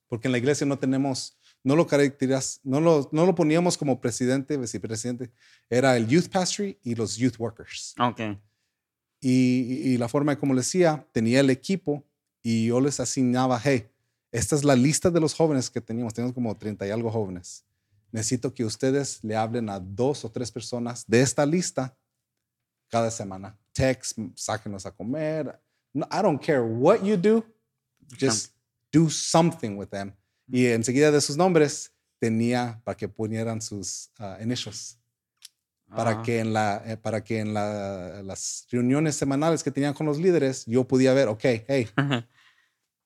porque 0.07 0.27
en 0.27 0.31
la 0.31 0.37
iglesia 0.37 0.65
no 0.65 0.77
tenemos, 0.79 1.37
no 1.65 1.75
lo 1.75 1.87
caracterizas, 1.87 2.61
no 2.63 2.79
lo, 2.79 3.09
no 3.11 3.25
lo 3.25 3.33
poníamos 3.33 3.75
como 3.75 3.99
presidente, 3.99 4.55
vicepresidente, 4.55 5.31
era 5.67 5.97
el 5.97 6.07
youth 6.07 6.29
pastor 6.29 6.77
y 6.83 6.93
los 6.93 7.17
youth 7.17 7.39
workers. 7.39 7.95
Ok. 7.99 8.21
Y, 9.19 9.81
y 9.83 9.97
la 9.97 10.07
forma 10.07 10.37
como 10.37 10.53
les 10.53 10.65
decía, 10.65 11.07
tenía 11.11 11.39
el 11.39 11.49
equipo 11.49 12.05
y 12.43 12.67
yo 12.67 12.79
les 12.79 12.99
asignaba, 12.99 13.59
hey, 13.63 13.89
esta 14.31 14.55
es 14.55 14.63
la 14.63 14.75
lista 14.75 15.09
de 15.09 15.19
los 15.19 15.33
jóvenes 15.33 15.71
que 15.71 15.81
teníamos, 15.81 16.13
teníamos 16.13 16.35
como 16.35 16.55
30 16.55 16.85
y 16.85 16.91
algo 16.91 17.09
jóvenes. 17.09 17.65
Necesito 18.11 18.53
que 18.53 18.63
ustedes 18.63 19.23
le 19.23 19.35
hablen 19.35 19.67
a 19.71 19.79
dos 19.79 20.23
o 20.23 20.29
tres 20.29 20.51
personas 20.51 21.03
de 21.07 21.21
esta 21.21 21.47
lista 21.47 21.97
cada 22.89 23.09
semana. 23.09 23.57
Text, 23.73 24.19
sáquenos 24.35 24.85
a 24.85 24.91
comer. 24.91 25.59
No, 25.91 26.05
I 26.11 26.21
don't 26.21 26.39
care 26.39 26.61
what 26.61 27.01
you 27.01 27.17
do, 27.17 27.43
just 28.19 28.53
do 28.93 29.09
something 29.09 29.75
with 29.77 29.87
them. 29.87 30.13
Y 30.47 30.67
enseguida 30.67 31.11
de 31.11 31.21
sus 31.21 31.37
nombres 31.37 31.91
tenía 32.19 32.81
para 32.83 32.95
que 32.97 33.07
ponieran 33.09 33.61
sus 33.61 34.09
uh, 34.19 34.41
initials, 34.41 34.99
para 35.87 36.11
Ah, 36.19 36.23
que 36.23 36.39
en, 36.39 36.53
la, 36.53 36.81
eh, 36.85 36.97
para 36.97 37.23
que 37.23 37.39
en 37.39 37.53
la- 37.53 38.21
las 38.23 38.65
reuniones 38.71 39.15
semanales 39.15 39.63
que 39.63 39.71
tenían 39.71 39.93
con 39.93 40.05
los 40.05 40.17
líderes 40.19 40.65
yo 40.65 40.87
podía 40.87 41.13
ver, 41.13 41.27
ok, 41.27 41.43
hey, 41.67 41.87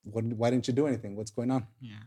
what- 0.04 0.24
why 0.36 0.50
didn't 0.50 0.66
you 0.66 0.74
do 0.74 0.86
anything? 0.86 1.14
What's 1.16 1.32
going 1.34 1.50
on? 1.50 1.66
yeah. 1.80 2.06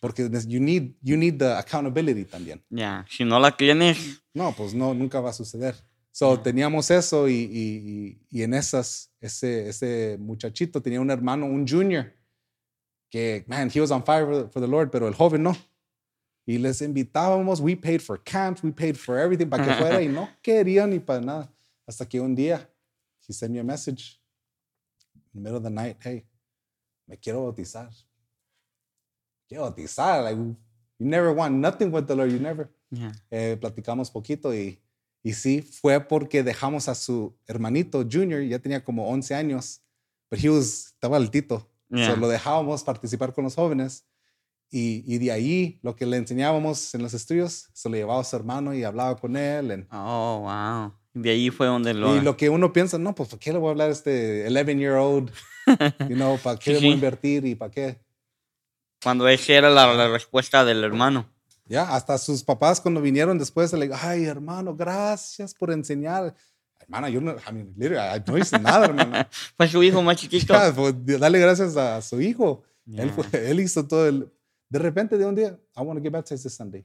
Porque 0.00 0.28
you 0.46 0.60
need, 0.60 0.94
you 1.02 1.16
need 1.16 1.38
the 1.38 1.52
accountability 1.54 2.24
también. 2.26 2.62
Ya, 2.70 3.04
Si 3.08 3.24
no 3.24 3.40
la 3.40 3.56
tienes, 3.56 4.22
No, 4.34 4.52
pues 4.54 4.74
no, 4.74 4.92
nunca 4.94 5.20
va 5.20 5.30
a 5.30 5.32
suceder. 5.32 5.74
So, 6.12 6.38
teníamos 6.38 6.90
eso 6.90 7.28
y, 7.28 7.32
y- 7.34 7.48
y- 7.50 8.18
y 8.30 8.42
en 8.42 8.54
esas, 8.54 9.10
ese, 9.20 9.68
ese 9.68 10.16
muchachito 10.20 10.80
tenía 10.80 11.00
un 11.00 11.10
hermano, 11.10 11.46
un 11.46 11.66
junior, 11.66 12.12
que, 13.14 13.44
man, 13.46 13.70
he 13.70 13.80
was 13.80 13.92
on 13.92 14.02
fire 14.02 14.26
for 14.26 14.42
the, 14.42 14.48
for 14.48 14.60
the 14.60 14.66
Lord, 14.66 14.90
pero 14.90 15.06
el 15.06 15.12
joven 15.12 15.44
no. 15.44 15.56
Y 16.48 16.58
les 16.58 16.80
invitábamos, 16.80 17.60
we 17.60 17.76
paid 17.76 18.02
for 18.02 18.18
camps, 18.18 18.60
we 18.60 18.72
paid 18.72 18.98
for 18.98 19.16
everything 19.16 19.48
para 19.48 19.64
que 19.64 19.72
fuera 19.78 20.02
y 20.02 20.08
no 20.08 20.28
querían 20.42 20.90
ni 20.90 20.98
para 20.98 21.20
nada. 21.20 21.48
Hasta 21.86 22.06
que 22.06 22.20
un 22.20 22.34
día 22.34 22.66
he 23.28 23.32
sent 23.32 23.52
me 23.52 23.60
a 23.60 23.64
message 23.64 24.20
in 25.14 25.20
the 25.32 25.40
middle 25.40 25.58
of 25.58 25.62
the 25.62 25.70
night. 25.70 25.96
Hey, 26.02 26.24
me 27.06 27.16
quiero 27.16 27.44
bautizar. 27.44 27.88
Quiero 29.48 29.70
bautizar. 29.70 30.24
Like, 30.24 30.36
you 30.36 30.56
never 30.98 31.32
want 31.32 31.54
nothing 31.54 31.92
with 31.92 32.08
the 32.08 32.16
Lord. 32.16 32.32
You 32.32 32.40
never. 32.40 32.68
Yeah. 32.90 33.12
Eh, 33.30 33.56
platicamos 33.60 34.10
poquito 34.10 34.52
y, 34.52 34.80
y 35.22 35.34
sí, 35.34 35.62
fue 35.62 36.00
porque 36.00 36.42
dejamos 36.42 36.88
a 36.88 36.96
su 36.96 37.32
hermanito 37.46 38.04
Junior, 38.10 38.42
ya 38.42 38.58
tenía 38.58 38.82
como 38.82 39.08
11 39.08 39.34
años, 39.36 39.82
pero 40.28 40.42
he 40.42 40.48
was, 40.50 40.86
estaba 40.86 41.16
altito. 41.16 41.70
Yeah. 41.94 42.10
So, 42.14 42.16
lo 42.16 42.28
dejábamos 42.28 42.82
participar 42.82 43.32
con 43.32 43.44
los 43.44 43.54
jóvenes 43.54 44.04
y, 44.70 45.04
y 45.06 45.18
de 45.18 45.30
ahí 45.32 45.78
lo 45.82 45.94
que 45.94 46.06
le 46.06 46.16
enseñábamos 46.16 46.94
en 46.94 47.02
los 47.02 47.14
estudios 47.14 47.68
se 47.72 47.88
lo 47.88 47.94
llevaba 47.96 48.20
a 48.20 48.24
su 48.24 48.34
hermano 48.36 48.74
y 48.74 48.82
hablaba 48.84 49.16
con 49.16 49.36
él. 49.36 49.70
and- 49.70 49.86
Oh, 49.92 50.40
wow. 50.42 50.92
De 51.12 51.30
ahí 51.30 51.50
fue 51.50 51.66
donde 51.68 51.94
lo. 51.94 52.16
y 52.16 52.20
lo 52.20 52.36
que 52.36 52.50
uno 52.50 52.72
piensa, 52.72 52.98
no, 52.98 53.14
pues 53.14 53.28
¿para 53.28 53.38
qué 53.38 53.52
le 53.52 53.58
voy 53.58 53.68
a 53.68 53.70
hablar 53.70 53.88
a 53.90 53.92
este 53.92 54.46
11 54.48 54.76
year 54.78 54.94
old? 54.94 55.30
You 56.10 56.16
know, 56.16 56.36
¿Para 56.38 56.58
qué 56.58 56.64
Sí, 56.64 56.72
le 56.72 56.78
voy 56.80 56.90
a 56.90 56.94
invertir 56.94 57.46
y 57.46 57.54
para 57.54 57.70
qué? 57.70 58.00
Cuando 59.02 59.28
esa 59.28 59.52
era 59.52 59.70
la, 59.70 59.94
la 59.94 60.08
respuesta 60.08 60.64
del 60.64 60.82
hermano. 60.82 61.30
Ya, 61.66 61.94
hasta 61.94 62.18
sus 62.18 62.42
papás 62.42 62.80
cuando 62.80 63.00
vinieron 63.00 63.38
después, 63.38 63.72
le 63.72 63.82
digo, 63.86 63.96
ay, 64.00 64.24
hermano, 64.24 64.74
gracias 64.74 65.54
por 65.54 65.70
enseñar. 65.70 66.34
Hermana, 66.84 67.08
yo 67.08 67.20
no, 67.20 67.32
I 67.32 67.52
mean, 67.52 67.72
literally, 67.76 68.22
no 68.26 68.38
hice 68.38 68.58
nada, 68.58 68.86
hermano. 68.86 69.26
Fue 69.56 69.68
su 69.68 69.82
hijo 69.82 70.02
más 70.02 70.16
chiquito. 70.16 70.52
Ya, 70.52 70.72
pues, 70.74 70.94
dale 71.18 71.38
gracias 71.38 71.76
a 71.76 72.00
su 72.02 72.20
hijo. 72.20 72.62
Él, 72.86 72.94
Yeah. 73.06 73.12
fue- 73.12 73.50
él 73.50 73.60
hizo 73.60 73.86
todo 73.86 74.06
el... 74.08 74.30
De 74.68 74.78
repente, 74.78 75.16
de 75.16 75.24
un 75.24 75.34
día, 75.34 75.58
I 75.76 75.80
want 75.80 75.98
to 75.98 76.02
get 76.02 76.12
baptized 76.12 76.42
this 76.42 76.54
Sunday. 76.54 76.84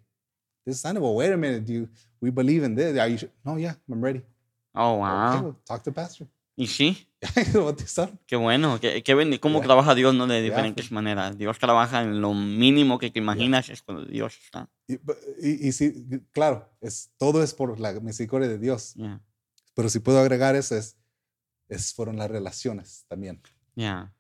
This 0.66 0.80
Sunday, 0.80 1.02
well, 1.02 1.16
wait 1.16 1.32
a 1.34 1.38
minute, 1.38 1.62
do 1.66 1.74
you, 1.74 1.89
we 2.22 2.30
believe 2.32 2.64
in 2.66 2.76
this? 2.76 2.97
Are 2.97 3.10
you 3.10 3.18
sure? 3.18 3.32
No, 3.43 3.58
yeah, 3.58 3.76
I'm 3.89 4.02
ready. 4.04 4.22
Oh, 4.74 4.93
Okay, 4.93 5.00
wow. 5.02 5.43
well, 5.43 5.56
talk 5.66 5.84
to 5.84 5.91
pastor. 5.91 6.28
Y 6.56 6.68
sí, 6.68 7.08
qué 8.28 8.36
bueno. 8.36 8.80
Qué, 8.80 9.02
qué 9.04 9.39
cómo 9.39 9.60
Yeah. 9.60 9.66
trabaja 9.66 9.95
Dios, 9.95 10.14
¿no? 10.14 10.28
De 10.28 10.36
Yeah, 10.36 10.43
diferentes 10.43 10.91
maneras. 10.91 11.38
Dios 11.38 11.58
trabaja 11.58 12.02
en 12.04 12.22
lo 12.22 12.34
mínimo 12.34 13.00
que 13.00 13.10
te 13.10 13.20
imaginas, 13.20 13.70
es 13.70 13.82
cuando 13.82 14.06
Dios 14.06 14.38
está. 14.43 14.70
Y, 14.88 14.95
y, 15.41 15.68
y 15.68 15.72
sí, 15.72 16.06
claro, 16.32 16.70
es, 16.82 17.12
todo 17.18 17.41
es 17.43 17.54
por 17.54 17.80
la 17.80 17.93
misericordia 18.00 18.47
de 18.50 18.58
Dios. 18.58 18.93
Yeah. 19.70 19.74
Pero 19.76 19.89
si 19.89 19.99
puedo 19.99 20.20
agregar 20.20 20.55
eso, 20.55 20.76
es, 20.76 20.97
es 21.67 21.93
fueron 21.93 22.17
las 22.17 22.30
relaciones 22.30 23.05
también. 23.07 23.41
Yeah. 23.76 24.13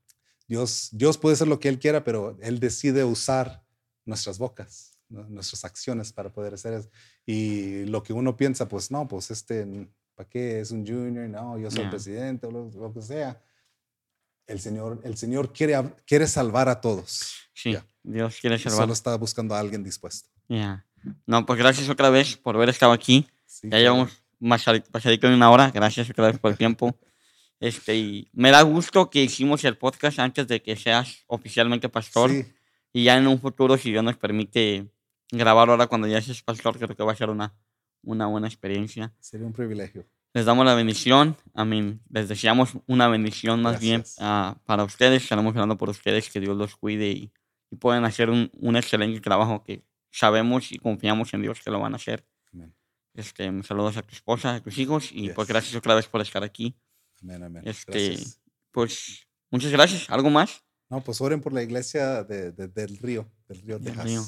Dios, 0.47 0.89
Dios 0.91 1.17
puede 1.17 1.35
ser 1.35 1.47
lo 1.47 1.59
que 1.59 1.69
Él 1.69 1.79
quiera, 1.79 2.03
pero 2.03 2.37
Él 2.41 2.59
decide 2.59 3.03
usar 3.03 3.63
nuestras 4.05 4.37
bocas, 4.39 4.97
¿no? 5.09 5.23
nuestras 5.29 5.63
acciones 5.65 6.11
para 6.11 6.31
poder 6.31 6.53
hacer 6.55 6.73
eso. 6.73 6.89
Y 7.25 7.85
lo 7.85 8.01
que 8.01 8.13
uno 8.13 8.35
piensa, 8.35 8.67
pues 8.67 8.89
no, 8.89 9.07
pues 9.07 9.29
este, 9.31 9.87
¿para 10.15 10.27
qué? 10.29 10.59
Es 10.61 10.71
un 10.71 10.85
junior, 10.85 11.29
no, 11.29 11.59
yo 11.59 11.69
soy 11.69 11.79
el 11.81 11.83
Yeah. 11.85 11.89
presidente 11.91 12.47
o 12.47 12.51
lo, 12.51 12.69
lo 12.71 12.93
que 12.93 13.01
sea. 13.01 13.41
El 14.47 14.59
Señor, 14.59 14.99
el 15.03 15.15
Señor 15.15 15.53
quiere, 15.53 15.75
quiere 16.07 16.25
salvar 16.25 16.69
a 16.69 16.81
todos. 16.81 17.33
Sí, 17.53 17.73
Ya. 17.73 17.85
Dios 18.01 18.37
quiere 18.41 18.57
Solo 18.57 18.75
salvar. 18.75 18.89
está 18.93 19.15
buscando 19.17 19.53
a 19.53 19.59
alguien 19.59 19.83
dispuesto. 19.83 20.29
Yeah. 20.47 20.87
No, 21.27 21.45
pues 21.45 21.59
gracias 21.59 21.87
otra 21.89 22.09
vez 22.09 22.35
por 22.37 22.55
haber 22.55 22.69
estado 22.69 22.91
aquí. 22.93 23.27
Sí, 23.45 23.69
Ya 23.69 23.77
llevamos 23.77 24.18
pasadito 24.39 25.27
de 25.27 25.35
una 25.35 25.49
hora. 25.51 25.71
Gracias 25.71 26.09
otra 26.09 26.27
vez 26.27 26.39
por 26.39 26.51
el 26.51 26.57
tiempo. 26.57 26.97
Este, 27.59 27.95
y 27.97 28.29
me 28.31 28.51
da 28.51 28.61
gusto 28.61 29.09
que 29.09 29.23
hicimos 29.23 29.63
el 29.65 29.77
podcast 29.77 30.19
antes 30.19 30.47
de 30.47 30.61
que 30.61 30.75
seas 30.75 31.23
oficialmente 31.27 31.89
pastor. 31.89 32.29
Sí, 32.31 32.45
Y 32.93 33.03
ya 33.03 33.17
en 33.17 33.27
un 33.27 33.39
futuro, 33.39 33.77
si 33.77 33.91
Dios 33.91 34.03
nos 34.03 34.17
permite 34.17 34.87
grabar 35.31 35.69
ahora 35.69 35.87
cuando 35.87 36.07
ya 36.07 36.21
seas 36.21 36.41
pastor, 36.41 36.77
creo 36.77 36.95
que 36.95 37.03
va 37.03 37.11
a 37.11 37.15
ser 37.15 37.29
una, 37.29 37.53
una 38.01 38.27
buena 38.27 38.47
experiencia. 38.47 39.13
sería 39.19 39.45
un 39.45 39.53
privilegio. 39.53 40.05
Les 40.33 40.45
damos 40.45 40.65
la 40.65 40.75
bendición. 40.75 41.35
Amén. 41.53 42.01
Les 42.09 42.29
deseamos 42.29 42.73
una 42.85 43.07
bendición 43.07 43.61
más 43.63 43.79
bien 43.79 44.01
Gracias. 44.01 44.17
ah, 44.21 44.57
para 44.65 44.83
ustedes. 44.83 45.23
Estaremos 45.23 45.55
orando 45.55 45.75
por 45.77 45.89
ustedes, 45.89 46.29
que 46.29 46.39
Dios 46.39 46.55
los 46.55 46.75
cuide 46.75 47.09
y, 47.09 47.31
y 47.71 47.75
puedan 47.75 48.05
hacer 48.05 48.29
un, 48.29 48.49
un 48.59 48.75
excelente 48.75 49.19
trabajo 49.21 49.63
que 49.63 49.83
sabemos 50.11 50.71
y 50.71 50.77
confiamos 50.77 51.33
en 51.33 51.41
Dios 51.41 51.59
que 51.63 51.71
lo 51.71 51.79
van 51.79 51.93
a 51.93 51.95
hacer. 51.97 52.23
Este, 53.13 53.51
saludos 53.63 53.97
a 53.97 54.01
tu 54.03 54.13
esposa, 54.13 54.55
a 54.55 54.59
tus 54.61 54.77
hijos 54.77 55.11
y 55.11 55.29
pues 55.29 55.47
Yes. 55.47 55.53
gracias 55.53 55.75
otra 55.75 55.95
vez 55.95 56.07
por 56.07 56.21
estar 56.21 56.43
aquí. 56.43 56.75
amén, 57.21 57.43
amén. 57.43 57.63
Este, 57.65 58.09
Gracias. 58.11 58.41
Pues 58.71 59.27
muchas 59.51 59.71
gracias. 59.71 60.09
¿Algo 60.09 60.29
más? 60.29 60.63
No, 60.89 61.01
pues 61.03 61.19
oren 61.21 61.41
por 61.41 61.51
la 61.53 61.61
iglesia 61.63 62.23
de- 62.23 62.51
de- 62.51 62.67
del 62.67 62.97
río, 62.97 63.29
del 63.47 63.61
río 63.61 63.77
Del 63.79 63.93
Texas, 63.93 64.05
río. 64.05 64.21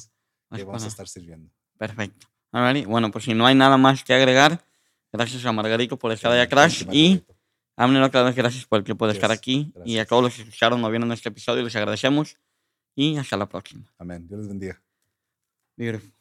que 0.57 0.63
vamos 0.63 0.81
a 0.81 0.85
para- 0.85 0.87
estar 0.89 1.07
sirviendo. 1.07 1.49
Perfecto. 1.77 2.27
Bueno, 2.51 3.11
pues 3.11 3.23
si 3.25 3.33
no 3.33 3.45
hay 3.47 3.55
nada 3.55 3.77
más 3.77 4.03
que 4.03 4.13
agregar, 4.13 4.63
gracias 5.11 5.45
a 5.45 5.51
Margarito 5.53 5.97
por 5.97 6.11
estar 6.11 6.31
ahí 6.31 6.39
atrás 6.41 6.85
y 6.91 7.23
a 7.77 7.83
Amner 7.85 8.03
otra 8.03 8.23
vez 8.23 8.35
gracias 8.35 8.65
por 8.65 8.79
el 8.79 8.83
tiempo 8.83 9.07
de 9.07 9.13
estar 9.13 9.29
Yes, 9.31 9.37
aquí 9.37 9.53
y 9.53 9.93
a 9.93 10.03
gracias. 10.03 10.07
todos 10.09 10.23
los 10.23 10.35
que 10.35 10.41
escucharon 10.41 10.83
o 10.83 10.89
vieron 10.89 11.11
este 11.13 11.29
episodio 11.29 11.63
les 11.63 11.75
agradecemos 11.75 12.37
y 12.95 13.15
hasta 13.17 13.37
la 13.37 13.47
próxima. 13.47 13.91
Amén. 13.97 14.27
Dios 14.27 14.39
les 14.41 14.49
bendiga. 14.49 14.83
Beautiful. 15.77 16.13